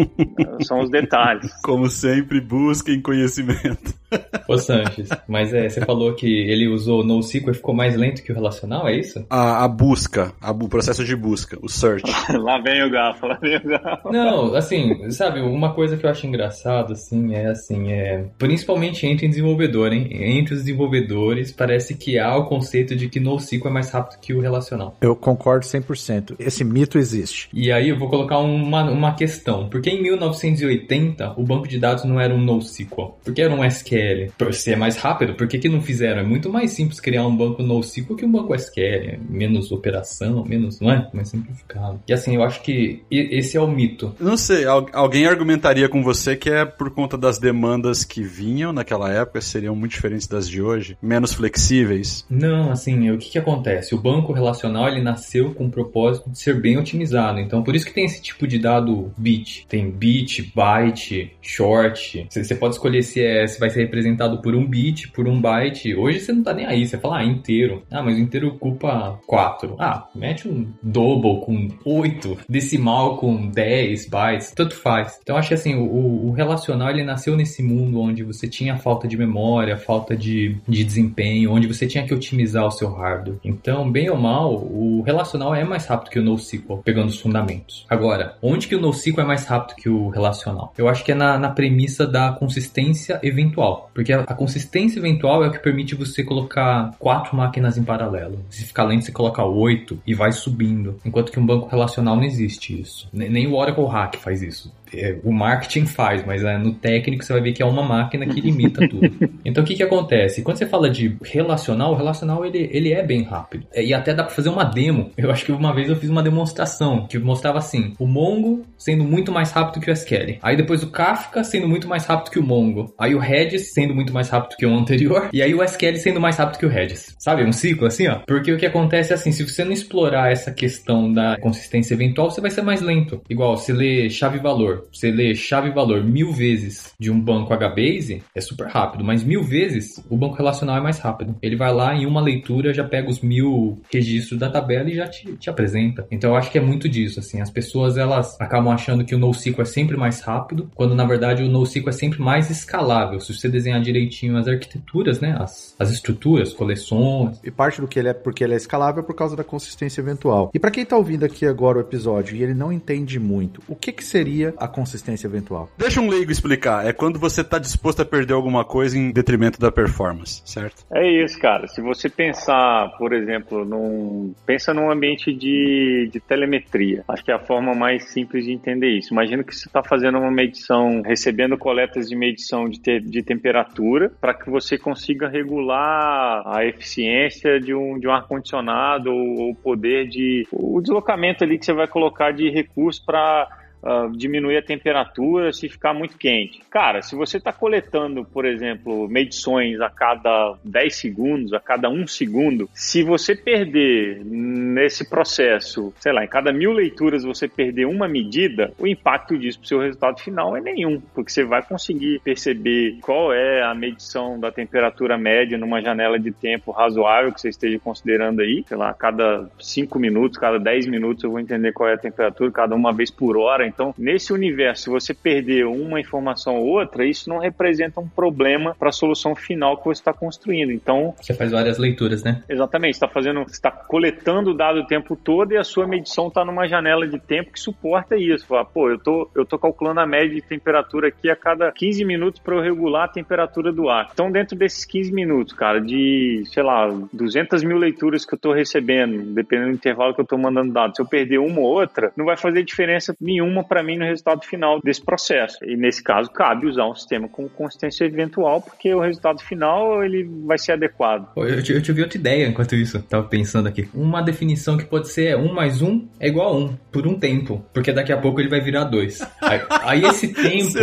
[0.61, 1.51] São os detalhes.
[1.63, 3.93] Como sempre, busquem conhecimento.
[4.47, 8.31] Ô Sanches, mas é, você falou que ele usou NoSQL e ficou mais lento que
[8.31, 9.25] o relacional, é isso?
[9.29, 12.03] A, a busca, a, o processo de busca, o search.
[12.37, 14.11] lá vem o gafo, lá vem o gafo.
[14.11, 18.25] Não, assim, sabe, uma coisa que eu acho engraçado, assim, é assim, é...
[18.37, 20.07] Principalmente entre desenvolvedor, hein?
[20.11, 24.33] Entre os desenvolvedores, parece que há o conceito de que NoSQL é mais rápido que
[24.33, 24.95] o relacional.
[25.01, 26.35] Eu concordo 100%.
[26.39, 27.49] Esse mito existe.
[27.53, 29.69] E aí eu vou colocar uma, uma questão.
[29.69, 33.17] Por que em 1980 o banco de dados não era um NoSQL?
[33.23, 33.91] Porque era um SQL?
[33.91, 34.31] SQL.
[34.37, 36.21] Por ser mais rápido, por que, que não fizeram?
[36.21, 39.19] É muito mais simples criar um banco NoSQL que um banco SQL.
[39.29, 41.09] Menos operação, menos, não é?
[41.13, 41.99] Mais simplificado.
[42.07, 44.15] E assim, eu acho que esse é o mito.
[44.19, 49.11] Não sei, alguém argumentaria com você que é por conta das demandas que vinham naquela
[49.11, 50.97] época, seriam muito diferentes das de hoje?
[51.01, 52.25] Menos flexíveis?
[52.29, 53.95] Não, assim, o que, que acontece?
[53.95, 57.39] O banco relacional, ele nasceu com o propósito de ser bem otimizado.
[57.39, 59.65] Então, por isso que tem esse tipo de dado bit.
[59.67, 62.27] Tem bit, byte, short.
[62.29, 65.95] Você pode escolher se, é, se vai ser representado por um bit, por um byte.
[65.95, 67.83] Hoje você não tá nem aí, você fala, ah, inteiro.
[67.91, 69.75] Ah, mas o inteiro ocupa 4.
[69.79, 75.19] Ah, mete um double com 8, decimal com 10 bytes, tanto faz.
[75.21, 79.07] Então acho que assim, o, o relacional ele nasceu nesse mundo onde você tinha falta
[79.07, 83.37] de memória, falta de, de desempenho, onde você tinha que otimizar o seu hardware.
[83.43, 87.85] Então, bem ou mal, o relacional é mais rápido que o NoSQL, pegando os fundamentos.
[87.89, 90.73] Agora, onde que o NoSQL é mais rápido que o relacional?
[90.77, 93.89] Eu acho que é na, na premissa da consistência eventual.
[93.93, 98.39] Porque a, a, consistência eventual é o que permite você colocar quatro máquinas em paralelo.
[98.49, 100.97] Se ficar lento, você coloca oito e vai subindo.
[101.05, 103.09] Enquanto que um banco relacional não existe isso.
[103.13, 107.33] Nem o Oracle Hack faz isso é, o marketing faz, mas é, no técnico você
[107.33, 109.01] vai ver que é uma máquina que limita tudo.
[109.43, 110.43] Então o que que acontece?
[110.43, 113.65] Quando você fala de relacional, o relacional ele, ele é bem rápido.
[113.73, 115.11] É, e até dá para fazer uma demo.
[115.17, 119.03] Eu acho que uma vez eu fiz uma demonstração que mostrava assim, o Mongo sendo
[119.03, 120.37] muito mais rápido que o SQL.
[120.41, 122.93] Aí depois o Kafka sendo muito mais rápido que o Mongo.
[122.97, 125.29] Aí o Redis sendo muito mais rápido que o anterior.
[125.33, 127.15] E aí o SQL sendo mais rápido que o Redis.
[127.17, 127.43] Sabe?
[127.43, 128.19] Um ciclo assim, ó.
[128.27, 132.29] Porque o que acontece é assim, se você não explorar essa questão da consistência eventual,
[132.29, 133.21] você vai ser mais lento.
[133.29, 138.67] Igual, se lê chave-valor você lê chave-valor mil vezes de um banco HBase, é super
[138.67, 141.35] rápido, mas mil vezes o banco relacional é mais rápido.
[141.41, 145.07] Ele vai lá em uma leitura, já pega os mil registros da tabela e já
[145.07, 146.05] te, te apresenta.
[146.11, 147.41] Então eu acho que é muito disso, assim.
[147.41, 151.43] As pessoas, elas acabam achando que o NoSQL é sempre mais rápido, quando na verdade
[151.43, 153.19] o NoSQL é sempre mais escalável.
[153.19, 157.39] Se você desenhar direitinho as arquiteturas, né, as, as estruturas, coleções.
[157.43, 160.01] E parte do que ele é porque ele é escalável é por causa da consistência
[160.01, 160.51] eventual.
[160.53, 163.75] E para quem tá ouvindo aqui agora o episódio e ele não entende muito, o
[163.75, 165.69] que que seria a consistência eventual.
[165.77, 166.85] Deixa um leigo explicar.
[166.85, 170.85] É quando você está disposto a perder alguma coisa em detrimento da performance, certo?
[170.91, 171.67] É isso, cara.
[171.67, 174.33] Se você pensar, por exemplo, num.
[174.45, 177.03] Pensa num ambiente de, de telemetria.
[177.07, 179.13] Acho que é a forma mais simples de entender isso.
[179.13, 184.11] Imagina que você está fazendo uma medição, recebendo coletas de medição de, te, de temperatura,
[184.19, 190.07] para que você consiga regular a eficiência de um, de um ar-condicionado ou o poder
[190.07, 190.47] de.
[190.51, 193.47] o deslocamento ali que você vai colocar de recurso para
[193.83, 196.61] uh, diminuir a temperatura se ficar muito quente.
[196.69, 202.07] Cara, se você está coletando, por exemplo, medições a cada 10 segundos, a cada 1
[202.07, 208.07] segundo, se você perder nesse processo, sei lá, em cada mil leituras você perder uma
[208.07, 212.19] medida, o impacto disso para o seu resultado final é nenhum, porque você vai conseguir
[212.23, 217.49] perceber qual é a medição da temperatura média numa janela de tempo razoável que você
[217.49, 221.89] esteja considerando aí, sei lá, cada 5 minutos, cada 10 minutos eu vou entender qual
[221.89, 225.99] é a temperatura, cada uma vez por hora, Então, nesse universo, se você perder uma
[225.99, 230.13] informação ou outra, isso não representa um problema para a solução final que você está
[230.13, 230.71] construindo.
[230.71, 232.43] Então, você faz várias leituras, né?
[232.49, 236.43] Exatamente, está fazendo, está coletando o dado o tempo todo e a sua medição está
[236.43, 238.45] numa janela de tempo que suporta isso.
[238.45, 242.03] Fala, pô, eu tô, eu tô calculando a média de temperatura aqui a cada 15
[242.05, 244.09] minutos para eu regular a temperatura do ar.
[244.13, 248.53] Então, dentro desses 15 minutos, cara, de, sei lá, 200 mil leituras que eu estou
[248.53, 252.11] recebendo, dependendo do intervalo que eu estou mandando dados, se eu perder uma ou outra,
[252.15, 255.57] não vai fazer diferença nenhuma para mim no resultado final desse processo.
[255.63, 260.23] E nesse caso, cabe usar um sistema com consistência eventual, porque o resultado final ele
[260.45, 261.27] vai ser adequado.
[261.35, 263.87] Eu, eu, eu tive outra ideia enquanto isso, tava pensando aqui.
[263.93, 267.63] Uma definição que pode ser 1 mais 1 é igual a 1, por um tempo,
[267.73, 269.21] porque daqui a pouco ele vai virar 2.
[269.41, 270.77] Aí, aí esse tempo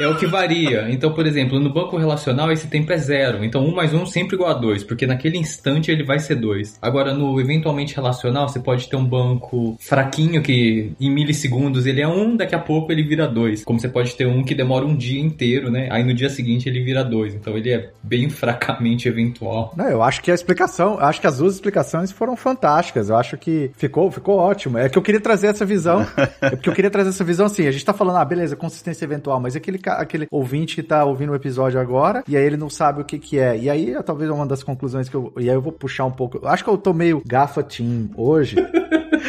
[0.00, 0.86] é o que varia.
[0.90, 3.44] Então, por exemplo, no banco relacional esse tempo é zero.
[3.44, 6.78] Então, 1 mais 1 sempre igual a 2, porque naquele instante ele vai ser 2.
[6.80, 12.08] Agora, no eventualmente relacional, você pode ter um banco fraquinho que em milissegundos ele é
[12.08, 13.64] 1, daqui a pouco ele vira 2.
[13.64, 15.88] Como você pode ter um que demora um dia inteiro, né?
[15.90, 17.34] Aí no dia seguinte ele vira 2.
[17.34, 19.72] Então ele é bem fracamente eventual.
[19.76, 23.10] Não, eu acho que a explicação, acho que as duas explicações foram fantásticas.
[23.10, 24.78] Eu acho que ficou, ficou ótimo.
[24.78, 26.06] É que eu queria trazer essa visão.
[26.40, 27.66] é porque eu queria trazer essa visão assim.
[27.66, 31.32] A gente tá falando, ah, beleza, consistência eventual, mas aquele, aquele ouvinte que tá ouvindo
[31.32, 33.56] o episódio agora, e aí ele não sabe o que que é.
[33.56, 35.32] E aí, talvez uma das conclusões que eu.
[35.38, 36.46] E aí eu vou puxar um pouco.
[36.46, 38.56] Acho que eu tô meio gafa team hoje.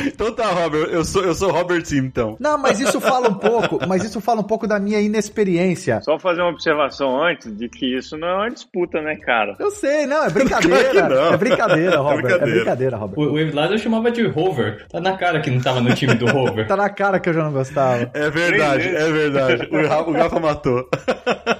[0.06, 2.38] Então tá, Robert, eu sou, eu sou Robert Team, então.
[2.40, 6.02] Não, mas isso fala um pouco, mas isso fala um pouco da minha inexperiência.
[6.02, 9.56] Só fazer uma observação antes de que isso não é uma disputa, né, cara?
[9.60, 11.10] Eu sei, não, é brincadeira.
[11.10, 11.34] não.
[11.34, 12.20] É brincadeira, Robert.
[12.20, 13.20] É brincadeira, é brincadeira Robert.
[13.20, 14.88] O, o Evlado eu chamava de Hover.
[14.88, 16.66] Tá na cara que não tava no time do Hover.
[16.68, 18.10] tá na cara que eu já não gostava.
[18.14, 19.70] É verdade, é verdade.
[19.72, 20.88] O, o Gafa matou.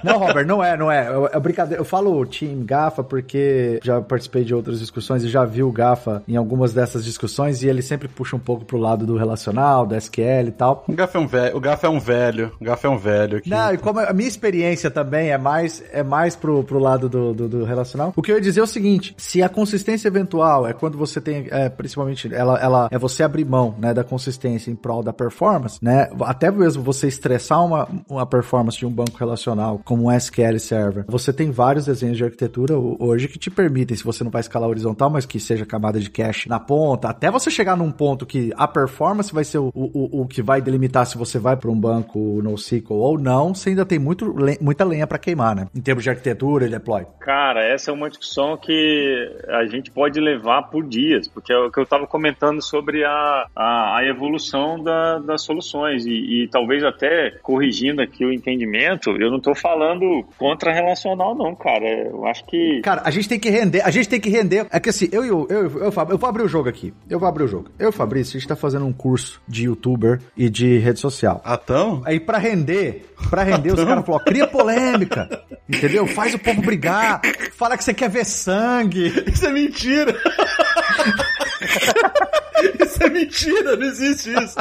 [0.02, 1.08] Não, Robert, não é, não é.
[1.32, 1.80] É brincadeira.
[1.80, 6.22] Eu falo Team Gafa porque já participei de outras discussões e já vi o Gafa
[6.26, 9.96] em algumas dessas discussões e ele sempre puxa um pouco pro lado do relacional, do
[9.96, 10.84] SQL e tal.
[10.86, 13.38] O Gafa é um velho, o Gafa é um velho, o Gafa é um velho.
[13.38, 13.48] Aqui.
[13.48, 17.32] Não, e como a minha experiência também é mais, é mais pro, pro lado do,
[17.32, 20.68] do, do, relacional, o que eu ia dizer é o seguinte, se a consistência eventual
[20.68, 24.70] é quando você tem, é, principalmente, ela, ela é você abrir mão, né, da consistência
[24.70, 29.16] em prol da performance, né, até mesmo você estressar uma, uma performance de um banco
[29.18, 33.96] relacional como um SQL Server, você tem vários desenhos de arquitetura hoje que te permitem,
[33.96, 37.30] se você não vai escalar horizontal, mas que seja camada de cache na ponta, até
[37.30, 41.06] você chegar num ponto que a performance vai ser o, o, o que vai delimitar
[41.06, 45.06] se você vai para um banco NoSQL ou não, você ainda tem muito, muita lenha
[45.06, 45.68] para queimar, né?
[45.74, 47.06] Em termos de arquitetura e deploy.
[47.20, 51.70] Cara, essa é uma discussão que a gente pode levar por dias, porque é o
[51.70, 56.10] que eu estava comentando sobre a, a, a evolução da, das soluções e,
[56.44, 61.86] e, talvez até corrigindo aqui o entendimento, eu não estou falando contra relacional não, cara.
[61.86, 62.80] Eu acho que...
[62.82, 64.66] Cara, a gente tem que render, a gente tem que render.
[64.70, 66.92] É que assim, eu e o eu, eu, eu, eu vou abrir o jogo aqui.
[67.08, 67.70] Eu vou abrir o jogo.
[67.78, 71.42] Eu, Fabrício, a gente tá fazendo um curso de youtuber e de rede social.
[71.44, 72.00] Atão?
[72.06, 75.28] Aí pra render, pra render, os caras falaram, cria polêmica,
[75.68, 76.06] entendeu?
[76.06, 77.20] Faz o povo brigar,
[77.58, 79.12] fala que você quer ver sangue.
[79.30, 80.16] Isso é mentira.
[82.80, 84.56] isso é mentira, não existe isso.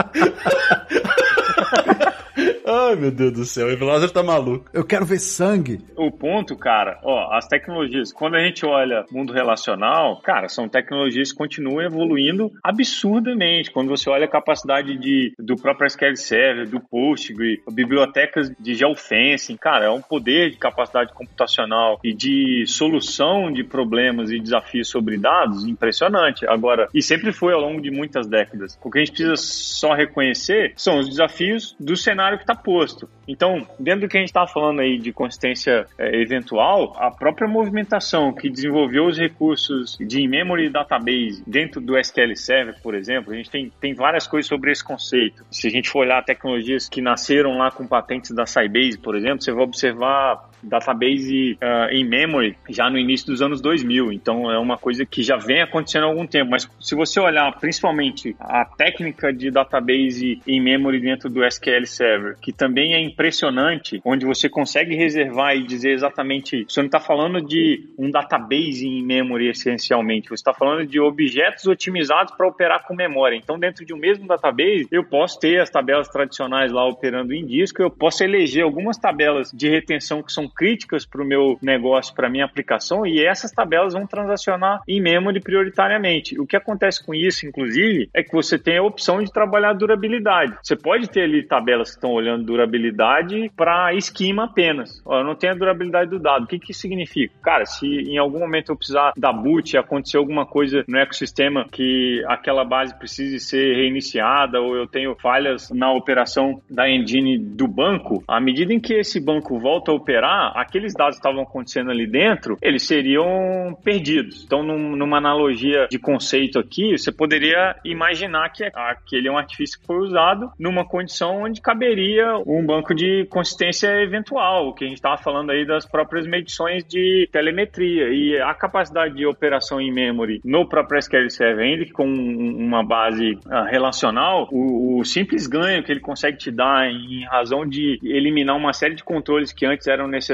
[2.72, 4.70] Ai, meu Deus do céu, o Evilázar tá maluco.
[4.72, 5.80] Eu quero ver sangue.
[5.98, 11.32] O ponto, cara, ó, as tecnologias, quando a gente olha mundo relacional, cara, são tecnologias
[11.32, 13.72] que continuam evoluindo absurdamente.
[13.72, 19.58] Quando você olha a capacidade de, do próprio SQL Server, do Postgre, bibliotecas de geofencing,
[19.58, 25.18] cara, é um poder de capacidade computacional e de solução de problemas e desafios sobre
[25.18, 26.46] dados impressionante.
[26.46, 28.78] Agora, e sempre foi ao longo de muitas décadas.
[28.84, 33.10] O que a gente precisa só reconhecer são os desafios do cenário que está posto.
[33.28, 37.48] Então, dentro do que a gente estava falando aí de consistência é, eventual, a própria
[37.48, 43.36] movimentação que desenvolveu os recursos de in-memory database dentro do SQL Server, por exemplo, a
[43.36, 45.46] gente tem, tem várias coisas sobre esse conceito.
[45.52, 49.42] Se a gente for olhar tecnologias que nasceram lá com patentes da Sybase, por exemplo,
[49.42, 54.12] você vai observar database uh, em memory já no início dos anos 2000.
[54.12, 56.52] Então é uma coisa que já vem acontecendo há algum tempo.
[56.52, 62.38] Mas se você olhar principalmente a técnica de database em memory dentro do SQL Server,
[62.42, 66.66] que também é impressionante, onde você consegue reservar e dizer exatamente.
[66.68, 71.66] Você não está falando de um database em memory essencialmente, você está falando de objetos
[71.68, 73.36] otimizados para operar com memória.
[73.36, 77.46] Então, dentro de um mesmo database, eu posso ter as tabelas tradicionais lá operando em
[77.46, 82.14] disco, eu posso eleger algumas tabelas de retenção que são críticas para o meu negócio,
[82.14, 86.40] para minha aplicação, e essas tabelas vão transacionar em memory prioritariamente.
[86.40, 90.56] O que acontece com isso, inclusive, é que você tem a opção de trabalhar durabilidade.
[90.64, 95.02] Você pode ter ali tabelas que estão olhando durabilidade para esquema apenas.
[95.06, 96.44] Ó, eu não tenho a durabilidade do dado.
[96.44, 97.34] O que, que significa?
[97.42, 102.24] Cara, se em algum momento eu precisar dar boot acontecer alguma coisa no ecossistema que
[102.28, 108.24] aquela base precise ser reiniciada ou eu tenho falhas na operação da engine do banco,
[108.28, 112.08] à medida em que esse banco volta a operar, aqueles dados que estavam acontecendo ali
[112.08, 114.44] dentro, eles seriam perdidos.
[114.46, 119.80] Então, num, numa analogia de conceito aqui, você poderia imaginar que aquele é um artifício
[119.80, 124.98] que foi usado numa condição onde caberia um banco de consistência eventual, que a gente
[124.98, 130.42] estava falando aí das próprias medições de telemetria e a capacidade de operação em memory
[130.44, 135.84] no próprio SQL Server, ainda que com uma base uh, relacional, o, o, simples ganho
[135.84, 139.88] que ele consegue te dar em razão de eliminar uma série de controles que antes
[139.88, 140.29] eram necessários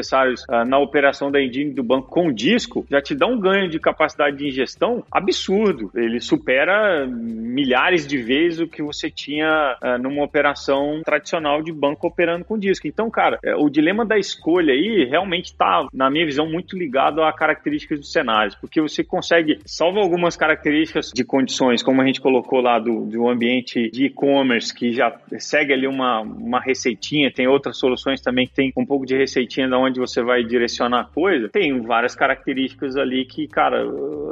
[0.50, 3.80] uh, na operação da engine do banco com disco, já te dá um ganho de
[3.80, 5.92] capacidade de ingestão absurdo.
[5.96, 12.08] Ele supera milhares de vezes o que você tinha uh, numa operação tradicional de banco
[12.08, 12.88] operando com disco.
[12.88, 17.22] Então, cara, é, o dilema da escolha aí realmente está, na minha visão, muito ligado
[17.24, 22.22] a características dos cenários, porque você consegue, salvo algumas características de condições, como a gente
[22.22, 27.48] colocou lá do, do ambiente de e-commerce, que já segue ali uma, uma receitinha, tem
[27.48, 31.04] outras soluções também que tem um pouco de receitinha da onde você vai direcionar a
[31.06, 33.86] coisa, tem várias características ali que, cara,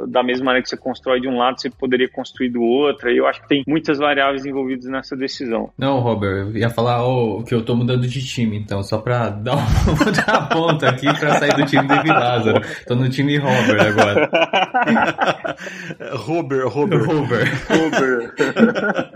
[0.06, 3.18] da mesma maneira que você constrói de um lado, você poderia construir do outro, e
[3.18, 5.70] eu acho que tem muitas variáveis envolvidas nessa decisão.
[5.78, 9.28] Não, Robert, eu ia falar oh, que eu tô mudando de time, então, só pra
[9.30, 9.56] dar
[10.28, 12.60] uma ponta aqui pra sair do time David Lázaro.
[12.86, 14.30] Tô no time Robert agora.
[16.14, 17.04] Robert, Robert.
[17.04, 17.52] Robert.
[17.68, 18.34] Robert.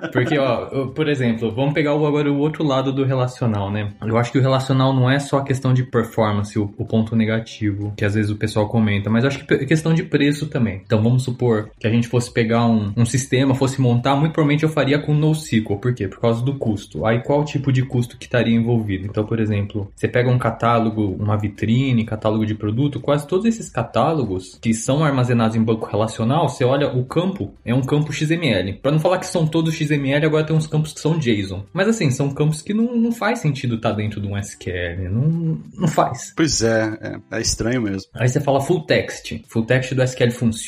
[0.12, 3.92] Porque, ó, por exemplo, vamos pegar agora o outro lado do relacional, né?
[4.02, 7.16] Eu acho que o relacional não é só a questão de performance, o, o ponto
[7.16, 10.48] negativo, que às vezes o pessoal comenta, mas eu acho que é questão de preço
[10.48, 10.77] também.
[10.84, 14.64] Então vamos supor que a gente fosse pegar um, um sistema, fosse montar, muito provavelmente
[14.64, 15.76] eu faria com NoSQL.
[15.76, 16.08] Por quê?
[16.08, 17.04] Por causa do custo.
[17.06, 19.06] Aí qual tipo de custo que estaria envolvido?
[19.06, 23.68] Então, por exemplo, você pega um catálogo, uma vitrine, catálogo de produto, quase todos esses
[23.68, 28.74] catálogos que são armazenados em banco relacional, você olha o campo, é um campo XML.
[28.74, 31.64] Para não falar que são todos XML, agora tem uns campos que são JSON.
[31.72, 35.10] Mas assim, são campos que não, não faz sentido estar tá dentro de um SQL.
[35.10, 36.32] Não, não faz.
[36.36, 38.10] Pois é, é, é estranho mesmo.
[38.14, 39.40] Aí você fala full text.
[39.48, 40.67] Full text do SQL funciona,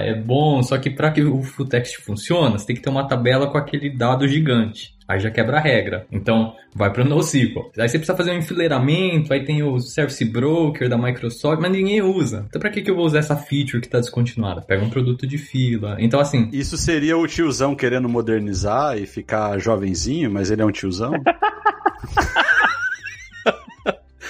[0.00, 3.06] é bom, só que para que o full text funcione, você tem que ter uma
[3.06, 4.94] tabela com aquele dado gigante.
[5.06, 6.06] Aí já quebra a regra.
[6.10, 7.70] Então, vai para o NoSQL.
[7.78, 12.00] Aí você precisa fazer um enfileiramento, aí tem o Service Broker da Microsoft, mas ninguém
[12.00, 12.46] usa.
[12.48, 14.62] Então, para que, que eu vou usar essa feature que está descontinuada?
[14.62, 15.96] Pega um produto de fila.
[15.98, 16.48] Então, assim...
[16.52, 21.12] Isso seria o tiozão querendo modernizar e ficar jovenzinho, mas ele é um tiozão?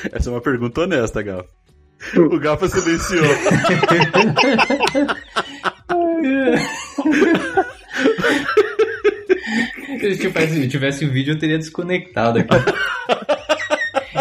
[0.13, 1.49] Essa é uma pergunta honesta, Gafa.
[2.17, 3.25] O Gafa silenciou.
[9.99, 12.49] Se eu tivesse, tivesse o vídeo, eu teria desconectado aqui.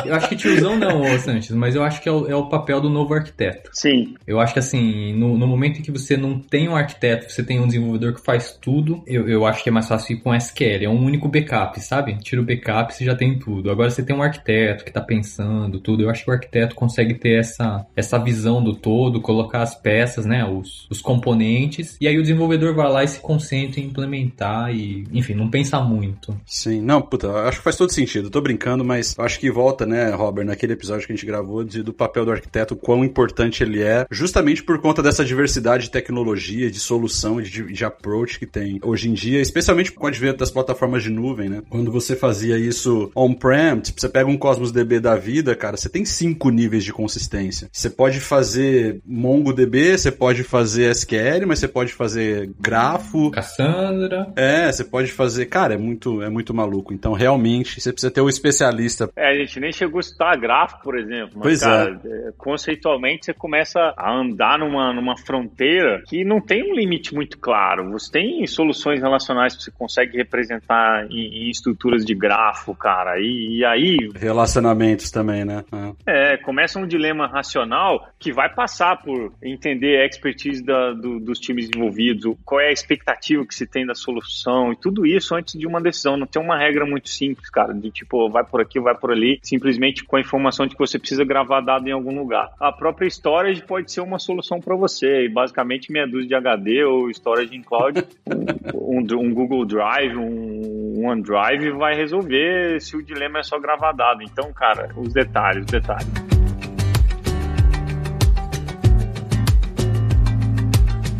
[0.05, 2.47] Eu acho que tiozão não, ô Sanches, mas eu acho que é o, é o,
[2.47, 3.69] papel do novo arquiteto.
[3.73, 4.15] Sim.
[4.27, 7.43] Eu acho que assim, no, no, momento em que você não tem um arquiteto, você
[7.43, 10.33] tem um desenvolvedor que faz tudo, eu, eu acho que é mais fácil ir com
[10.33, 10.83] SQL.
[10.83, 12.15] É um único backup, sabe?
[12.17, 13.71] Tira o backup e você já tem tudo.
[13.71, 16.03] Agora você tem um arquiteto que tá pensando tudo.
[16.03, 20.25] Eu acho que o arquiteto consegue ter essa, essa visão do todo, colocar as peças,
[20.25, 20.45] né?
[20.45, 21.97] Os, os componentes.
[21.99, 25.79] E aí o desenvolvedor vai lá e se concentra em implementar e, enfim, não pensa
[25.81, 26.35] muito.
[26.45, 28.27] Sim, não, puta, acho que faz todo sentido.
[28.27, 29.93] Eu tô brincando, mas acho que volta, né?
[30.03, 33.63] né, Robert, naquele episódio que a gente gravou, de, do papel do arquiteto, quão importante
[33.63, 38.45] ele é, justamente por conta dessa diversidade de tecnologia, de solução, de, de approach que
[38.45, 41.61] tem hoje em dia, especialmente com o advento das plataformas de nuvem, né?
[41.69, 45.89] Quando você fazia isso on-prem, tipo, você pega um Cosmos DB da vida, cara, você
[45.89, 47.69] tem cinco níveis de consistência.
[47.71, 53.31] Você pode fazer MongoDB, você pode fazer SQL, mas você pode fazer grafo.
[53.31, 54.31] Cassandra.
[54.35, 55.45] É, você pode fazer.
[55.45, 56.93] Cara, é muito, é muito maluco.
[56.93, 59.09] Então, realmente, você precisa ter um especialista.
[59.15, 61.31] É, a gente nem chegou a citar gráfico, por exemplo.
[61.35, 62.31] Mas, pois cara, é.
[62.37, 67.91] conceitualmente você começa a andar numa, numa fronteira que não tem um limite muito claro.
[67.91, 73.19] Você tem soluções relacionais que você consegue representar em, em estruturas de grafo, cara.
[73.19, 73.97] E, e, aí.
[74.15, 75.63] Relacionamentos também, né?
[76.05, 76.33] É.
[76.33, 76.37] é.
[76.37, 81.69] começa um dilema racional que vai passar por entender a expertise da, do, dos times
[81.73, 85.67] envolvidos, qual é a expectativa que se tem da solução e tudo isso antes de
[85.67, 86.17] uma decisão.
[86.17, 89.39] Não tem uma regra muito simples, cara, de tipo, vai por aqui, vai por ali.
[89.41, 92.49] Simplesmente simplesmente com a informação de que você precisa gravar dado em algum lugar.
[92.59, 97.09] A própria storage pode ser uma solução para você, basicamente meia dúzia de HD ou
[97.09, 98.03] storage em cloud,
[98.75, 104.21] um, um, Google Drive, um OneDrive vai resolver se o dilema é só gravar dado.
[104.21, 106.11] Então, cara, os detalhes, os detalhes.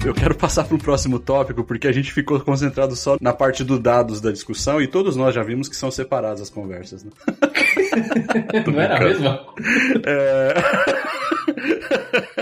[0.06, 3.64] Eu quero passar para o próximo tópico, porque a gente ficou concentrado só na parte
[3.64, 7.06] do dados da discussão e todos nós já vimos que são separadas as conversas.
[7.06, 7.12] Né?
[8.72, 9.46] Não era a mesma?
[10.06, 10.54] É...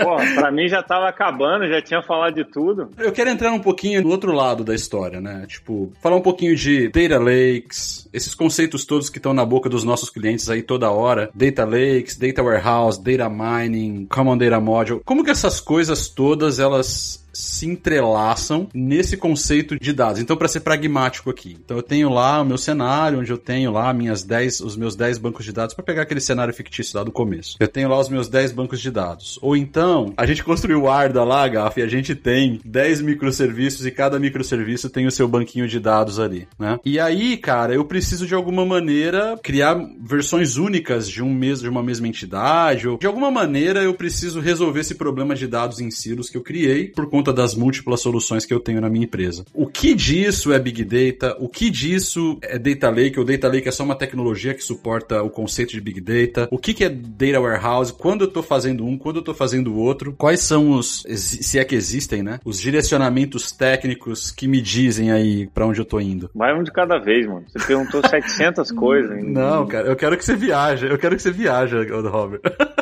[0.02, 2.90] Pô, pra mim já tava acabando, já tinha falado de tudo.
[2.98, 5.44] Eu quero entrar um pouquinho no outro lado da história, né?
[5.46, 9.84] Tipo, falar um pouquinho de data lakes, esses conceitos todos que estão na boca dos
[9.84, 11.30] nossos clientes aí toda hora.
[11.34, 15.00] Data lakes, data warehouse, data mining, common data module.
[15.04, 20.20] Como que essas coisas todas, elas se entrelaçam nesse conceito de dados.
[20.20, 23.72] Então, para ser pragmático aqui, então eu tenho lá o meu cenário, onde eu tenho
[23.72, 27.04] lá minhas 10, os meus 10 bancos de dados, para pegar aquele cenário fictício lá
[27.04, 27.56] do começo.
[27.58, 29.38] Eu tenho lá os meus 10 bancos de dados.
[29.42, 33.86] Ou então, a gente construiu o Arda lá, Gaf, e a gente tem 10 microserviços
[33.86, 36.78] e cada microserviço tem o seu banquinho de dados ali, né?
[36.84, 41.68] E aí, cara, eu preciso de alguma maneira criar versões únicas de um mesmo de
[41.68, 45.90] uma mesma entidade, ou de alguma maneira eu preciso resolver esse problema de dados em
[45.90, 49.04] silos que eu criei por conta conta das múltiplas soluções que eu tenho na minha
[49.04, 49.44] empresa.
[49.54, 51.36] O que disso é Big Data?
[51.38, 53.20] O que disso é Data Lake?
[53.20, 56.48] O Data Lake é só uma tecnologia que suporta o conceito de Big Data?
[56.50, 57.92] O que, que é Data Warehouse?
[57.92, 60.14] Quando eu estou fazendo um, quando eu estou fazendo o outro?
[60.18, 62.40] Quais são os, se é que existem, né?
[62.44, 66.28] Os direcionamentos técnicos que me dizem aí para onde eu estou indo?
[66.34, 67.44] Vai um de cada vez, mano.
[67.46, 69.22] Você perguntou 700 coisas.
[69.22, 70.86] Não, cara, eu quero que você viaje.
[70.86, 72.40] Eu quero que você viaje, Robert.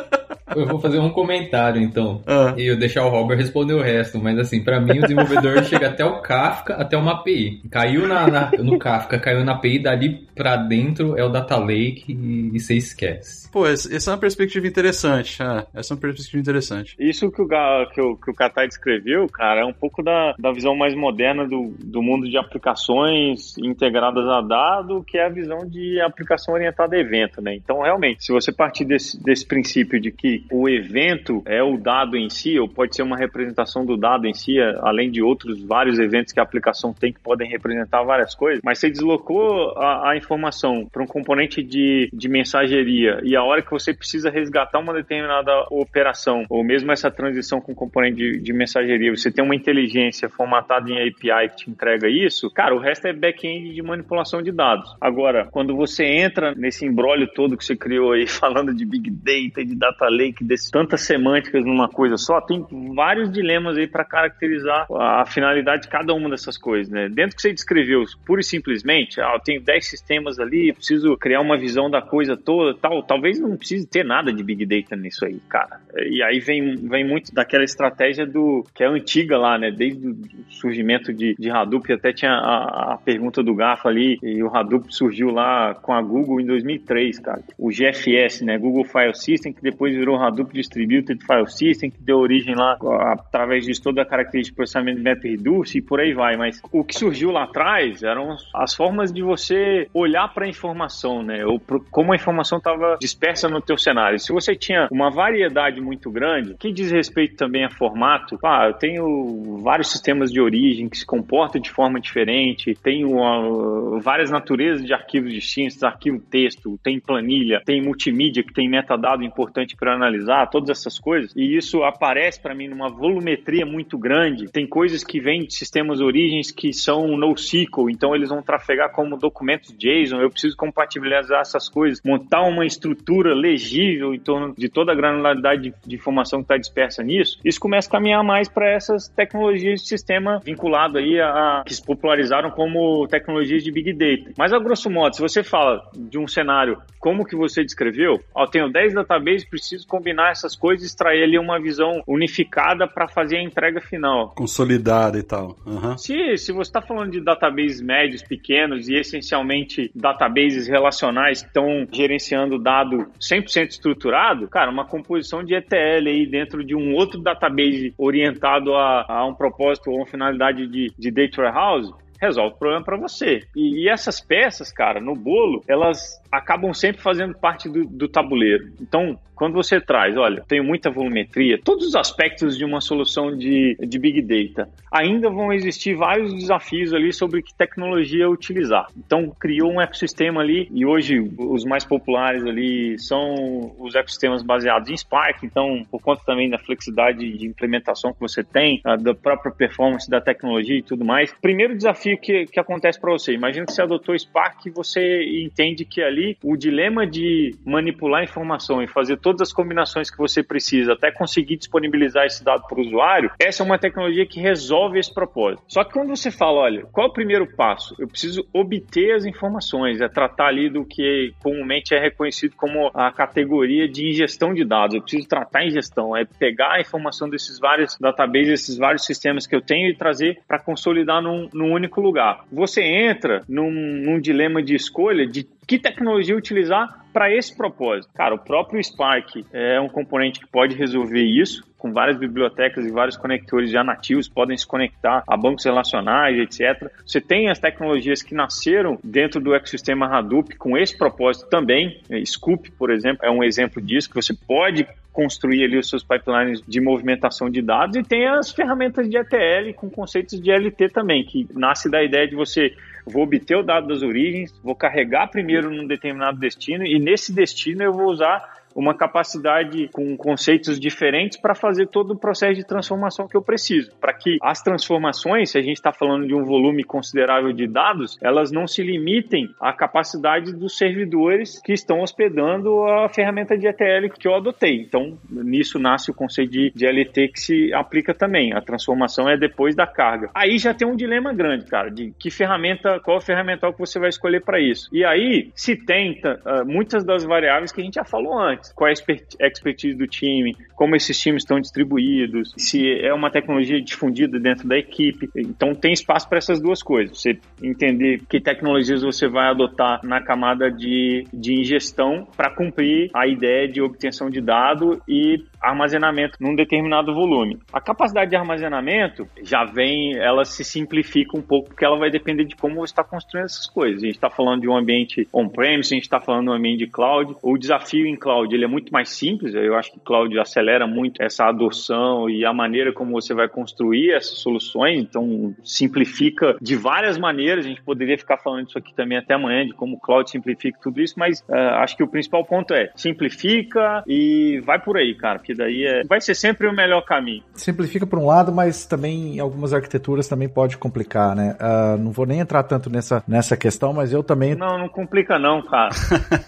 [0.55, 2.21] Eu vou fazer um comentário, então.
[2.25, 2.53] Ah.
[2.57, 4.19] E eu deixar o Robert responder o resto.
[4.19, 7.61] Mas assim, para mim, o desenvolvedor chega até o Kafka, até uma API.
[7.69, 12.05] Caiu na, na, no Kafka, caiu na API, dali para dentro é o Data Lake
[12.07, 13.49] e, e você esquece.
[13.51, 15.41] Pô, essa é uma perspectiva interessante.
[15.43, 16.95] Ah, essa é uma perspectiva interessante.
[16.97, 20.51] Isso que o, que o, que o Katai descreveu, cara, é um pouco da, da
[20.51, 25.67] visão mais moderna do, do mundo de aplicações integradas a dado, que é a visão
[25.67, 27.53] de aplicação orientada a evento, né?
[27.55, 32.15] Então, realmente, se você partir desse, desse princípio de que o evento é o dado
[32.17, 35.99] em si, ou pode ser uma representação do dado em si, além de outros vários
[35.99, 40.17] eventos que a aplicação tem que podem representar várias coisas, mas você deslocou a, a
[40.17, 44.93] informação para um componente de, de mensageria e a hora que você precisa resgatar uma
[44.93, 50.29] determinada operação, ou mesmo essa transição com componente de, de mensageria, você tem uma inteligência
[50.29, 54.51] formatada em API que te entrega isso, cara, o resto é back-end de manipulação de
[54.51, 54.95] dados.
[54.99, 59.65] Agora, quando você entra nesse embrólio todo que você criou aí, falando de Big Data,
[59.65, 62.65] de Data Lake, que desse tantas semânticas numa coisa só, tem
[62.95, 67.09] vários dilemas aí para caracterizar a finalidade de cada uma dessas coisas, né?
[67.09, 71.41] Dentro que você descreveu, pura e simplesmente, ah, eu tenho 10 sistemas ali, preciso criar
[71.41, 75.25] uma visão da coisa toda, tal, talvez não precise ter nada de Big Data nisso
[75.25, 75.79] aí, cara.
[75.95, 79.71] E aí vem, vem muito daquela estratégia do que é antiga lá, né?
[79.71, 80.17] Desde o
[80.49, 84.93] surgimento de, de Hadoop, até tinha a, a pergunta do Gafa ali, e o Hadoop
[84.93, 87.41] surgiu lá com a Google em 2003, cara.
[87.57, 88.57] O GFS, né?
[88.57, 92.77] Google File System, que depois virou Hadoop Distributed File System, que deu origem lá,
[93.13, 96.35] através disso, toda a característica de processamento de MapReduce e por aí vai.
[96.37, 101.21] Mas o que surgiu lá atrás eram as formas de você olhar para a informação,
[101.23, 101.45] né?
[101.45, 104.19] Ou pro, como a informação estava dispersa no teu cenário.
[104.19, 108.73] Se você tinha uma variedade muito grande, que diz respeito também a formato, ah, eu
[108.73, 114.85] tenho vários sistemas de origem que se comportam de forma diferente, tenho uh, várias naturezas
[114.85, 120.47] de arquivos distintos, arquivo texto, tem planilha, tem multimídia que tem metadado importante para analisar
[120.47, 124.51] todas essas coisas, e isso aparece para mim numa volumetria muito grande.
[124.51, 129.17] Tem coisas que vêm de sistemas origens que são NoSQL, então eles vão trafegar como
[129.17, 130.21] documentos JSON.
[130.21, 135.61] Eu preciso compatibilizar essas coisas, montar uma estrutura legível em torno de toda a granularidade
[135.61, 137.39] de, de informação que está dispersa nisso.
[137.43, 141.73] Isso começa a caminhar mais para essas tecnologias de sistema vinculado aí a, a, que
[141.73, 144.31] se popularizaram como tecnologias de Big Data.
[144.37, 148.45] Mas a grosso modo, se você fala de um cenário como que você descreveu, ó,
[148.45, 153.35] tenho 10 databases, preciso combinar essas coisas e extrair ali uma visão unificada para fazer
[153.35, 154.29] a entrega final.
[154.29, 155.57] Consolidada e tal.
[155.65, 155.97] Uhum.
[155.97, 161.85] Se, se você está falando de databases médios, pequenos e essencialmente databases relacionais que estão
[161.91, 167.93] gerenciando dado 100% estruturado, cara, uma composição de ETL aí dentro de um outro database
[167.97, 172.83] orientado a, a um propósito ou uma finalidade de, de data warehouse, resolve o problema
[172.83, 173.41] para você.
[173.55, 178.71] E, e, essas peças, cara, no bolo, elas acabam sempre fazendo parte do, do tabuleiro.
[178.79, 183.75] Então, quando você traz, olha, tenho muita volumetria, todos os aspectos de uma solução de,
[183.75, 188.85] de Big Data, ainda vão existir vários desafios ali sobre que tecnologia utilizar.
[188.95, 194.91] Então, criou um ecossistema ali e hoje os mais populares ali são os ecossistemas baseados
[194.91, 199.51] em Spark, então, por conta também da flexibilidade de implementação que você tem, da própria
[199.51, 201.33] performance da tecnologia e tudo mais.
[201.41, 203.33] Primeiro desafio desafio que, que acontece para você.
[203.33, 208.81] Imagina que você adotou Spark e você entende que ali o dilema de manipular informação
[208.81, 212.81] e fazer todas as combinações que você precisa até conseguir disponibilizar esse dado para o
[212.81, 215.63] usuário, essa é uma tecnologia que resolve esse propósito.
[215.67, 217.95] Só que quando você fala, olha, qual é o primeiro passo?
[217.99, 223.11] Eu preciso obter as informações, é tratar ali do que comumente é reconhecido como a
[223.11, 224.95] categoria de ingestão de dados.
[224.95, 229.45] Eu preciso tratar a ingestão, é pegar a informação desses vários databases, esses vários sistemas
[229.45, 232.45] que eu tenho e trazer para consolidar num, num, único lugar.
[232.51, 238.11] Você entra num, num dilema de escolha de que tecnologia utilizar para esse propósito.
[238.13, 242.91] Cara, o próprio Spark é um componente que pode resolver isso com várias bibliotecas e
[242.91, 246.91] vários conectores já nativos, podem se conectar a bancos relacionais, etc.
[247.03, 251.99] Você tem as tecnologias que nasceram dentro do ecossistema Hadoop com esse propósito também.
[252.23, 256.61] Scoop, por exemplo, é um exemplo disso, que você pode construir ali os seus pipelines
[256.65, 261.23] de movimentação de dados e tem as ferramentas de ETL com conceitos de LT também,
[261.23, 262.73] que nasce da ideia de você
[263.05, 267.83] vou obter o dado das origens, vou carregar primeiro num determinado destino e nesse destino
[267.83, 273.27] eu vou usar uma capacidade com conceitos diferentes para fazer todo o processo de transformação
[273.27, 273.91] que eu preciso.
[273.99, 278.17] Para que as transformações, se a gente está falando de um volume considerável de dados,
[278.21, 284.09] elas não se limitem à capacidade dos servidores que estão hospedando a ferramenta de ETL
[284.17, 284.81] que eu adotei.
[284.81, 288.53] Então, nisso nasce o conceito de, LT que se aplica também.
[288.53, 290.29] A transformação é depois da carga.
[290.33, 294.09] Aí já tem um dilema grande, cara, de que ferramenta, qual ferramental que você vai
[294.09, 294.89] escolher para isso.
[294.91, 298.89] E aí se tenta uh, muitas das variáveis que a gente já falou antes qual
[298.89, 298.93] é
[299.41, 304.67] a expertise do time, como esses times estão distribuídos, se é uma tecnologia difundida dentro
[304.67, 305.29] da equipe.
[305.35, 307.21] Então tem espaço para essas duas coisas.
[307.21, 313.27] Você entender que tecnologias você vai adotar na camada de, de ingestão para cumprir a
[313.27, 317.59] ideia de obtenção de dado e armazenamento num determinado volume.
[317.71, 322.45] A capacidade de armazenamento já vem, ela se simplifica um pouco, porque ela vai depender
[322.45, 324.01] de como você está construindo essas coisas.
[324.01, 326.79] A gente está falando de um ambiente on-premise, a gente está falando de um ambiente
[326.79, 327.35] de cloud.
[327.41, 329.53] O desafio em cloud ele é muito mais simples.
[329.53, 334.11] Eu acho que cloud acelera muito essa adoção e a maneira como você vai construir
[334.11, 334.99] essas soluções.
[334.99, 337.65] Então, simplifica de várias maneiras.
[337.65, 340.79] A gente poderia ficar falando isso aqui também até amanhã, de como o cloud simplifica
[340.81, 345.13] tudo isso, mas uh, acho que o principal ponto é simplifica e vai por aí,
[345.13, 347.43] cara que daí é, vai ser sempre o melhor caminho.
[347.53, 351.55] Simplifica por um lado, mas também em algumas arquiteturas também pode complicar, né?
[351.59, 354.55] Uh, não vou nem entrar tanto nessa, nessa questão, mas eu também.
[354.55, 355.89] Não, não complica não, cara.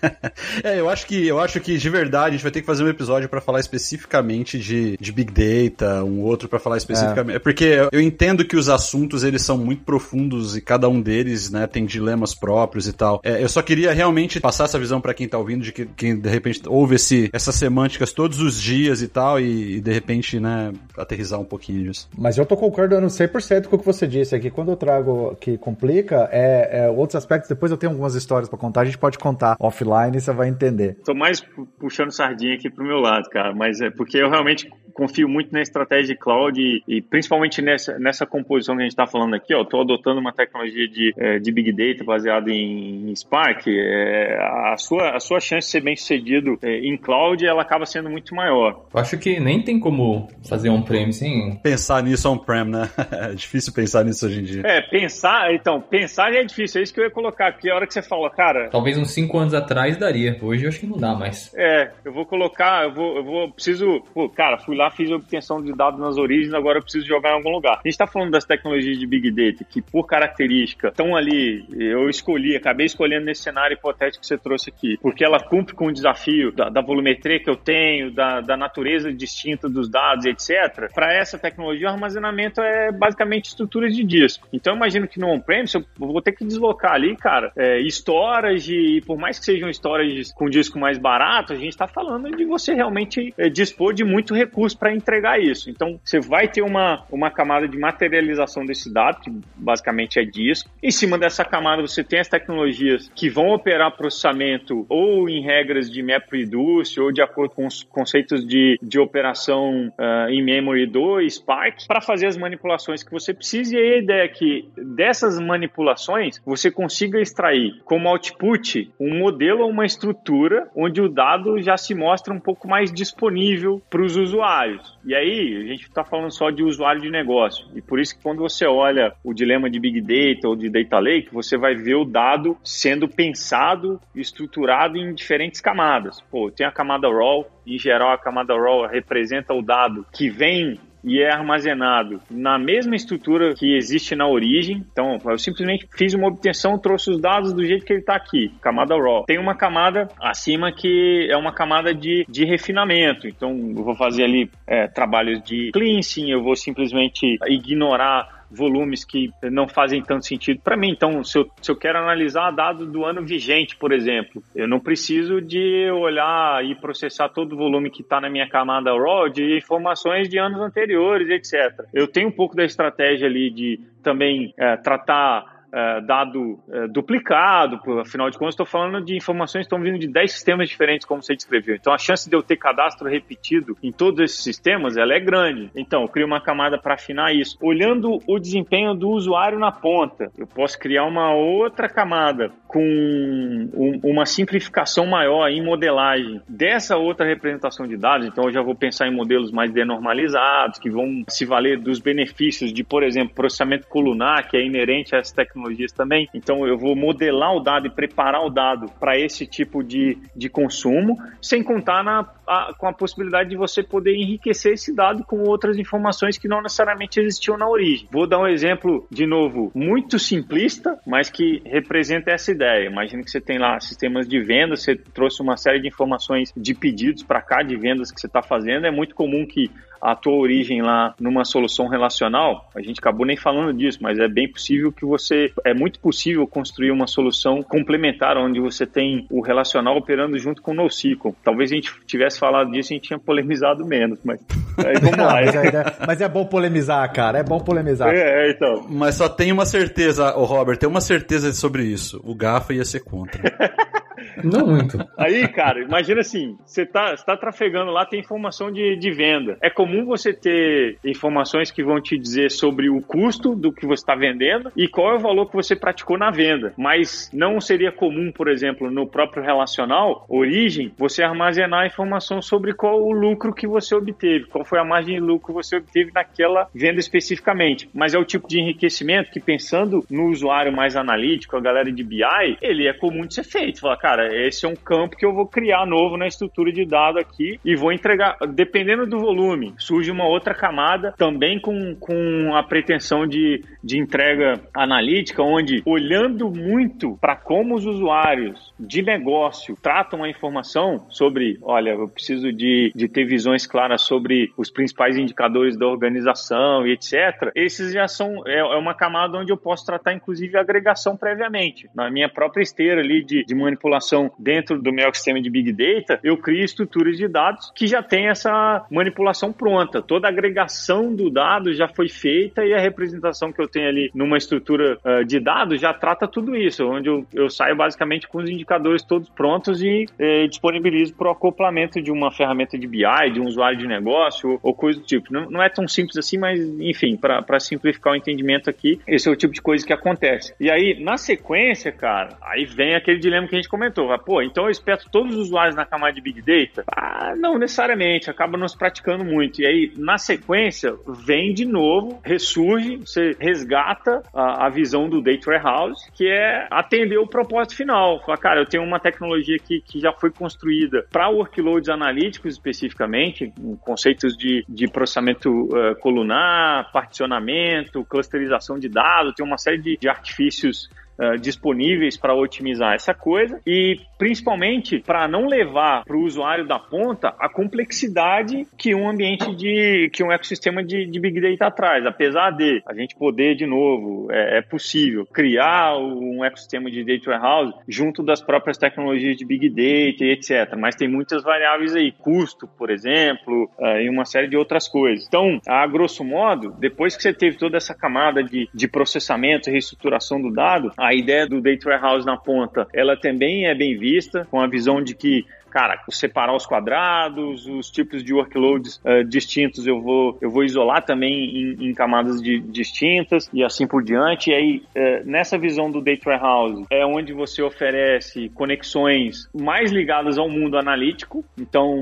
[0.63, 2.83] é, eu acho que eu acho que de verdade a gente vai ter que fazer
[2.83, 7.35] um episódio para falar especificamente de, de Big Data, um outro para falar especificamente.
[7.35, 7.39] É.
[7.39, 11.67] Porque eu entendo que os assuntos eles são muito profundos e cada um deles, né,
[11.67, 13.21] tem dilemas próprios e tal.
[13.23, 16.17] É, eu só queria realmente passar essa visão para quem tá ouvindo de que quem
[16.17, 19.91] de repente ouve esse, essas semânticas todos os dias dias e tal, e, e, de
[19.91, 22.09] repente, né, aterrizar um pouquinho disso.
[22.17, 24.49] Mas eu tô concordando 100% com o que você disse aqui.
[24.49, 27.49] Quando eu trago que complica, é, é outros aspectos.
[27.49, 30.47] Depois eu tenho algumas histórias para contar, a gente pode contar offline e você vai
[30.47, 30.97] entender.
[31.03, 31.43] Tô mais
[31.79, 35.61] puxando sardinha aqui pro meu lado, cara, mas é porque eu realmente confio muito na
[35.61, 39.53] estratégia de cloud e, e principalmente nessa, nessa composição que a gente está falando aqui.
[39.53, 43.67] Estou adotando uma tecnologia de, é, de Big Data baseada em, em Spark.
[43.67, 44.37] É,
[44.71, 48.09] a, sua, a sua chance de ser bem sucedido é, em cloud ela acaba sendo
[48.09, 48.82] muito maior.
[48.93, 51.55] Eu acho que nem tem como fazer on-prem sem.
[51.57, 52.89] Pensar nisso on-prem, né?
[53.11, 54.61] é difícil pensar nisso hoje em dia.
[54.65, 56.79] É, pensar, então, pensar já é difícil.
[56.79, 57.69] É isso que eu ia colocar aqui.
[57.69, 58.69] A hora que você fala, cara.
[58.69, 60.37] Talvez uns 5 anos atrás daria.
[60.41, 61.53] Hoje eu acho que não dá mais.
[61.55, 64.01] É, eu vou colocar, eu vou, eu vou preciso.
[64.13, 67.33] Pô, cara, fui lá fiz obtenção de dados nas origens, agora eu preciso jogar em
[67.33, 67.73] algum lugar.
[67.73, 72.09] A gente está falando das tecnologias de Big Data, que por característica estão ali, eu
[72.09, 75.93] escolhi, acabei escolhendo nesse cenário hipotético que você trouxe aqui, porque ela cumpre com o
[75.93, 80.91] desafio da, da volumetria que eu tenho, da, da natureza distinta dos dados, etc.
[80.93, 84.47] Para essa tecnologia, o armazenamento é basicamente estruturas de disco.
[84.51, 89.01] Então, imagino que no on-premise eu vou ter que deslocar ali, cara, é, storage, e
[89.01, 92.73] por mais que sejam storage com disco mais barato, a gente está falando de você
[92.73, 95.69] realmente é, dispor de muito recurso para entregar isso.
[95.69, 100.69] Então, você vai ter uma, uma camada de materialização desse dado, que basicamente é disco.
[100.81, 105.91] Em cima dessa camada, você tem as tecnologias que vão operar processamento ou em regras
[105.91, 111.19] de MapReduce ou de acordo com os conceitos de, de operação uh, em memory do
[111.29, 113.75] Spark para fazer as manipulações que você precisa.
[113.75, 119.69] E a ideia é que dessas manipulações você consiga extrair como output um modelo ou
[119.69, 124.97] uma estrutura onde o dado já se mostra um pouco mais disponível para os usuários.
[125.05, 127.67] E aí, a gente está falando só de usuário de negócio.
[127.75, 130.99] E por isso que quando você olha o dilema de Big Data ou de Data
[130.99, 136.21] Lake, você vai ver o dado sendo pensado estruturado em diferentes camadas.
[136.31, 140.79] Pô, tem a camada RAW, em geral a camada RAW representa o dado que vem
[141.03, 144.83] e é armazenado na mesma estrutura que existe na origem.
[144.91, 148.53] Então, eu simplesmente fiz uma obtenção, trouxe os dados do jeito que ele está aqui,
[148.61, 149.25] camada RAW.
[149.25, 153.27] Tem uma camada acima que é uma camada de, de refinamento.
[153.27, 159.31] Então, eu vou fazer ali é, trabalhos de cleansing, eu vou simplesmente ignorar volumes que
[159.43, 160.91] não fazem tanto sentido para mim.
[160.91, 164.79] Então, se eu, se eu quero analisar dados do ano vigente, por exemplo, eu não
[164.79, 169.57] preciso de olhar e processar todo o volume que está na minha camada RAW de
[169.57, 171.85] informações de anos anteriores, etc.
[171.93, 177.79] Eu tenho um pouco da estratégia ali de também é, tratar é, dado é, duplicado,
[177.99, 181.23] afinal de contas, estou falando de informações que estão vindo de 10 sistemas diferentes, como
[181.23, 181.75] você descreveu.
[181.75, 185.71] Então, a chance de eu ter cadastro repetido em todos esses sistemas, ela é grande.
[185.75, 187.57] Então, eu crio uma camada para afinar isso.
[187.59, 193.99] Olhando o desempenho do usuário na ponta, eu posso criar uma outra camada com um,
[194.03, 198.27] uma simplificação maior em modelagem dessa outra representação de dados.
[198.27, 202.71] Então, eu já vou pensar em modelos mais denormalizados, que vão se valer dos benefícios
[202.71, 206.29] de, por exemplo, processamento colunar, que é inerente a essa tecnologia tecnologias também.
[206.33, 210.49] Então eu vou modelar o dado e preparar o dado para esse tipo de, de
[210.49, 215.43] consumo, sem contar na, a, com a possibilidade de você poder enriquecer esse dado com
[215.43, 218.07] outras informações que não necessariamente existiam na origem.
[218.11, 222.89] Vou dar um exemplo, de novo, muito simplista, mas que representa essa ideia.
[222.89, 226.73] Imagina que você tem lá sistemas de venda, você trouxe uma série de informações de
[226.73, 228.85] pedidos para cá, de vendas que você está fazendo.
[228.85, 229.69] É muito comum que
[230.03, 234.27] a tua origem lá numa solução relacional, a gente acabou nem falando disso, mas é
[234.27, 239.39] bem possível que você, é muito possível construir uma solução complementar onde você tem o
[239.39, 241.33] relacional operando junto com o NoSQL.
[241.41, 244.37] Talvez a gente tivesse falado disso, a gente tinha polemizado menos, mas
[244.77, 245.33] aí vamos lá.
[245.39, 248.13] mas, é, mas, é, bom polemizar, cara, é bom polemizar.
[248.13, 248.85] É, é então.
[248.89, 252.83] Mas só tem uma certeza, o Robert, tem uma certeza sobre isso, o Gafa ia
[252.83, 253.41] ser contra.
[254.43, 254.97] Não muito.
[255.17, 259.57] Aí, cara, imagina assim: você tá, tá trafegando lá, tem informação de, de venda.
[259.61, 264.01] É comum você ter informações que vão te dizer sobre o custo do que você
[264.01, 266.73] está vendendo e qual é o valor que você praticou na venda.
[266.77, 273.01] Mas não seria comum, por exemplo, no próprio relacional, origem, você armazenar informação sobre qual
[273.01, 276.67] o lucro que você obteve, qual foi a margem de lucro que você obteve naquela
[276.73, 277.89] venda especificamente.
[277.93, 282.03] Mas é o tipo de enriquecimento que, pensando no usuário mais analítico, a galera de
[282.03, 283.81] BI, ele é comum de ser feito.
[283.81, 286.85] Fala, cara, cara, esse é um campo que eu vou criar novo na estrutura de
[286.85, 292.55] dado aqui e vou entregar, dependendo do volume, surge uma outra camada também com, com
[292.55, 299.77] a pretensão de, de entrega analítica, onde olhando muito para como os usuários de negócio
[299.81, 305.17] tratam a informação sobre, olha, eu preciso de, de ter visões claras sobre os principais
[305.17, 307.51] indicadores da organização e etc.
[307.55, 311.89] Esses já são, é, é uma camada onde eu posso tratar inclusive agregação previamente.
[311.95, 316.19] Na minha própria esteira ali de, de manipulação dentro do meu sistema de Big Data,
[316.23, 320.01] eu crio estruturas de dados que já tem essa manipulação pronta.
[320.01, 324.11] Toda a agregação do dado já foi feita e a representação que eu tenho ali
[324.13, 328.39] numa estrutura uh, de dados já trata tudo isso, onde eu, eu saio basicamente com
[328.39, 333.31] os indicadores todos prontos e eh, disponibilizo para o acoplamento de uma ferramenta de BI,
[333.33, 335.31] de um usuário de negócio ou, ou coisa do tipo.
[335.31, 339.31] Não, não, é tão simples assim, mas enfim, para simplificar o entendimento aqui, esse é
[339.31, 340.53] o tipo de coisa que acontece.
[340.59, 344.65] E aí, na sequência, cara, aí vem aquele dilema que a gente comentou pô, então
[344.65, 346.83] eu espero todos os usuários na camada de Big Data?
[346.87, 349.61] Ah, não necessariamente, acaba não se praticando muito.
[349.61, 350.93] E aí, na sequência,
[351.25, 357.17] vem de novo, ressurge, você resgata a, a visão do Data Warehouse, que é atender
[357.17, 358.19] o propósito final.
[358.39, 363.51] Cara, eu tenho uma tecnologia aqui que já foi construída para workloads analíticos especificamente,
[363.81, 370.09] conceitos de, de processamento uh, colunar, particionamento, clusterização de dados, tem uma série de, de
[370.09, 370.89] artifícios
[371.19, 376.79] uh, disponíveis para otimizar essa coisa e principalmente para não levar para o usuário da
[376.79, 382.05] ponta a complexidade que um ambiente de que um ecossistema de, de big data traz.
[382.05, 387.31] Apesar de a gente poder de novo é, é possível criar um ecossistema de data
[387.31, 390.75] warehouse junto das próprias tecnologias de big data etc.
[390.77, 395.25] Mas tem muitas variáveis aí, custo, por exemplo, uh, e uma série de outras coisas.
[395.27, 399.73] Então, a grosso modo, depois que você teve toda essa camada de, de processamento e
[399.73, 404.47] reestruturação do dado, a ideia do Data Warehouse na ponta, ela também é bem vista,
[404.49, 409.87] com a visão de que cara, separar os quadrados, os tipos de workloads uh, distintos
[409.87, 414.51] eu vou, eu vou isolar também em, em camadas de, distintas e assim por diante.
[414.51, 420.37] E aí, uh, nessa visão do Data Warehouse, é onde você oferece conexões mais ligadas
[420.37, 421.43] ao mundo analítico.
[421.57, 422.01] Então,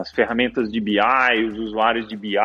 [0.00, 0.98] as ferramentas de BI,
[1.48, 2.36] os usuários de BI,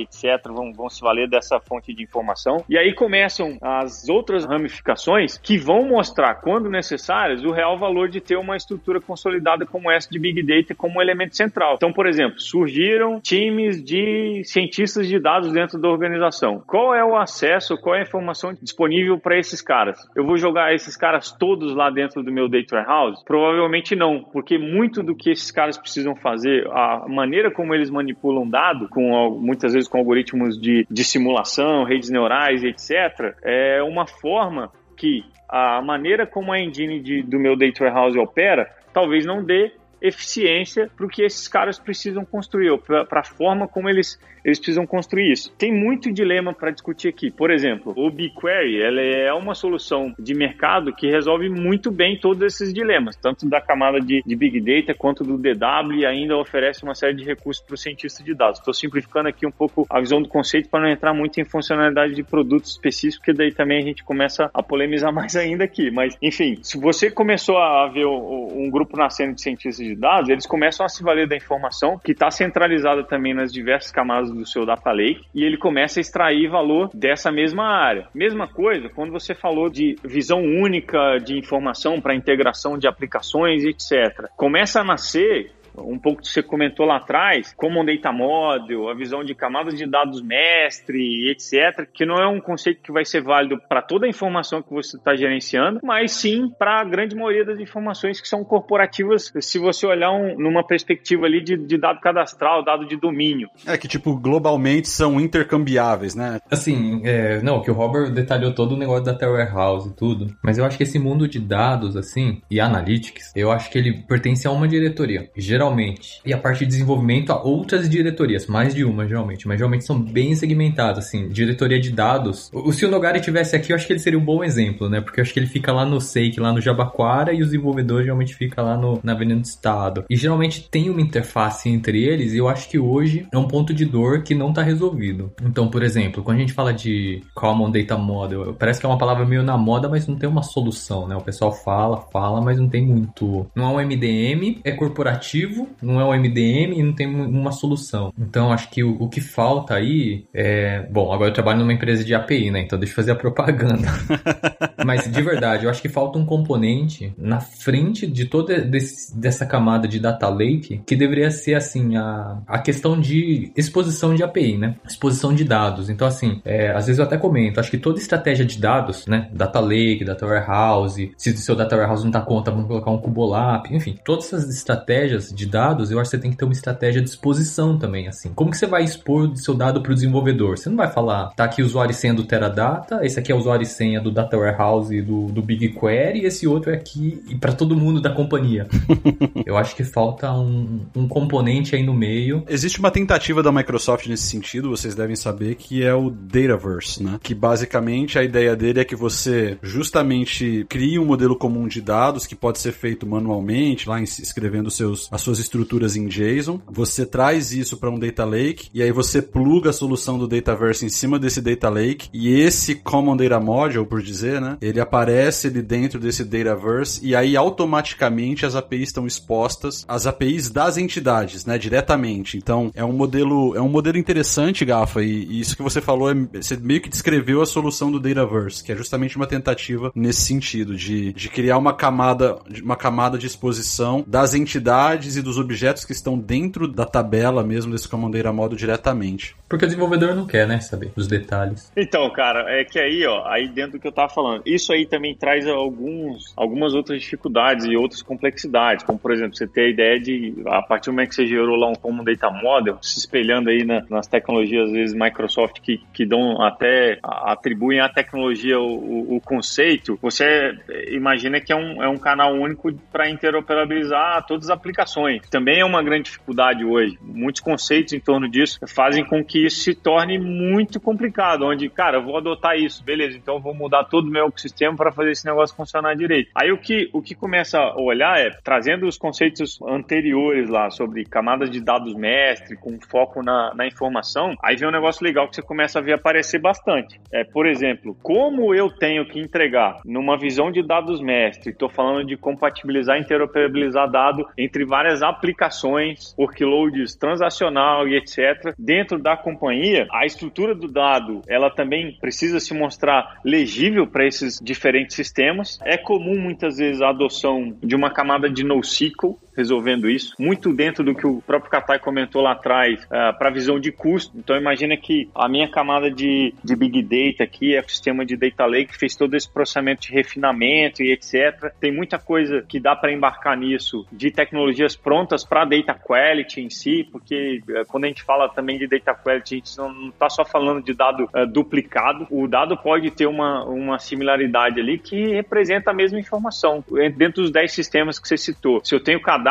[0.00, 2.64] etc., vão, vão se valer dessa fonte de informação.
[2.70, 8.18] E aí começam as outras ramificações que vão mostrar, quando necessárias, o real valor de
[8.18, 11.74] ter uma estrutura consolidada como essa de Big Data como elemento central.
[11.76, 16.62] Então, por exemplo, surgiram times de cientistas de dados dentro da organização.
[16.66, 19.98] Qual é o acesso, qual é a informação disponível para esses caras?
[20.14, 23.24] Eu vou jogar esses caras todos lá dentro do meu Data Warehouse?
[23.24, 28.48] Provavelmente não, porque muito do que esses caras precisam fazer, a maneira como eles manipulam
[28.48, 34.70] dado, com muitas vezes com algoritmos de, de simulação, redes neurais, etc., é uma forma
[34.96, 39.72] que a maneira como a engine de, do meu Data Warehouse opera talvez não dê
[40.00, 44.86] eficiência para o que esses caras precisam construir, para a forma como eles eles precisam
[44.86, 45.52] construir isso.
[45.58, 47.32] Tem muito dilema para discutir aqui.
[47.32, 52.40] Por exemplo, o BigQuery ela é uma solução de mercado que resolve muito bem todos
[52.42, 56.84] esses dilemas, tanto da camada de, de Big Data quanto do DW e ainda oferece
[56.84, 58.60] uma série de recursos para o cientista de dados.
[58.60, 62.14] Estou simplificando aqui um pouco a visão do conceito para não entrar muito em funcionalidade
[62.14, 65.90] de produtos específicos, porque daí também a gente começa a polemizar mais ainda aqui.
[65.90, 70.46] Mas, enfim, se você começou a ver um grupo nascendo de cientistas de dados, eles
[70.46, 74.64] começam a se valer da informação que está centralizada também nas diversas camadas do seu
[74.64, 78.08] data lake e ele começa a extrair valor dessa mesma área.
[78.14, 84.28] Mesma coisa quando você falou de visão única de informação para integração de aplicações, etc.
[84.36, 88.94] Começa a nascer um pouco que você comentou lá atrás, como um data model, a
[88.94, 93.22] visão de camadas de dados mestre, etc., que não é um conceito que vai ser
[93.22, 97.44] válido para toda a informação que você está gerenciando, mas sim para a grande maioria
[97.44, 102.00] das informações que são corporativas, se você olhar um, numa perspectiva ali de, de, dado
[102.00, 103.48] cadastral, dado de domínio.
[103.66, 106.38] É que, tipo, globalmente são intercambiáveis, né?
[106.50, 110.34] Assim, é, não, que o Robert detalhou todo o negócio da Data Warehouse e tudo,
[110.42, 114.02] mas eu acho que esse mundo de dados, assim, e analytics, eu acho que ele
[114.06, 115.30] pertence a uma diretoria.
[115.36, 116.20] Geralmente geralmente.
[116.24, 120.00] E a parte de desenvolvimento a outras diretorias, mais de uma geralmente, mas geralmente são
[120.00, 122.50] bem segmentadas, assim, diretoria de dados.
[122.52, 125.00] O, se o Nogari tivesse aqui, eu acho que ele seria um bom exemplo, né?
[125.00, 128.04] Porque eu acho que ele fica lá no Seik, lá no Jabaquara, e os desenvolvedores
[128.04, 130.04] geralmente ficam lá no, na Avenida do Estado.
[130.08, 133.74] E geralmente tem uma interface entre eles, e eu acho que hoje é um ponto
[133.74, 135.32] de dor que não está resolvido.
[135.42, 138.98] Então, por exemplo, quando a gente fala de Common Data Model, parece que é uma
[138.98, 141.16] palavra meio na moda, mas não tem uma solução, né?
[141.16, 143.46] O pessoal fala, fala, mas não tem muito.
[143.54, 148.12] Não é um MDM, é corporativo não é um MDM e não tem uma solução.
[148.18, 150.86] Então acho que o, o, que falta aí é.
[150.90, 152.60] Bom, agora eu trabalho numa empresa de API, né?
[152.60, 153.88] Então deixa eu fazer a propaganda.
[154.84, 159.46] Mas de verdade, eu acho que falta um componente na frente de toda desse, dessa
[159.46, 164.56] camada de data lake que deveria ser assim a, a questão de exposição de API,
[164.58, 164.76] né?
[164.86, 165.88] Exposição de dados.
[165.88, 169.28] Então, assim, é, às vezes eu até comento, acho que toda estratégia de dados, né?
[169.32, 172.98] Data lake, data warehouse, se o seu data warehouse não dá conta, vamos colocar um
[172.98, 176.52] Cubolap, enfim, todas essas estratégias de dados, eu acho que você tem que ter uma
[176.52, 178.32] estratégia de exposição também, assim.
[178.34, 180.58] Como que você vai expor o seu dado para o desenvolvedor?
[180.58, 183.34] Você não vai falar, tá aqui o usuário e senha do Teradata, esse aqui é
[183.34, 187.22] o usuário e senha do Data Warehouse do, do BigQuery, e esse outro é aqui
[187.40, 188.66] para todo mundo da companhia.
[189.44, 192.44] eu acho que falta um, um componente aí no meio.
[192.48, 197.18] Existe uma tentativa da Microsoft nesse sentido, vocês devem saber, que é o Dataverse, né?
[197.22, 202.26] Que basicamente a ideia dele é que você justamente cria um modelo comum de dados
[202.26, 207.52] que pode ser feito manualmente, lá escrevendo seus, as suas estruturas em JSON, você traz
[207.52, 211.18] isso para um data lake e aí você pluga a solução do Dataverse em cima
[211.18, 215.98] desse data lake e esse Common Data Module, por dizer, né, ele aparece ali dentro
[215.98, 222.36] desse Dataverse e aí automaticamente as APIs estão expostas às APIs das entidades, né, diretamente.
[222.36, 226.10] Então, é um modelo, é um modelo interessante, Gafa, e, e isso que você falou,
[226.10, 230.22] é, você meio que descreveu a solução do Dataverse, que é justamente uma tentativa nesse
[230.22, 235.84] sentido de, de criar uma camada, uma camada de exposição das entidades e dos objetos
[235.84, 239.36] que estão dentro da tabela mesmo desse Commandeira Modo diretamente.
[239.48, 241.70] Porque o desenvolvedor não quer, né, saber os detalhes.
[241.76, 244.86] Então, cara, é que aí, ó, aí dentro do que eu tava falando, isso aí
[244.86, 249.68] também traz alguns, algumas outras dificuldades e outras complexidades, como por exemplo, você ter a
[249.68, 252.98] ideia de, a partir do momento que você gerou lá um Common Data Model, se
[252.98, 258.58] espelhando aí na, nas tecnologias, às vezes, Microsoft, que, que dão até, atribuem à tecnologia
[258.58, 260.56] o, o, o conceito, você
[260.90, 265.05] imagina que é um, é um canal único para interoperabilizar todas as aplicações.
[265.30, 266.98] Também é uma grande dificuldade hoje.
[267.02, 271.98] Muitos conceitos em torno disso fazem com que isso se torne muito complicado, onde, cara,
[271.98, 275.12] eu vou adotar isso, beleza, então eu vou mudar todo o meu ecossistema para fazer
[275.12, 276.30] esse negócio funcionar direito.
[276.34, 281.04] Aí o que, o que começa a olhar é, trazendo os conceitos anteriores lá sobre
[281.04, 285.36] camadas de dados mestre, com foco na, na informação, aí vem um negócio legal que
[285.36, 287.00] você começa a ver aparecer bastante.
[287.12, 292.06] É, por exemplo, como eu tenho que entregar numa visão de dados mestre, estou falando
[292.06, 298.54] de compatibilizar, interoperabilizar dado entre várias aplicações, workloads transacional e etc.
[298.58, 304.38] Dentro da companhia, a estrutura do dado, ela também precisa se mostrar legível para esses
[304.42, 305.58] diferentes sistemas.
[305.64, 310.82] É comum muitas vezes a adoção de uma camada de NoSQL resolvendo isso, muito dentro
[310.82, 314.16] do que o próprio Katai comentou lá atrás, uh, ah, para visão de custo.
[314.16, 318.76] Então imagina que a minha camada de, de Big Data aqui, ecossistema de Data Lake,
[318.76, 321.52] fez todo esse processamento de refinamento e etc.
[321.60, 326.50] Tem muita coisa que dá para embarcar nisso de tecnologias prontas para data quality em
[326.50, 330.08] si, porque uh, quando a gente fala também de data quality, a gente não está
[330.08, 332.06] só falando de dado uh, duplicado.
[332.10, 336.64] O dado pode ter uma, uma similaridade ali que representa a mesma informação
[336.96, 338.64] dentro dos 10 sistemas que você citou.
[338.64, 339.25] Se eu tenho cadastro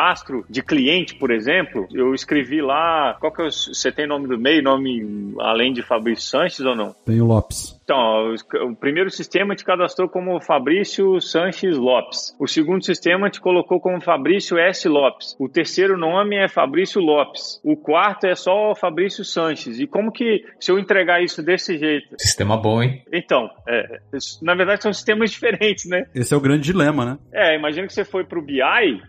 [0.48, 4.38] de cliente, por exemplo, eu escrevi lá, qual que é o, você tem nome do
[4.38, 6.94] meio, nome além de Fabrício Sanches ou não?
[7.04, 7.75] Tenho Lopes.
[7.86, 8.34] Então,
[8.68, 12.34] o primeiro sistema te cadastrou como Fabrício Sanches Lopes.
[12.36, 14.88] O segundo sistema te colocou como Fabrício S.
[14.88, 15.36] Lopes.
[15.38, 17.60] O terceiro nome é Fabrício Lopes.
[17.62, 19.78] O quarto é só Fabrício Sanches.
[19.78, 22.08] E como que, se eu entregar isso desse jeito?
[22.18, 23.04] Sistema bom, hein?
[23.12, 24.00] Então, é,
[24.42, 26.06] na verdade são sistemas diferentes, né?
[26.12, 27.18] Esse é o grande dilema, né?
[27.32, 28.58] É, imagina que você foi pro BI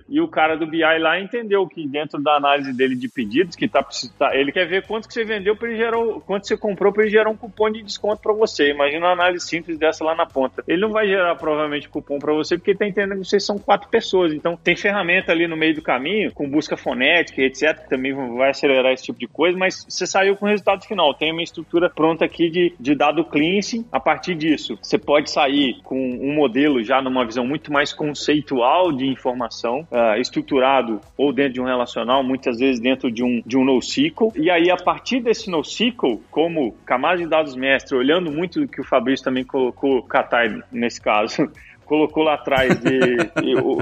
[0.07, 3.67] e o cara do BI lá entendeu que dentro da análise dele de pedidos, que
[3.67, 3.83] tá,
[4.19, 5.97] tá ele quer ver quanto que você vendeu para ele gerar,
[6.27, 8.66] quanto você comprou para ele gerar um cupom de desconto para você.
[8.69, 10.63] Imagina uma análise simples dessa lá na ponta.
[10.67, 13.57] Ele não vai gerar provavelmente cupom para você porque ele tá entendendo que vocês são
[13.57, 14.33] quatro pessoas.
[14.33, 18.49] Então tem ferramenta ali no meio do caminho, com busca fonética, etc, que também vai
[18.49, 21.13] acelerar esse tipo de coisa, mas você saiu com o resultado final.
[21.13, 23.85] Tem uma estrutura pronta aqui de, de dado cleansing.
[23.91, 28.91] A partir disso, você pode sair com um modelo já numa visão muito mais conceitual
[28.91, 33.57] de informação, uh, estruturado ou dentro de um relacional, muitas vezes dentro de um, de
[33.57, 34.31] um NoSQL.
[34.35, 38.81] E aí, a partir desse NoSQL, como camada de dados mestre, olhando muito do que
[38.81, 41.51] o Fabrício também colocou, Katai nesse caso,
[41.87, 43.17] colocou lá atrás de,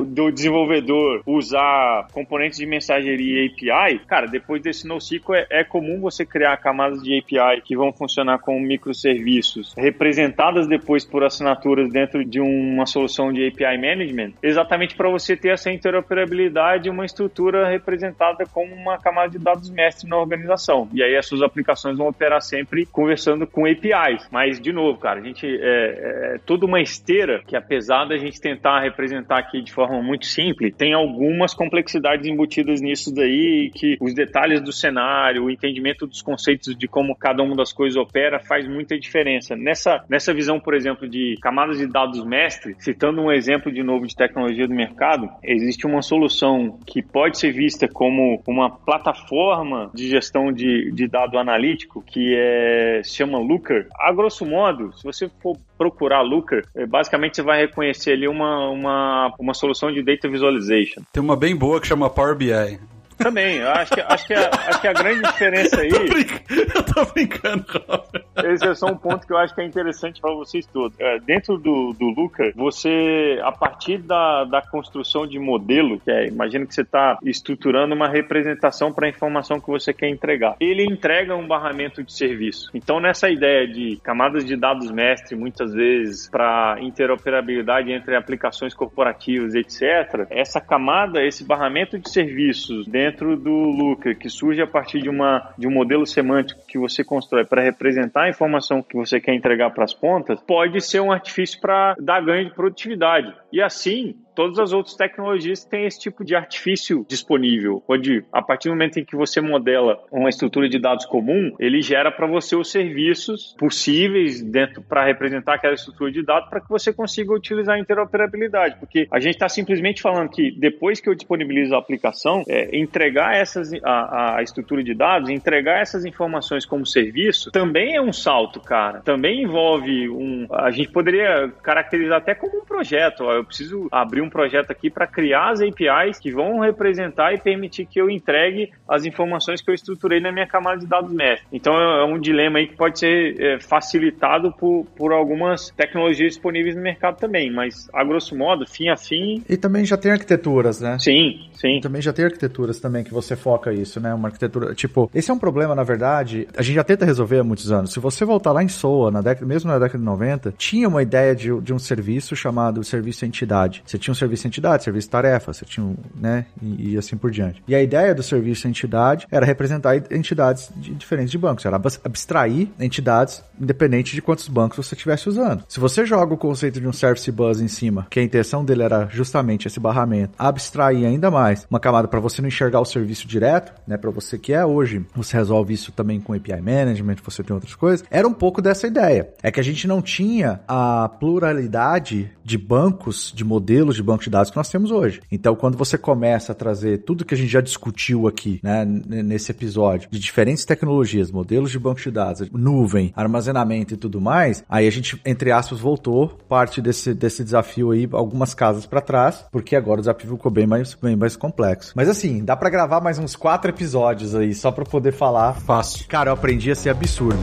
[0.05, 5.99] do desenvolvedor usar componentes de mensageria e API, cara, depois desse NoSQL é, é comum
[5.99, 12.23] você criar camadas de API que vão funcionar como microserviços, representadas depois por assinaturas dentro
[12.23, 17.67] de uma solução de API Management, exatamente para você ter essa interoperabilidade e uma estrutura
[17.67, 20.87] representada como uma camada de dados mestre na organização.
[20.93, 24.27] E aí as suas aplicações vão operar sempre conversando com APIs.
[24.31, 28.17] Mas, de novo, cara, a gente é, é toda uma esteira que apesar apesar da
[28.17, 33.97] gente tentar representar aqui de forma muito simples, tem algumas complexidades embutidas nisso daí, que
[34.01, 38.39] os detalhes do cenário, o entendimento dos conceitos de como cada uma das coisas opera
[38.39, 39.55] faz muita diferença.
[39.55, 44.05] Nessa, nessa visão, por exemplo, de camadas de dados mestre, citando um exemplo de novo
[44.05, 50.09] de tecnologia do mercado, existe uma solução que pode ser vista como uma plataforma de
[50.09, 53.87] gestão de, de dado analítico que é, se chama Looker.
[53.99, 58.69] A grosso modo, se você for procurar Looker, é, basicamente você vai reconhecer ali uma,
[58.69, 61.01] uma, uma solução de data visualization.
[61.11, 62.79] Tem uma bem boa que chama Power BI.
[63.17, 65.89] Também, eu acho que, acho, que a, acho que a grande diferença aí.
[66.75, 68.25] eu tô brincando, Robert.
[68.43, 70.99] Esse é só um ponto que eu acho que é interessante para vocês todos.
[70.99, 76.27] É, dentro do, do Luca, você, a partir da, da construção de modelo, que é,
[76.27, 80.55] imagina que você está estruturando uma representação para a informação que você quer entregar.
[80.59, 82.69] Ele entrega um barramento de serviço.
[82.73, 89.55] Então, nessa ideia de camadas de dados mestre, muitas vezes, para interoperabilidade entre aplicações corporativas,
[89.55, 94.99] etc., essa camada, esse barramento de serviços dentro dentro do Looker, que surge a partir
[94.99, 99.19] de, uma, de um modelo semântico que você constrói para representar a informação que você
[99.19, 103.31] quer entregar para as pontas, pode ser um artifício para dar ganho de produtividade.
[103.53, 108.69] E assim, todas as outras tecnologias têm esse tipo de artifício disponível, onde a partir
[108.69, 112.55] do momento em que você modela uma estrutura de dados comum, ele gera para você
[112.55, 117.75] os serviços possíveis dentro para representar aquela estrutura de dados para que você consiga utilizar
[117.75, 122.43] a interoperabilidade, porque a gente está simplesmente falando que depois que eu disponibilizo a aplicação,
[122.47, 128.01] é, entregar essas a, a estrutura de dados, entregar essas informações como serviço, também é
[128.01, 129.01] um salto, cara.
[129.01, 133.23] Também envolve um, a gente poderia caracterizar até como um projeto.
[133.23, 137.39] Ó, eu preciso abrir um projeto aqui para criar as APIs que vão representar e
[137.39, 141.47] permitir que eu entregue as informações que eu estruturei na minha camada de dados mestre.
[141.51, 146.75] Então é, um dilema aí que pode ser é, facilitado por, por algumas tecnologias disponíveis
[146.75, 149.43] no mercado também, mas a grosso modo, fim a fim.
[149.47, 150.97] E também já tem arquiteturas, né?
[150.99, 151.79] Sim, sim.
[151.81, 154.13] também já tem arquiteturas também que você foca isso, né?
[154.13, 157.43] Uma arquitetura, tipo, esse é um problema, na verdade, a gente já tenta resolver há
[157.43, 157.93] muitos anos.
[157.93, 161.01] Se você voltar lá em SOA, na década, mesmo na década de 90, tinha uma
[161.01, 163.83] ideia de, de um serviço chamado serviço entidade.
[163.85, 167.29] Você tinha um serviço entidade, serviço tarefa, você tinha um, né, e, e, assim por
[167.29, 167.61] diante.
[167.67, 172.69] E a ideia do serviço entidade era representar entidades de, diferentes de bancos, era abstrair
[172.79, 175.63] entidades independente de quantos bancos você estivesse usando.
[175.67, 178.83] Se você joga o conceito de um service bus em cima, que a intenção dele
[178.83, 183.27] era justamente esse barramento, abstrair ainda mais uma camada para você não enxergar o serviço
[183.27, 187.43] direto, né, para você que é hoje, você resolve isso também com API management, você
[187.43, 188.05] tem outras coisas.
[188.09, 189.29] Era um pouco dessa ideia.
[189.41, 194.29] É que a gente não tinha a pluralidade de bancos, de modelos de banco de
[194.29, 195.21] dados que nós temos hoje.
[195.31, 199.51] Então, quando você começa a trazer tudo que a gente já discutiu aqui, né, nesse
[199.51, 204.87] episódio, de diferentes tecnologias, modelos de banco de dados, nuvem, armazenamento e tudo mais, aí
[204.87, 209.75] a gente, entre aspas, voltou parte desse, desse desafio aí algumas casas para trás, porque
[209.75, 211.93] agora o desafio ficou bem mais, bem mais complexo.
[211.95, 215.53] Mas assim, dá para gravar mais uns quatro episódios aí, só para poder falar.
[215.53, 216.07] Fácil.
[216.07, 217.39] Cara, eu aprendi a ser absurdo.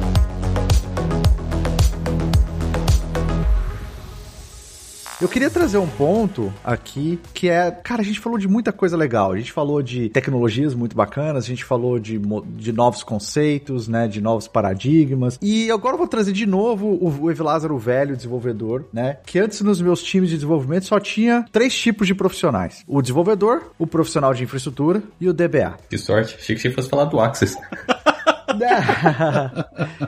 [5.23, 8.97] Eu queria trazer um ponto aqui que é, cara, a gente falou de muita coisa
[8.97, 9.31] legal.
[9.31, 12.21] A gente falou de tecnologias muito bacanas, a gente falou de,
[12.57, 15.39] de novos conceitos, né, de novos paradigmas.
[15.41, 19.39] E agora eu vou trazer de novo o, o Ev Lázaro velho, desenvolvedor, né, que
[19.39, 23.87] antes nos meus times de desenvolvimento só tinha três tipos de profissionais: o desenvolvedor, o
[23.87, 25.79] profissional de infraestrutura e o DBA.
[25.89, 26.35] Que sorte.
[26.35, 27.57] Achei que você fosse falar do Access.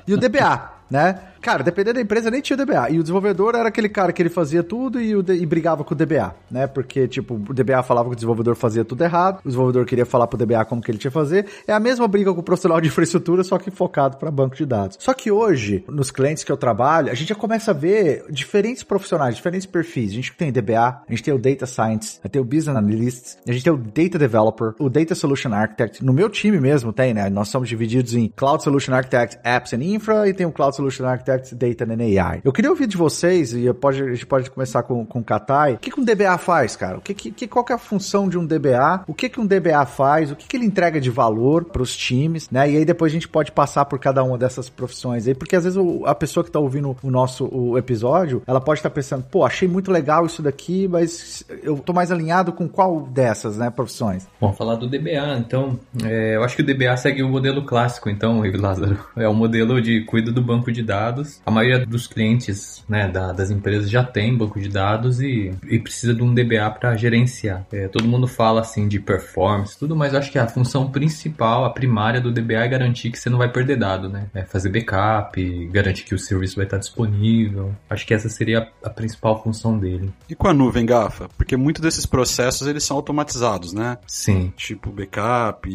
[0.08, 1.20] e o DBA, né?
[1.44, 2.88] Cara, dependendo da empresa, nem tinha DBA.
[2.88, 5.92] E o desenvolvedor era aquele cara que ele fazia tudo e, o, e brigava com
[5.92, 6.66] o DBA, né?
[6.66, 10.26] Porque, tipo, o DBA falava que o desenvolvedor fazia tudo errado, o desenvolvedor queria falar
[10.26, 11.44] pro DBA como que ele tinha que fazer.
[11.68, 14.64] É a mesma briga com o profissional de infraestrutura, só que focado para banco de
[14.64, 14.96] dados.
[14.98, 18.82] Só que hoje, nos clientes que eu trabalho, a gente já começa a ver diferentes
[18.82, 20.12] profissionais, diferentes perfis.
[20.12, 23.52] A gente tem DBA, a gente tem o Data Science, tem o Business Analyst, a
[23.52, 26.02] gente tem o Data Developer, o Data Solution Architect.
[26.02, 27.28] No meu time mesmo tem, né?
[27.28, 31.04] Nós somos divididos em Cloud Solution Architect, Apps and Infra e tem o Cloud Solution
[31.04, 32.40] Architect Data and AI.
[32.44, 35.74] Eu queria ouvir de vocês, e pode, a gente pode começar com, com o Katai,
[35.74, 36.98] o que, que um DBA faz, cara?
[36.98, 39.04] O que, que, qual que é a função de um DBA?
[39.06, 40.30] O que, que um DBA faz?
[40.30, 42.70] O que, que ele entrega de valor para os times, né?
[42.70, 45.64] E aí depois a gente pode passar por cada uma dessas profissões aí, porque às
[45.64, 48.94] vezes o, a pessoa que está ouvindo o nosso o episódio, ela pode estar tá
[48.94, 53.56] pensando, pô, achei muito legal isso daqui, mas eu tô mais alinhado com qual dessas,
[53.56, 54.26] né, profissões?
[54.40, 58.08] Vamos falar do DBA, então, é, eu acho que o DBA segue o modelo clássico,
[58.08, 61.40] então, Lázaro, é o modelo de cuida do banco de dados dados.
[61.44, 65.78] A maioria dos clientes né, da, das empresas já tem banco de dados e, e
[65.78, 67.66] precisa de um DBA para gerenciar.
[67.72, 71.70] É, todo mundo fala assim de performance, tudo, mas acho que a função principal, a
[71.70, 74.26] primária do DBA é garantir que você não vai perder dado, né?
[74.34, 77.74] É fazer backup, garantir que o serviço vai estar disponível.
[77.88, 80.12] Acho que essa seria a, a principal função dele.
[80.28, 81.28] E com a nuvem, Gafa?
[81.36, 83.98] Porque muitos desses processos eles são automatizados, né?
[84.06, 84.52] Sim.
[84.56, 85.68] Tipo backup,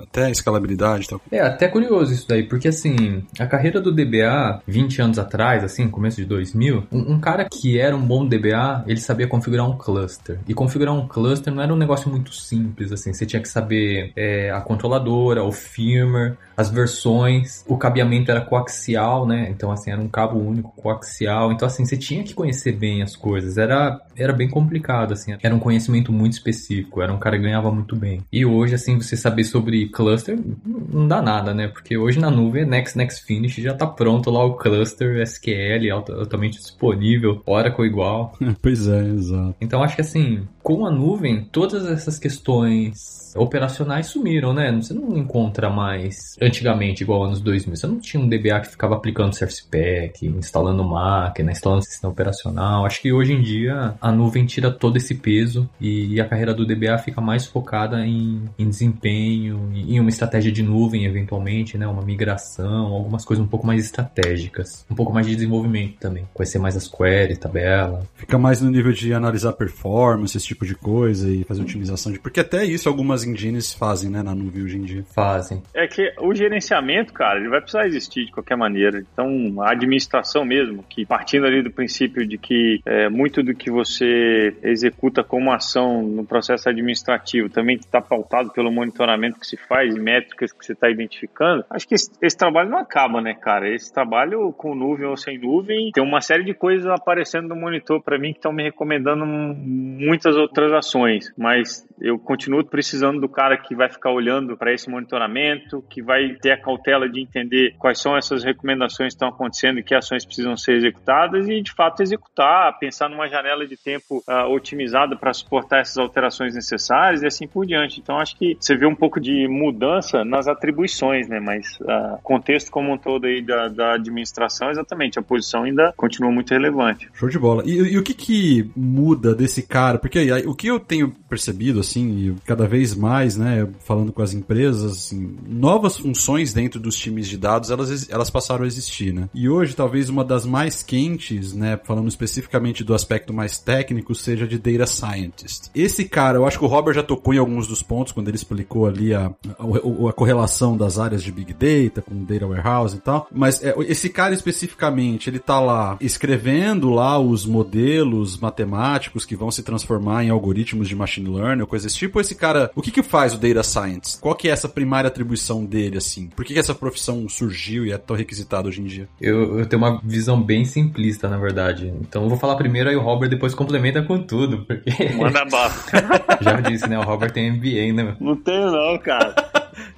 [0.00, 1.20] até escalabilidade e tal.
[1.30, 5.88] É, até curioso isso daí, porque assim, a carreira do DBA, 20 anos atrás, assim,
[5.88, 9.76] começo de 2000, um, um, cara que era um bom DBA, ele sabia configurar um
[9.76, 10.38] cluster.
[10.46, 14.12] E configurar um cluster não era um negócio muito simples, assim, você tinha que saber
[14.16, 19.48] é, a controladora, o firmware, as versões, o cabeamento era coaxial, né?
[19.50, 21.52] Então, assim, era um cabo único coaxial.
[21.52, 23.58] Então, assim, você tinha que conhecer bem as coisas.
[23.58, 25.36] Era, era bem complicado, assim.
[25.42, 27.02] Era um conhecimento muito específico.
[27.02, 28.22] Era um cara que ganhava muito bem.
[28.32, 31.68] E hoje, assim, você saber sobre cluster não dá nada, né?
[31.68, 35.90] Porque hoje na nuvem é Next, Next Finish, já tá pronto lá o cluster SQL
[35.92, 38.36] altamente disponível, Oracle igual.
[38.62, 39.56] pois é, exato.
[39.60, 44.72] Então, acho que, assim, com a nuvem, todas essas questões operacionais sumiram, né?
[44.72, 47.76] Você não encontra mais antigamente, igual anos 2000.
[47.76, 52.86] Você não tinha um DBA que ficava aplicando Service Pack, instalando máquina, instalando sistema operacional.
[52.86, 56.66] Acho que hoje em dia a nuvem tira todo esse peso e, a carreira do
[56.66, 61.86] DBA fica mais focada em, em desempenho, em uma estratégia de nuvem, eventualmente, né?
[61.86, 64.84] Uma migração, algumas coisas um pouco mais estratégicas.
[64.90, 66.26] Um pouco mais de desenvolvimento também.
[66.32, 68.06] Conhecer mais as queries, tabela.
[68.14, 72.18] Fica mais no nível de analisar performance, esse tipo de coisa e fazer otimização de.
[72.18, 75.04] Porque até isso algumas engines fazem, né, na nuvem hoje em dia.
[75.14, 75.62] Fazem.
[75.74, 79.04] É que o gerenciamento, cara, ele vai precisar existir de qualquer maneira.
[79.12, 83.70] Então, a administração mesmo, que partindo ali do princípio de que é, muito do que
[83.70, 89.94] você executa como ação no processo administrativo também está pautado pelo monitoramento que se faz
[89.94, 93.72] e métricas que você está identificando, acho que esse, esse, trabalho não acaba, né, cara?
[93.74, 98.02] Esse trabalho com nuvem ou sem nuvem, tem uma série de coisas aparecendo no monitor
[98.02, 100.45] para mim que estão me recomendando muitas outras
[100.76, 106.02] ações, mas eu continuo precisando do cara que vai ficar olhando para esse monitoramento, que
[106.02, 109.94] vai ter a cautela de entender quais são essas recomendações que estão acontecendo e que
[109.94, 115.16] ações precisam ser executadas e, de fato, executar, pensar numa janela de tempo uh, otimizada
[115.16, 118.00] para suportar essas alterações necessárias e assim por diante.
[118.00, 121.40] Então, acho que você vê um pouco de mudança nas atribuições, né?
[121.40, 126.30] Mas uh, contexto como um todo aí da, da, administração, exatamente, a posição ainda continua
[126.30, 127.08] muito relevante.
[127.14, 127.62] Show de bola.
[127.64, 129.98] E, e o que que muda desse cara?
[129.98, 134.22] Porque aí, o que eu tenho percebido, assim, e cada vez mais, né, falando com
[134.22, 139.12] as empresas, assim, novas funções dentro dos times de dados, elas, elas passaram a existir,
[139.12, 139.28] né?
[139.34, 144.46] E hoje, talvez uma das mais quentes, né, falando especificamente do aspecto mais técnico, seja
[144.46, 145.70] de Data Scientist.
[145.74, 148.36] Esse cara, eu acho que o Robert já tocou em alguns dos pontos quando ele
[148.36, 153.00] explicou ali a, a, a correlação das áreas de Big Data com Data Warehouse e
[153.00, 159.36] tal, mas é, esse cara especificamente, ele tá lá escrevendo lá os modelos matemáticos que
[159.36, 162.82] vão se transformar em algoritmos de machine learning ou coisas desse tipo, esse cara, o
[162.82, 164.20] que que faz o Data Science?
[164.20, 166.28] Qual que é essa primária atribuição dele, assim?
[166.28, 169.08] Por que, que essa profissão surgiu e é tão requisitada hoje em dia?
[169.20, 171.92] Eu, eu tenho uma visão bem simplista, na verdade.
[172.00, 174.90] Então eu vou falar primeiro, aí o Robert depois complementa com tudo, porque...
[175.16, 175.72] Manda bala.
[176.40, 176.98] Já disse, né?
[176.98, 178.16] O Robert tem MBA, né?
[178.20, 179.34] Não tenho não, cara.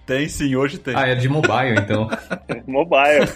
[0.09, 0.97] Tem sim, hoje tem.
[0.97, 2.09] Ah, é de mobile, então.
[2.67, 3.29] Mobile.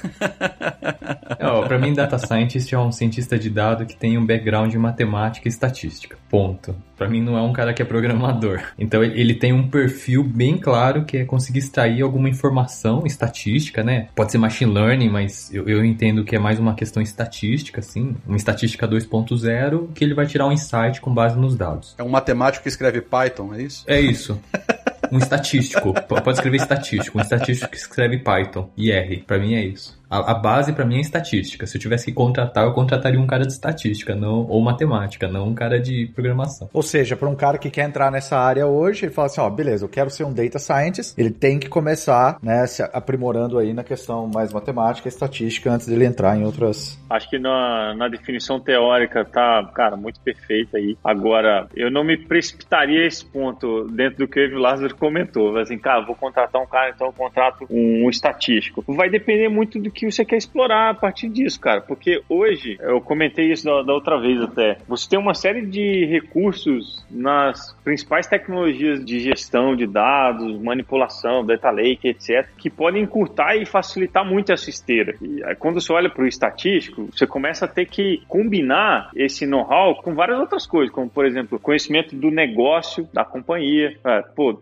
[1.39, 4.79] Não, pra mim, data scientist é um cientista de dado que tem um background em
[4.79, 6.17] matemática e estatística.
[6.31, 6.75] Ponto.
[6.97, 8.63] Pra mim, não é um cara que é programador.
[8.79, 14.09] Então, ele tem um perfil bem claro que é conseguir extrair alguma informação estatística, né?
[14.15, 18.17] Pode ser machine learning, mas eu, eu entendo que é mais uma questão estatística, assim.
[18.27, 21.95] Uma estatística 2.0 que ele vai tirar um insight com base nos dados.
[21.99, 23.85] É um matemático que escreve Python, é isso?
[23.87, 24.41] É isso.
[25.13, 25.93] Um estatístico.
[25.93, 27.19] Pode escrever estatístico.
[27.19, 29.19] Um estatístico que escreve Python e R.
[29.27, 30.02] Pra mim é isso.
[30.13, 31.67] A, a, base para mim é estatística.
[31.67, 35.49] Se eu tivesse que contratar, eu contrataria um cara de estatística, não ou matemática, não
[35.49, 36.69] um cara de programação.
[36.71, 39.49] Ou seja, para um cara que quer entrar nessa área hoje, ele fala assim, ó,
[39.49, 43.73] beleza, eu quero ser um data scientist, ele tem que começar, né, se aprimorando aí
[43.73, 47.03] na questão mais matemática, estatística antes dele entrar em outras.
[47.09, 50.95] Acho que na, na definição teórica tá, cara, muito perfeita aí.
[51.03, 55.79] Agora, eu não me precipitaria a esse ponto dentro do que o Lázaro comentou, assim,
[55.79, 58.85] cara, vou contratar um cara, então eu contrato um, um estatístico.
[58.89, 61.81] Vai depender muito do que que você quer explorar a partir disso, cara.
[61.81, 66.05] Porque hoje, eu comentei isso da, da outra vez até, você tem uma série de
[66.07, 73.57] recursos nas principais tecnologias de gestão de dados, manipulação, data lake, etc., que podem encurtar
[73.57, 75.15] e facilitar muito essa esteira.
[75.21, 79.47] E aí, quando você olha para o estatístico, você começa a ter que combinar esse
[79.47, 83.97] know-how com várias outras coisas, como, por exemplo, conhecimento do negócio da companhia.
[84.05, 84.59] É, pô,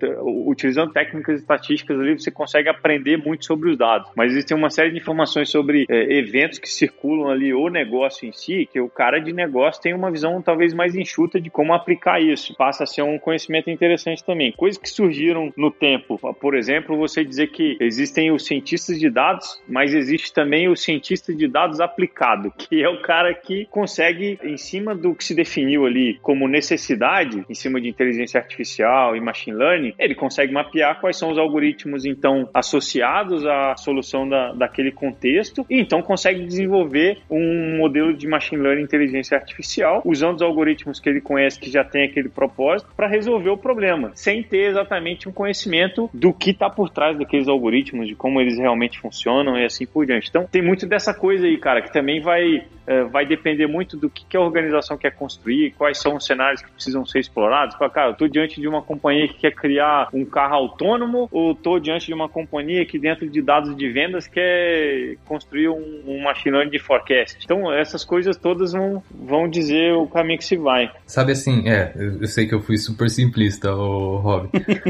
[0.47, 4.11] utilizando técnicas estatísticas ali, você consegue aprender muito sobre os dados.
[4.15, 8.27] Mas existem uma série de informações informações sobre é, eventos que circulam ali, o negócio
[8.27, 11.75] em si, que o cara de negócio tem uma visão talvez mais enxuta de como
[11.75, 12.55] aplicar isso.
[12.57, 14.53] Passa a ser um conhecimento interessante também.
[14.53, 16.19] Coisas que surgiram no tempo.
[16.41, 21.35] Por exemplo, você dizer que existem os cientistas de dados, mas existe também o cientista
[21.35, 25.85] de dados aplicado, que é o cara que consegue, em cima do que se definiu
[25.85, 31.17] ali como necessidade, em cima de inteligência artificial e machine learning, ele consegue mapear quais
[31.17, 37.19] são os algoritmos, então, associados à solução da, daquele contexto contexto e então consegue desenvolver
[37.31, 41.85] um modelo de machine learning inteligência artificial usando os algoritmos que ele conhece que já
[41.85, 46.70] tem aquele propósito para resolver o problema, sem ter exatamente um conhecimento do que está
[46.70, 50.28] por trás daqueles algoritmos, de como eles realmente funcionam e assim por diante.
[50.28, 54.11] Então tem muito dessa coisa aí, cara, que também vai é, vai depender muito do
[54.11, 57.77] que, a organização quer construir, quais são os cenários que precisam ser explorados.
[57.77, 61.78] Cara, eu estou diante de uma companhia que quer criar um carro autônomo ou estou
[61.78, 66.57] diante de uma companhia que dentro de dados de vendas quer construir um, um machine
[66.57, 67.39] learning de forecast.
[67.45, 70.91] Então essas coisas todas vão, vão dizer o caminho que se vai.
[71.07, 74.49] Sabe assim, é, eu, sei que eu fui super simplista, o Rob,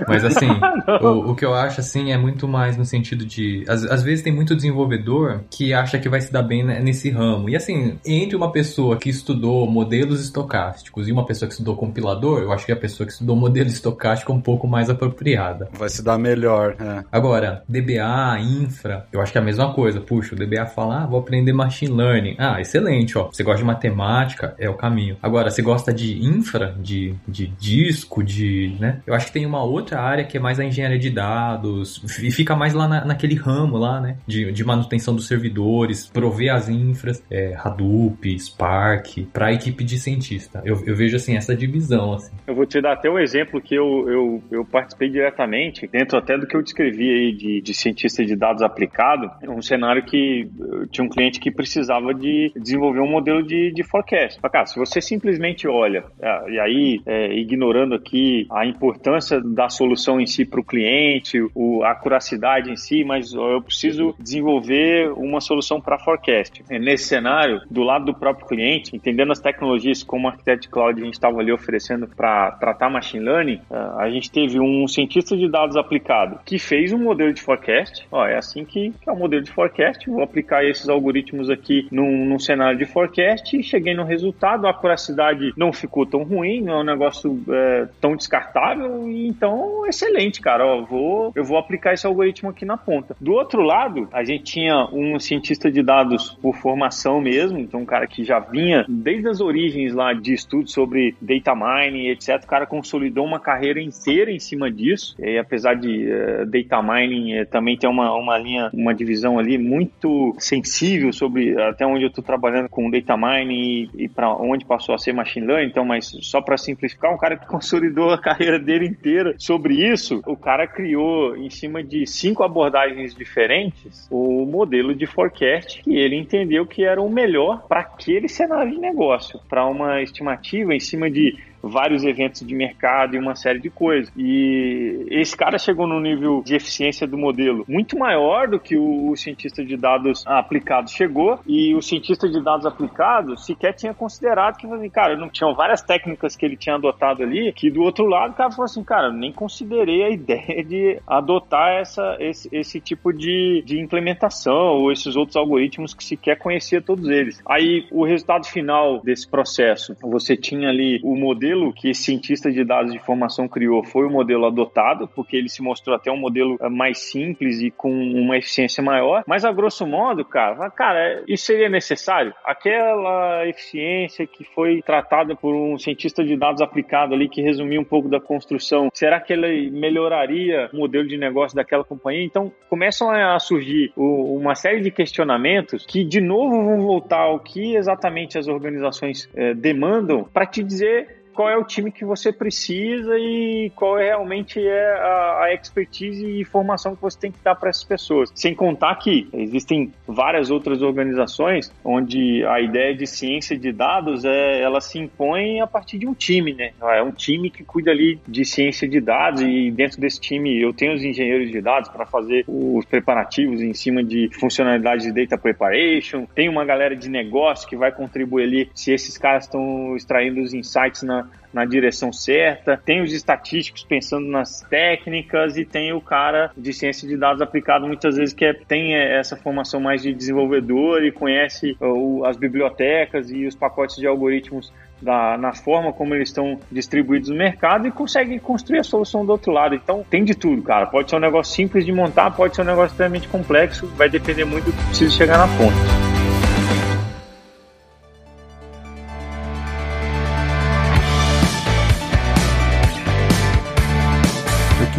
[0.09, 0.49] mas assim,
[1.03, 4.23] o, o, que eu acho assim é muito mais no sentido de, às, às vezes
[4.23, 7.49] tem muito desenvolvedor que acha que vai se dar bem nesse ramo.
[7.49, 12.41] E assim, entre uma pessoa que estudou modelos estocásticos e uma pessoa que estudou compilador,
[12.41, 15.69] eu acho que a pessoa que estudou modelo estocástico é um pouco mais apropriada.
[15.73, 17.05] Vai se dar melhor, é.
[17.11, 20.00] Agora, DBA, infra, eu acho que é a mesma coisa.
[20.01, 22.37] Puxa, o DBA fala, ah, vou aprender machine learning.
[22.39, 23.27] Ah, excelente, ó.
[23.27, 25.17] Você gosta de matemática, é o caminho.
[25.23, 29.01] Agora, você gosta de infra, de, de disco, de, né?
[29.07, 32.31] Eu acho que tem uma outra área que é mais a engenharia de dados e
[32.31, 34.17] fica mais lá na, naquele ramo lá, né?
[34.27, 40.63] De, de manutenção dos servidores, prover as infras, é, Hadoop, Spark, para equipe de cientista.
[40.65, 42.15] Eu, eu, vejo assim essa divisão.
[42.15, 42.33] Assim.
[42.47, 46.37] Eu vou te dar até um exemplo que eu, eu, eu participei diretamente, dentro até
[46.37, 50.49] do que eu descrevi aí de, de cientista de dados aplicado, um cenário que
[50.91, 54.39] tinha um cliente que precisava de desenvolver um modelo de, de forecast.
[54.43, 59.69] Mas, cara, se você simplesmente olha, é, e aí é, ignorando aqui a importância da
[59.69, 65.13] solução em si para o cliente, o, a curacidade em si, mas eu preciso desenvolver
[65.17, 66.63] uma solução para forecast.
[66.69, 71.15] Nesse cenário, do lado do próprio cliente, entendendo as tecnologias como arquiteto cloud a gente
[71.15, 75.77] estava ali oferecendo para tratar machine learning, uh, a gente teve um cientista de dados
[75.77, 78.07] aplicado que fez um modelo de forecast.
[78.11, 79.80] Ó, é assim que, que é o modelo de forecast.
[80.07, 84.67] Vou aplicar esses algoritmos aqui num, num cenário de forecast e cheguei no resultado.
[84.67, 89.09] A acuracidade não ficou tão ruim, não é um negócio é, tão descartável.
[89.09, 90.67] Então, excelente, cara.
[90.67, 93.17] Ó, vou, eu vou aplicar esse algoritmo aqui na ponta.
[93.21, 97.87] Do outro lado, a gente tinha um cientista de dados por formação mesmo, então um
[97.87, 102.43] cara que já vinha desde as origens lá de estudos sobre data mining, etc.
[102.43, 105.15] O cara consolidou uma carreira inteira em cima disso.
[105.19, 109.57] E apesar de uh, data mining uh, também ter uma, uma linha, uma divisão ali
[109.71, 114.65] muito sensível sobre até onde eu estou trabalhando com data mining e, e para onde
[114.65, 115.69] passou a ser machine learning.
[115.69, 120.21] Então, mas só para simplificar, um cara que consolidou a carreira dele inteira sobre isso,
[120.27, 126.17] o cara criou em cima de cinco abordagens diferentes o modelo de forecast que ele
[126.17, 131.11] entendeu que era o melhor para aquele cenário de negócio, para uma estimativa em cima
[131.11, 134.13] de vários eventos de mercado e uma série de coisas.
[134.17, 139.15] E esse cara chegou num nível de eficiência do modelo muito maior do que o,
[139.17, 144.67] cientista de dados aplicados chegou, e o cientista de dados aplicados sequer tinha considerado que,
[144.67, 148.33] assim, cara, não tinham várias técnicas que ele tinha adotado ali, que do outro lado
[148.33, 153.13] o cara falou assim, cara, nem considerei a ideia de adotar essa, esse, esse tipo
[153.13, 157.41] de, de implementação ou esses outros algoritmos que sequer conhecia todos eles.
[157.47, 162.51] Aí o resultado final desse processo, você tinha ali o modelo modelo que esse cientista
[162.51, 166.17] de dados de informação criou foi o modelo adotado, porque ele se mostrou até um
[166.17, 169.23] modelo eh, mais simples e com uma eficiência maior.
[169.27, 172.33] Mas a grosso modo, cara, cara, isso seria necessário?
[172.45, 177.85] Aquela eficiência que foi tratada por um cientista de dados aplicado ali que resumiu um
[177.85, 182.25] pouco da construção, será que ele melhoraria o modelo de negócio daquela companhia?
[182.25, 187.75] Então começam a surgir uma série de questionamentos que de novo vão voltar ao que
[187.75, 193.19] exatamente as organizações eh, demandam para te dizer qual é o time que você precisa
[193.19, 197.55] e qual é realmente é a, a expertise e formação que você tem que dar
[197.55, 198.31] para essas pessoas.
[198.35, 204.61] Sem contar que existem várias outras organizações onde a ideia de ciência de dados é,
[204.61, 206.73] ela se impõe a partir de um time, né?
[206.83, 210.75] É um time que cuida ali de ciência de dados e dentro desse time eu
[210.75, 215.39] tenho os engenheiros de dados para fazer os preparativos em cima de funcionalidades de data
[215.39, 220.43] preparation, tem uma galera de negócio que vai contribuir ali se esses caras estão extraindo
[220.43, 226.01] os insights na, na direção certa, tem os estatísticos pensando nas técnicas e tem o
[226.01, 230.15] cara de ciência de dados aplicado muitas vezes que é, tem essa formação mais de
[230.15, 236.15] desenvolvedor e conhece uh, as bibliotecas e os pacotes de algoritmos da, na forma como
[236.15, 239.75] eles estão distribuídos no mercado e consegue construir a solução do outro lado.
[239.75, 240.87] Então tem de tudo, cara.
[240.87, 244.45] Pode ser um negócio simples de montar, pode ser um negócio extremamente complexo, vai depender
[244.45, 246.10] muito do que precisa chegar na ponta.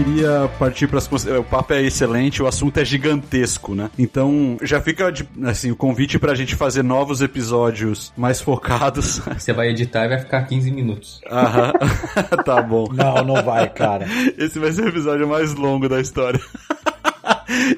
[0.04, 3.92] Queria partir para as o papo é excelente, o assunto é gigantesco, né?
[4.00, 5.14] Então, já fica
[5.44, 9.20] assim o convite pra gente fazer novos episódios mais focados.
[9.38, 11.22] Você vai editar e vai ficar 15 minutos.
[11.30, 11.74] Aham.
[12.44, 12.88] tá bom.
[12.92, 14.08] Não, não vai, cara.
[14.38, 16.42] Esse vai ser o episódio mais longo da história.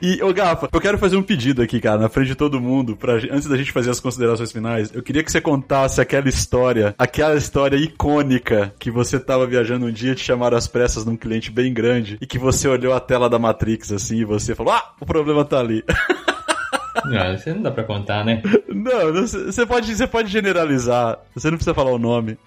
[0.01, 2.95] E, ô Gafa, eu quero fazer um pedido aqui, cara, na frente de todo mundo,
[2.95, 4.91] pra, antes da gente fazer as considerações finais.
[4.93, 9.91] Eu queria que você contasse aquela história, aquela história icônica que você tava viajando um
[9.91, 13.29] dia, te chamaram às pressas num cliente bem grande e que você olhou a tela
[13.29, 15.83] da Matrix assim e você falou: Ah, o problema tá ali.
[17.05, 18.41] Não, você não dá pra contar, né?
[18.69, 21.19] Não, você pode, você pode generalizar.
[21.33, 22.37] Você não precisa falar o nome.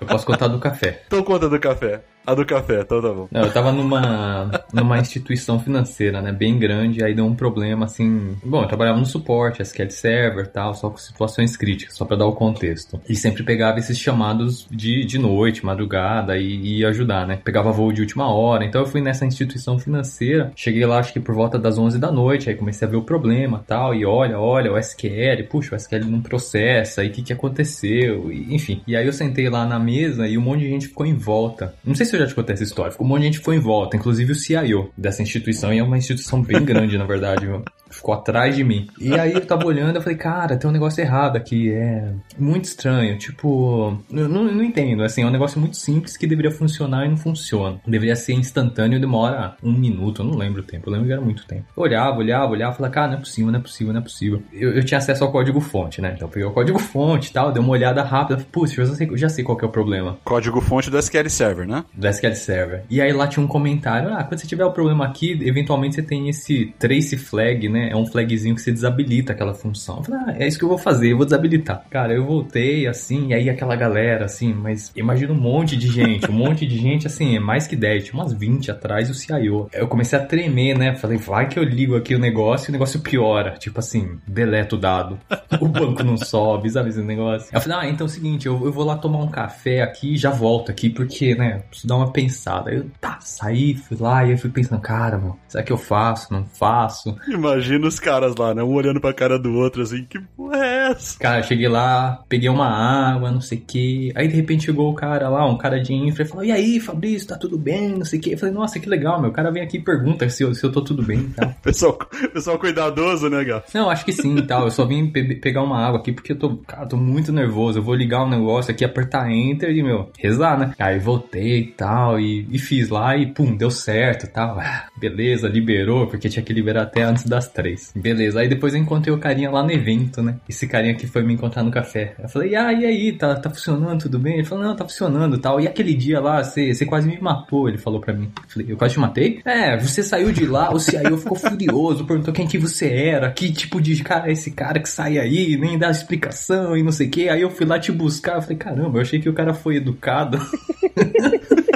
[0.00, 1.02] Eu posso contar do café.
[1.06, 2.02] Então conta do café.
[2.26, 3.28] A do café, então tá bom.
[3.30, 8.36] Não, eu tava numa, numa instituição financeira, né, bem grande, aí deu um problema, assim...
[8.42, 12.26] Bom, eu trabalhava no suporte, SQL Server tal, só com situações críticas, só pra dar
[12.26, 13.00] o contexto.
[13.08, 17.38] E sempre pegava esses chamados de, de noite, madrugada, e ia ajudar, né?
[17.44, 21.20] Pegava voo de última hora, então eu fui nessa instituição financeira, cheguei lá acho que
[21.20, 24.38] por volta das 11 da noite, aí comecei a ver o problema tal, e olha,
[24.38, 28.80] olha, o SQL, puxa, o SQL não processa, e o que que aconteceu, e, enfim.
[28.86, 31.74] E aí eu sentei lá na mesa e um monte de gente ficou em volta.
[31.84, 32.92] Não sei se eu já te contei essa história.
[32.92, 35.82] Ficou um monte de gente foi em volta, inclusive o CIO dessa instituição, e é
[35.82, 37.62] uma instituição bem grande, na verdade, viu?
[37.94, 38.88] ficou atrás de mim.
[39.00, 42.64] E aí eu tava olhando, eu falei, cara, tem um negócio errado aqui, é muito
[42.64, 47.06] estranho, tipo, eu não, não entendo, assim, é um negócio muito simples que deveria funcionar
[47.06, 47.80] e não funciona.
[47.86, 51.12] Deveria ser instantâneo e demora um minuto, eu não lembro o tempo, eu lembro que
[51.12, 51.64] era muito tempo.
[51.76, 54.42] Eu olhava, olhava, olhava, falava, cara, não é possível, não é possível, não é possível.
[54.52, 56.12] Eu, eu tinha acesso ao código fonte, né?
[56.14, 58.94] Então eu peguei o código fonte e tal, dei uma olhada rápida, putz, eu já
[58.94, 60.18] sei, já sei qual que é o problema.
[60.24, 61.84] Código fonte do SQL Server, né?
[62.04, 62.82] Do SQL Server.
[62.90, 65.94] E aí lá tinha um comentário, ah, quando você tiver o um problema aqui, eventualmente
[65.94, 67.88] você tem esse trace flag, né?
[67.90, 69.98] É um flagzinho que você desabilita aquela função.
[69.98, 71.84] Eu falei, ah, é isso que eu vou fazer, eu vou desabilitar.
[71.88, 76.30] Cara, eu voltei assim, e aí aquela galera, assim, mas imagina um monte de gente,
[76.30, 79.68] um monte de gente, assim, é mais que 10, tinha umas 20 atrás o CIO.
[79.72, 80.94] Eu comecei a tremer, né?
[80.96, 83.52] Falei, vai que eu ligo aqui o negócio e o negócio piora.
[83.58, 85.18] Tipo assim, deleto o dado.
[85.58, 87.48] o banco não sobe, sabe esse negócio?
[87.50, 90.14] Eu falei, ah, então é o seguinte, eu, eu vou lá tomar um café aqui
[90.14, 92.72] e já volto aqui, porque, né, preciso dar uma pensada.
[92.72, 96.32] Eu, tá, saí, fui lá e eu fui pensando, cara, mano, será que eu faço,
[96.32, 97.16] não faço?
[97.28, 100.90] Imagina os caras lá, né, um olhando pra cara do outro, assim, que porra é
[100.90, 101.18] essa?
[101.18, 104.94] Cara, cheguei lá, peguei uma água, não sei o que, aí de repente chegou o
[104.94, 108.04] cara lá, um cara de infra, e falou, e aí, Fabrício, tá tudo bem, não
[108.04, 108.32] sei o que.
[108.32, 110.64] Eu falei, nossa, que legal, meu, o cara vem aqui e pergunta se eu, se
[110.64, 111.46] eu tô tudo bem, tá?
[111.62, 111.98] pessoal,
[112.32, 113.62] pessoal cuidadoso, né, Gá?
[113.72, 116.38] Não, acho que sim, tal, eu só vim pe pegar uma água aqui porque eu
[116.38, 120.10] tô, cara, tô muito nervoso, eu vou ligar um negócio aqui, apertar enter e, meu,
[120.18, 120.74] rezar, né?
[120.78, 124.54] Aí voltei e tal, e, e fiz lá e pum, deu certo tal.
[124.64, 127.92] Ah, beleza, liberou, porque tinha que liberar até antes das três.
[127.94, 130.36] Beleza, aí depois eu encontrei o carinha lá no evento, né?
[130.48, 132.14] Esse carinha que foi me encontrar no café.
[132.18, 134.34] Eu falei, ah, e aí, tá, tá funcionando, tudo bem?
[134.34, 135.60] Ele falou, não, tá funcionando tal.
[135.60, 138.30] E aquele dia lá, você quase me matou, ele falou pra mim.
[138.36, 139.40] Eu falei, eu quase te matei?
[139.44, 143.52] É, você saiu de lá, o CIO ficou furioso, perguntou quem que você era, que
[143.52, 147.08] tipo de cara é esse cara que sai aí, nem dá explicação e não sei
[147.08, 147.28] o que.
[147.28, 149.76] Aí eu fui lá te buscar, eu falei, caramba, eu achei que o cara foi
[149.76, 150.38] educado.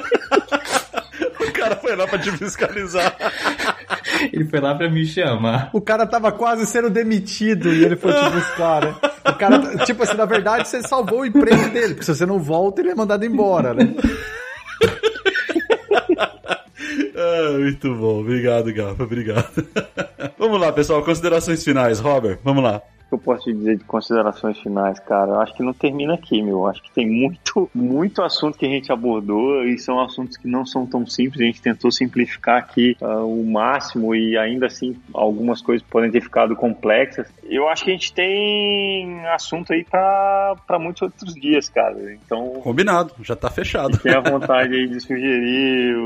[1.68, 3.16] o cara foi lá pra te fiscalizar.
[4.32, 5.70] Ele foi lá pra me chamar.
[5.72, 8.94] O cara tava quase sendo demitido e ele foi te buscar, né?
[9.24, 12.38] O cara, tipo assim, na verdade, você salvou o emprego dele, porque se você não
[12.38, 13.94] volta, ele é mandado embora, né?
[17.20, 18.20] Ah, muito bom.
[18.20, 19.02] Obrigado, Gafa.
[19.02, 19.66] Obrigado.
[20.38, 21.02] Vamos lá, pessoal.
[21.02, 21.98] Considerações finais.
[21.98, 25.32] Robert, vamos lá que eu posso te dizer de considerações finais, cara?
[25.32, 26.58] Eu acho que não termina aqui, meu.
[26.58, 30.46] Eu acho que tem muito, muito assunto que a gente abordou e são assuntos que
[30.46, 31.40] não são tão simples.
[31.40, 36.20] A gente tentou simplificar aqui uh, o máximo e ainda assim algumas coisas podem ter
[36.20, 37.26] ficado complexas.
[37.44, 42.12] Eu acho que a gente tem assunto aí para muitos outros dias, cara.
[42.12, 42.60] Então.
[42.62, 43.98] Combinado, já tá fechado.
[43.98, 45.96] Tem a vontade aí de sugerir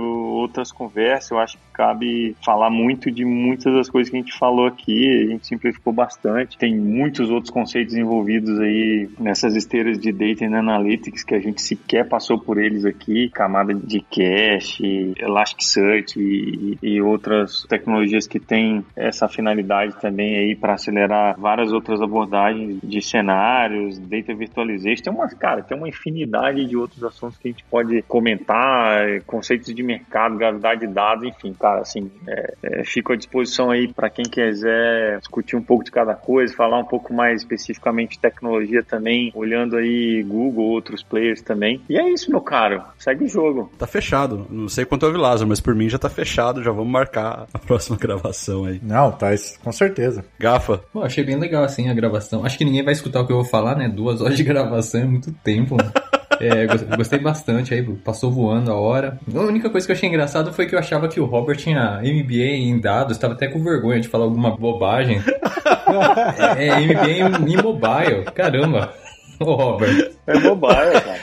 [0.42, 1.30] outras conversas.
[1.30, 5.08] Eu acho que cabe falar muito de muitas das coisas que a gente falou aqui.
[5.08, 6.58] A gente simplificou bastante.
[6.58, 11.62] Tem muitos outros conceitos envolvidos aí nessas esteiras de Data and Analytics que a gente
[11.62, 18.84] sequer passou por eles aqui, camada de cache, Elasticsearch e, e outras tecnologias que têm
[18.96, 25.28] essa finalidade também aí para acelerar várias outras abordagens de cenários, data virtualization, tem uma,
[25.28, 30.31] cara, tem uma infinidade de outros assuntos que a gente pode comentar, conceitos de mercado,
[30.38, 35.18] gravidade de dados, enfim, cara, assim, é, é, fico à disposição aí para quem quiser
[35.18, 39.76] discutir um pouco de cada coisa, falar um pouco mais especificamente de tecnologia também, olhando
[39.76, 41.80] aí Google, outros players também.
[41.88, 42.82] E é isso, meu caro.
[42.98, 43.70] Segue o jogo.
[43.78, 44.46] Tá fechado.
[44.50, 46.62] Não sei quanto é o Lázaro, mas por mim já tá fechado.
[46.62, 48.80] Já vamos marcar a próxima gravação aí.
[48.82, 49.30] Não, tá,
[49.62, 50.24] com certeza.
[50.38, 50.78] Gafa.
[50.92, 52.44] Pô, achei bem legal assim a gravação.
[52.44, 53.88] Acho que ninguém vai escutar o que eu vou falar, né?
[53.88, 55.90] Duas horas de gravação é muito tempo, né?
[56.42, 56.66] É,
[56.96, 59.18] gostei bastante aí, passou voando a hora.
[59.32, 62.00] A única coisa que eu achei engraçado foi que eu achava que o Robert tinha
[62.02, 65.22] MBA em dados, estava até com vergonha de falar alguma bobagem.
[66.58, 68.92] é, é MBA em, mobile, caramba.
[69.38, 70.12] Ô, Robert.
[70.26, 71.20] É mobile, cara.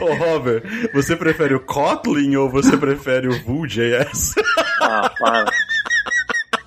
[0.00, 4.34] Ô, Robert, você prefere o Kotlin ou você prefere o Vue.js?
[4.82, 5.46] ah, para.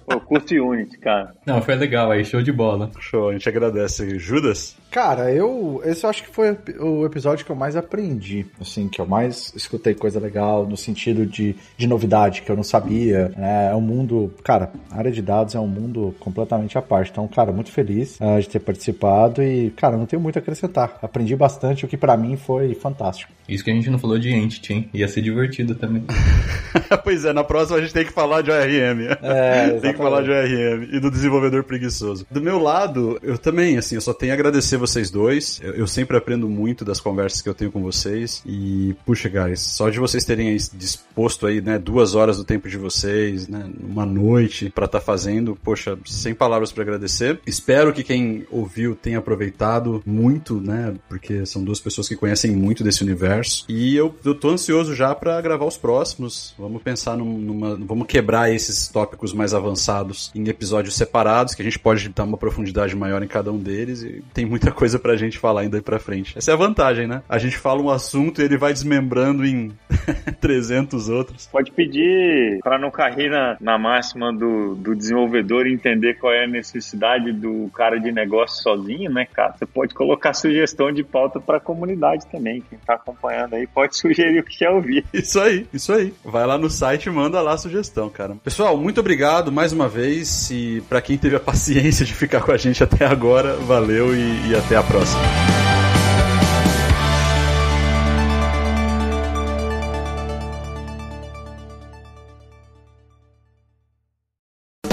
[0.05, 1.33] Pô, curto Unity, cara.
[1.45, 2.91] Não, foi legal aí, show de bola.
[2.99, 4.19] Show, a gente agradece.
[4.19, 4.75] Judas?
[4.93, 5.81] Cara, eu.
[5.83, 8.45] Esse eu acho que foi o episódio que eu mais aprendi.
[8.61, 12.61] Assim, que eu mais escutei coisa legal no sentido de, de novidade que eu não
[12.61, 13.29] sabia.
[13.35, 13.71] Né?
[13.71, 14.31] É um mundo.
[14.43, 17.09] Cara, a área de dados é um mundo completamente à parte.
[17.09, 20.99] Então, cara, muito feliz uh, de ter participado e, cara, não tenho muito a acrescentar.
[21.01, 23.31] Aprendi bastante, o que para mim foi fantástico.
[23.49, 24.89] Isso que a gente não falou de Entity, hein?
[24.93, 26.05] Ia ser divertido também.
[27.03, 29.07] pois é, na próxima a gente tem que falar de ORM.
[29.21, 32.25] É, tem que falar de ORM e do desenvolvedor preguiçoso.
[32.29, 35.61] Do meu lado, eu também, assim, eu só tenho a agradecer vocês dois.
[35.63, 38.43] Eu, eu, sempre aprendo muito das conversas que eu tenho com vocês.
[38.45, 42.67] E, puxa, guys, só de vocês terem aí disposto aí, né, duas horas do tempo
[42.67, 47.39] de vocês, né, uma noite para estar tá fazendo, poxa, sem palavras para agradecer.
[47.47, 52.83] Espero que quem ouviu tenha aproveitado muito, né, porque são duas pessoas que conhecem muito
[52.83, 53.65] desse universo.
[53.69, 56.53] E eu, eu tô ansioso já para gravar os próximos.
[56.57, 57.75] Vamos pensar numa.
[57.75, 62.37] Vamos quebrar esses tópicos mais avançados em episódios separados, que a gente pode dar uma
[62.37, 64.03] profundidade maior em cada um deles.
[64.03, 66.37] E tem muita coisa pra gente falar ainda aí pra frente.
[66.37, 67.21] Essa é a vantagem, né?
[67.27, 69.71] A gente fala um assunto e ele vai desmembrando em
[70.41, 71.47] 300 outros.
[71.47, 76.45] Pode pedir para não cair na, na máxima do, do desenvolvedor e entender qual é
[76.45, 79.53] a necessidade do cara de negócio sozinho, né, cara?
[79.57, 82.63] Você pode colocar sugestão de pauta para a comunidade também.
[82.69, 85.05] Quem tá acompanhando aí pode sugerir o que quer ouvir.
[85.13, 86.13] Isso aí, isso aí.
[86.23, 88.35] Vai lá no site e manda lá a sugestão, cara.
[88.43, 92.51] Pessoal, muito obrigado mais uma vez e para quem teve a paciência de ficar com
[92.51, 95.21] a gente até agora, valeu e, e até a próxima.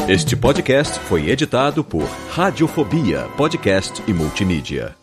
[0.09, 5.00] Este podcast foi editado por Radiofobia, podcast e multimídia.